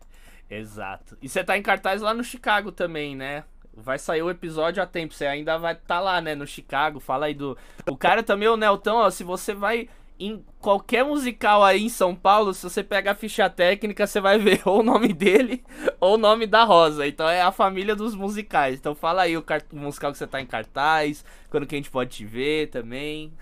Exato. 0.50 1.18
E 1.22 1.28
você 1.28 1.44
tá 1.44 1.58
em 1.58 1.62
cartaz 1.62 2.02
lá 2.02 2.14
no 2.14 2.24
Chicago 2.24 2.72
também, 2.72 3.16
né? 3.16 3.44
Vai 3.74 4.00
sair 4.00 4.22
o 4.22 4.30
episódio 4.30 4.82
a 4.82 4.86
tempo. 4.86 5.14
Você 5.14 5.26
ainda 5.26 5.58
vai 5.58 5.74
estar 5.74 5.96
tá 5.96 6.00
lá, 6.00 6.22
né? 6.22 6.34
No 6.36 6.48
Chicago. 6.48 7.00
Fala 7.00 7.26
aí 7.26 7.34
do. 7.34 7.58
O 7.90 7.98
cara 7.98 8.24
também, 8.24 8.48
o 8.48 8.56
Nelton, 8.56 8.96
ó. 8.96 9.10
Se 9.10 9.24
você 9.24 9.54
vai 9.54 9.90
em 10.20 10.44
qualquer 10.60 11.04
musical 11.04 11.64
aí 11.64 11.84
em 11.84 11.90
São 11.90 12.16
Paulo, 12.16 12.54
se 12.54 12.64
você 12.64 12.84
pega 12.84 13.12
a 13.12 13.16
ficha 13.16 13.50
técnica, 13.50 14.08
você 14.08 14.20
vai 14.22 14.38
ver 14.38 14.62
ou 14.68 14.80
o 14.80 14.84
nome 14.84 15.14
dele 15.14 15.64
ou 16.00 16.16
o 16.16 16.18
nome 16.18 16.48
da 16.48 16.64
Rosa. 16.64 17.06
Então 17.06 17.28
é 17.28 17.42
a 17.42 17.52
família 17.52 17.96
dos 17.96 18.16
musicais. 18.16 18.76
Então 18.76 18.96
fala 18.96 19.24
aí 19.24 19.38
o, 19.38 19.44
o 19.72 19.76
musical 19.76 20.12
que 20.12 20.18
você 20.18 20.28
tá 20.28 20.42
em 20.42 20.46
cartaz, 20.46 21.24
quando 21.50 21.66
que 21.66 21.76
a 21.76 21.78
gente 21.78 21.92
pode 21.92 22.12
te 22.12 22.26
ver 22.26 22.70
também. 22.70 23.34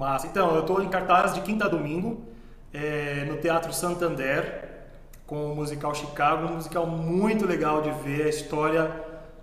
Mas, 0.00 0.24
então, 0.24 0.54
eu 0.54 0.62
estou 0.62 0.82
em 0.82 0.88
cartaz 0.88 1.34
de 1.34 1.42
quinta 1.42 1.66
a 1.66 1.68
domingo, 1.68 2.24
é, 2.72 3.26
no 3.26 3.36
Teatro 3.36 3.70
Santander, 3.70 4.86
com 5.26 5.52
o 5.52 5.54
musical 5.54 5.94
Chicago, 5.94 6.46
um 6.46 6.54
musical 6.54 6.86
muito 6.86 7.44
legal 7.44 7.82
de 7.82 7.90
ver, 8.02 8.22
a 8.22 8.28
história 8.30 8.90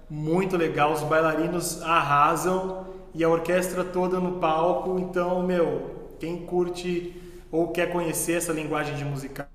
muito 0.10 0.58
legal, 0.58 0.94
os 0.94 1.04
bailarinos 1.04 1.84
arrasam 1.84 2.88
e 3.14 3.24
a 3.24 3.30
orquestra 3.30 3.84
toda 3.84 4.20
no 4.20 4.40
palco, 4.40 5.00
então, 5.00 5.42
meu, 5.44 6.14
quem 6.20 6.46
curte 6.46 7.14
ou 7.52 7.70
quer 7.70 7.92
conhecer 7.92 8.34
essa 8.34 8.52
linguagem 8.52 8.96
de 8.96 9.06
musical, 9.06 9.48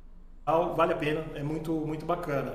vale 0.76 0.92
a 0.92 0.96
pena, 0.96 1.24
é 1.34 1.42
muito, 1.42 1.72
muito 1.72 2.04
bacana. 2.04 2.54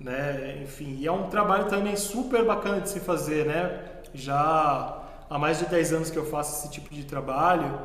Né? 0.00 0.60
Enfim, 0.62 0.96
e 1.00 1.06
é 1.06 1.12
um 1.12 1.28
trabalho 1.28 1.66
também 1.66 1.96
super 1.96 2.44
bacana 2.44 2.80
de 2.80 2.88
se 2.88 3.00
fazer, 3.00 3.44
né? 3.46 3.82
Já 4.14 5.02
há 5.28 5.38
mais 5.38 5.58
de 5.58 5.66
10 5.66 5.92
anos 5.92 6.10
que 6.10 6.16
eu 6.16 6.24
faço 6.24 6.58
esse 6.58 6.72
tipo 6.72 6.94
de 6.94 7.04
trabalho, 7.04 7.80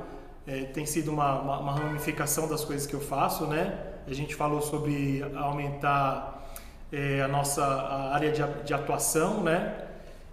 é, 0.45 0.64
tem 0.65 0.85
sido 0.85 1.11
uma, 1.11 1.40
uma, 1.40 1.60
uma, 1.60 1.73
ramificação 1.73 2.48
das 2.48 2.64
coisas 2.64 2.85
que 2.85 2.94
eu 2.94 2.99
faço, 2.99 3.48
né? 3.48 3.77
A 4.07 4.14
gente 4.14 4.35
falou 4.35 4.61
sobre 4.61 5.23
aumentar 5.35 6.44
é, 6.91 7.22
a 7.22 7.27
nossa 7.27 7.64
a 7.64 8.14
área 8.14 8.31
de, 8.31 8.44
de, 8.64 8.73
atuação, 8.73 9.41
né? 9.41 9.82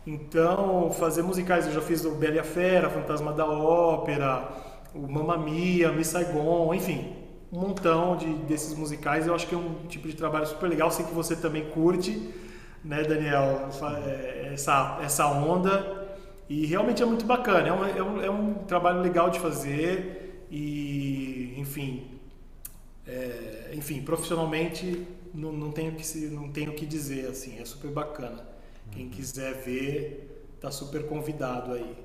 Então, 0.07 0.91
fazer 0.93 1.23
musicais, 1.23 1.67
eu 1.67 1.73
já 1.73 1.81
fiz 1.81 2.05
o 2.05 2.13
Bela 2.13 2.37
e 2.37 2.39
a 2.39 2.45
Fera, 2.45 2.89
Fantasma 2.89 3.33
da 3.33 3.47
Ópera, 3.47 4.49
o 4.95 5.07
Mamma 5.07 5.37
Mia, 5.37 5.93
Miss 5.93 6.09
Saigon, 6.09 6.73
enfim, 6.75 7.13
um 7.53 7.61
montão 7.61 8.17
de, 8.17 8.33
desses 8.45 8.75
musicais. 8.75 9.27
Eu 9.27 9.35
acho 9.35 9.47
que 9.47 9.55
é 9.55 9.59
um 9.59 9.87
tipo 9.89 10.09
de 10.09 10.15
trabalho 10.15 10.47
super 10.47 10.69
legal. 10.69 10.91
Sei 10.91 11.05
que 11.05 11.13
você 11.13 11.37
também 11.37 11.69
curte, 11.71 12.33
né, 12.83 13.03
Daniel, 13.03 13.69
essa, 14.53 14.99
essa 15.03 15.27
onda. 15.27 16.09
E 16.49 16.67
realmente 16.67 17.03
é 17.03 17.07
muito 17.07 17.25
bacana. 17.25 17.69
É 17.69 17.73
um, 17.73 17.85
é 17.85 18.03
um, 18.03 18.23
é 18.23 18.31
um 18.31 18.55
trabalho 18.55 19.01
legal 19.01 19.31
de 19.31 19.39
fazer 19.39 20.47
e, 20.51 21.55
enfim, 21.59 22.09
é, 23.07 23.71
enfim, 23.75 24.03
profissionalmente 24.03 25.07
não, 25.33 25.53
não 25.53 25.71
tenho 25.71 25.93
que 25.93 26.19
não 26.27 26.49
tenho 26.51 26.73
que 26.73 26.87
dizer 26.87 27.29
assim. 27.29 27.59
É 27.61 27.65
super 27.65 27.91
bacana. 27.91 28.50
Quem 28.91 29.09
quiser 29.09 29.55
ver, 29.63 30.57
tá 30.61 30.71
super 30.71 31.07
convidado 31.07 31.73
aí. 31.73 31.97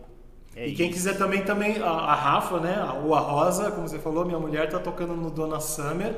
É 0.55 0.67
e 0.67 0.73
quem 0.73 0.89
isso. 0.89 0.95
quiser 0.95 1.17
também, 1.17 1.43
também 1.43 1.81
a, 1.81 1.89
a, 1.89 2.15
Rafa, 2.15 2.59
né? 2.59 2.77
Ou 3.03 3.13
a 3.13 3.19
Rosa, 3.19 3.71
como 3.71 3.87
você 3.87 3.99
falou, 3.99 4.23
minha 4.23 4.39
mulher 4.39 4.69
tá 4.69 4.79
tocando 4.79 5.13
no 5.15 5.29
Dona 5.29 5.59
Summer, 5.59 6.15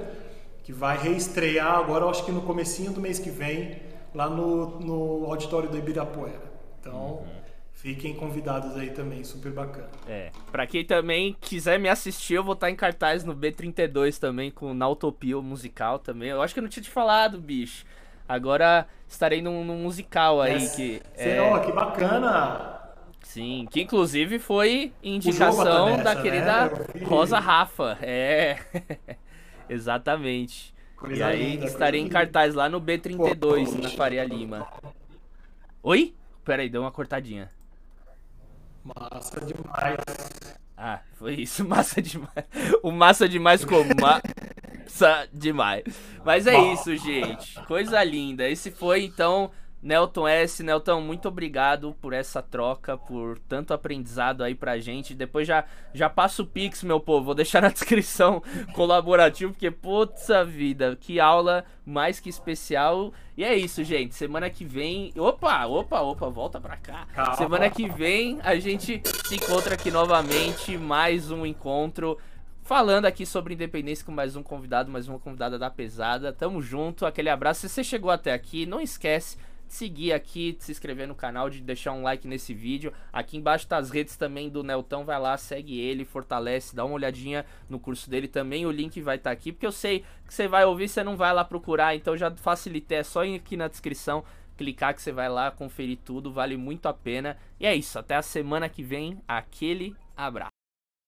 que 0.64 0.72
vai 0.72 0.98
reestrear 0.98 1.80
agora, 1.80 2.06
acho 2.06 2.24
que 2.24 2.32
no 2.32 2.42
comecinho 2.42 2.92
do 2.92 3.02
mês 3.02 3.18
que 3.18 3.32
vem, 3.32 3.82
lá 4.14 4.30
no, 4.30 4.80
no 4.80 5.26
auditório 5.26 5.70
do 5.70 5.78
Ibirapuera. 5.78 6.52
Então, 6.80 6.94
uhum. 6.94 7.26
fiquem 7.72 8.14
convidados 8.14 8.78
aí 8.78 8.92
também, 8.92 9.24
super 9.24 9.52
bacana. 9.52 9.90
É, 10.08 10.32
pra 10.52 10.68
quem 10.68 10.86
também 10.86 11.36
quiser 11.42 11.80
me 11.80 11.90
assistir, 11.90 12.36
eu 12.36 12.44
vou 12.44 12.54
estar 12.54 12.70
em 12.70 12.76
cartaz 12.76 13.24
no 13.24 13.36
B32 13.36 14.20
também, 14.20 14.52
com 14.52 14.72
Nautopia 14.72 15.42
musical 15.42 15.98
também. 15.98 16.30
Eu 16.30 16.44
acho 16.44 16.54
que 16.54 16.60
eu 16.60 16.64
não 16.64 16.70
tinha 16.70 16.84
te 16.84 16.92
falado, 16.92 17.40
bicho. 17.40 17.86
Agora 18.28 18.88
estarei 19.08 19.42
num, 19.42 19.64
num 19.64 19.78
musical 19.78 20.42
aí 20.42 20.54
yes. 20.54 20.76
que. 20.76 21.02
É... 21.16 21.60
Que 21.60 21.72
bacana! 21.72 22.78
Sim, 23.24 23.68
que 23.70 23.82
inclusive 23.82 24.40
foi 24.40 24.94
indicação 25.04 26.02
da 26.02 26.16
querida 26.16 26.68
né? 26.68 27.06
Rosa 27.06 27.40
Rafa. 27.40 27.98
É. 28.02 28.58
Exatamente. 29.70 30.74
Coisa 30.96 31.16
e 31.16 31.24
aí 31.24 31.52
linda, 31.52 31.66
estarei 31.66 32.02
em 32.02 32.08
cartaz 32.08 32.56
lá 32.56 32.68
no 32.68 32.82
B32, 32.82 33.66
Pô, 33.66 33.82
na 33.82 33.90
Faria 33.90 34.24
Lima. 34.24 34.68
Oi? 35.84 36.16
Pera 36.44 36.64
aí, 36.64 36.70
deu 36.70 36.82
uma 36.82 36.92
cortadinha. 36.92 37.50
Massa 38.84 39.42
demais. 39.42 39.98
Ah, 40.76 41.02
foi 41.14 41.34
isso, 41.36 41.64
massa 41.68 42.02
demais. 42.02 42.46
O 42.82 42.92
massa 42.92 43.28
demais 43.28 43.64
como 43.66 43.94
demais. 45.32 45.84
Mas 46.26 46.48
é 46.48 46.58
isso, 46.74 46.96
gente. 46.98 47.60
Coisa 47.66 48.04
linda. 48.04 48.50
Esse 48.50 48.72
foi 48.72 49.04
então 49.04 49.52
Nelton 49.82 50.28
S, 50.28 50.64
Nelton, 50.64 51.02
muito 51.02 51.28
obrigado 51.28 51.96
por 52.02 52.12
essa 52.12 52.42
troca, 52.42 52.98
por 52.98 53.38
tanto 53.40 53.74
aprendizado 53.74 54.44
aí 54.44 54.56
pra 54.56 54.80
gente. 54.80 55.14
Depois 55.14 55.48
já 55.48 55.64
já 55.94 56.10
passo 56.10 56.44
o 56.44 56.46
Pix, 56.46 56.84
meu 56.84 57.00
povo. 57.00 57.26
Vou 57.26 57.36
deixar 57.36 57.62
na 57.62 57.70
descrição 57.72 58.42
colaborativo, 58.74 59.52
porque 59.52 59.70
puta 59.70 60.44
vida, 60.44 60.98
que 61.00 61.20
aula 61.20 61.64
mais 61.86 62.20
que 62.20 62.30
especial. 62.30 63.14
E 63.38 63.44
é 63.44 63.56
isso, 63.56 63.84
gente. 63.84 64.16
Semana 64.16 64.50
que 64.50 64.66
vem. 64.66 65.14
Opa, 65.16 65.66
opa, 65.68 66.02
opa, 66.02 66.28
volta 66.28 66.60
pra 66.60 66.76
cá. 66.76 67.08
Calma. 67.14 67.36
Semana 67.36 67.70
que 67.70 67.88
vem 67.88 68.40
a 68.44 68.56
gente 68.56 69.02
se 69.26 69.36
encontra 69.36 69.76
aqui 69.76 69.92
novamente, 69.92 70.76
mais 70.76 71.30
um 71.30 71.46
encontro 71.46 72.18
falando 72.68 73.06
aqui 73.06 73.26
sobre 73.26 73.54
independência 73.54 74.06
com 74.06 74.12
mais 74.12 74.36
um 74.36 74.44
convidado, 74.44 74.92
mais 74.92 75.08
uma 75.08 75.18
convidada 75.18 75.58
da 75.58 75.70
pesada. 75.70 76.34
Tamo 76.34 76.62
junto, 76.62 77.06
aquele 77.06 77.30
abraço. 77.30 77.62
Se 77.62 77.70
você 77.70 77.82
chegou 77.82 78.12
até 78.12 78.34
aqui, 78.34 78.66
não 78.66 78.82
esquece 78.82 79.38
seguir 79.70 80.12
aqui, 80.12 80.52
de 80.52 80.66
se 80.66 80.72
inscrever 80.74 81.08
no 81.08 81.16
canal, 81.16 81.50
de 81.50 81.62
deixar 81.62 81.94
um 81.94 82.04
like 82.04 82.28
nesse 82.28 82.54
vídeo. 82.54 82.92
Aqui 83.12 83.38
embaixo 83.38 83.66
tá 83.66 83.78
as 83.78 83.90
redes 83.90 84.18
também 84.18 84.50
do 84.50 84.64
Neltão, 84.64 85.06
vai 85.06 85.18
lá, 85.18 85.38
segue 85.38 85.80
ele, 85.80 86.04
fortalece, 86.04 86.76
dá 86.76 86.84
uma 86.84 86.96
olhadinha 86.96 87.46
no 87.70 87.80
curso 87.80 88.10
dele 88.10 88.28
também, 88.28 88.66
o 88.66 88.72
link 88.72 89.00
vai 89.00 89.16
estar 89.16 89.30
tá 89.30 89.34
aqui, 89.34 89.54
porque 89.54 89.66
eu 89.66 89.72
sei 89.72 90.04
que 90.26 90.34
você 90.34 90.46
vai 90.46 90.66
ouvir, 90.66 90.90
você 90.90 91.04
não 91.04 91.16
vai 91.16 91.34
lá 91.34 91.46
procurar, 91.46 91.96
então 91.96 92.18
já 92.18 92.30
facilitei, 92.36 92.98
é 92.98 93.04
só 93.04 93.24
ir 93.24 93.36
aqui 93.36 93.56
na 93.56 93.70
descrição, 93.70 94.26
clicar 94.58 94.94
que 94.94 95.02
você 95.02 95.14
vai 95.14 95.30
lá 95.30 95.52
conferir 95.52 96.00
tudo, 96.04 96.34
vale 96.34 96.58
muito 96.58 96.86
a 96.88 96.94
pena. 96.94 97.38
E 97.62 97.66
é 97.66 97.74
isso, 97.74 97.98
até 97.98 98.16
a 98.16 98.22
semana 98.22 98.68
que 98.68 98.84
vem, 98.84 99.22
aquele 99.26 99.96
abraço. 100.18 100.57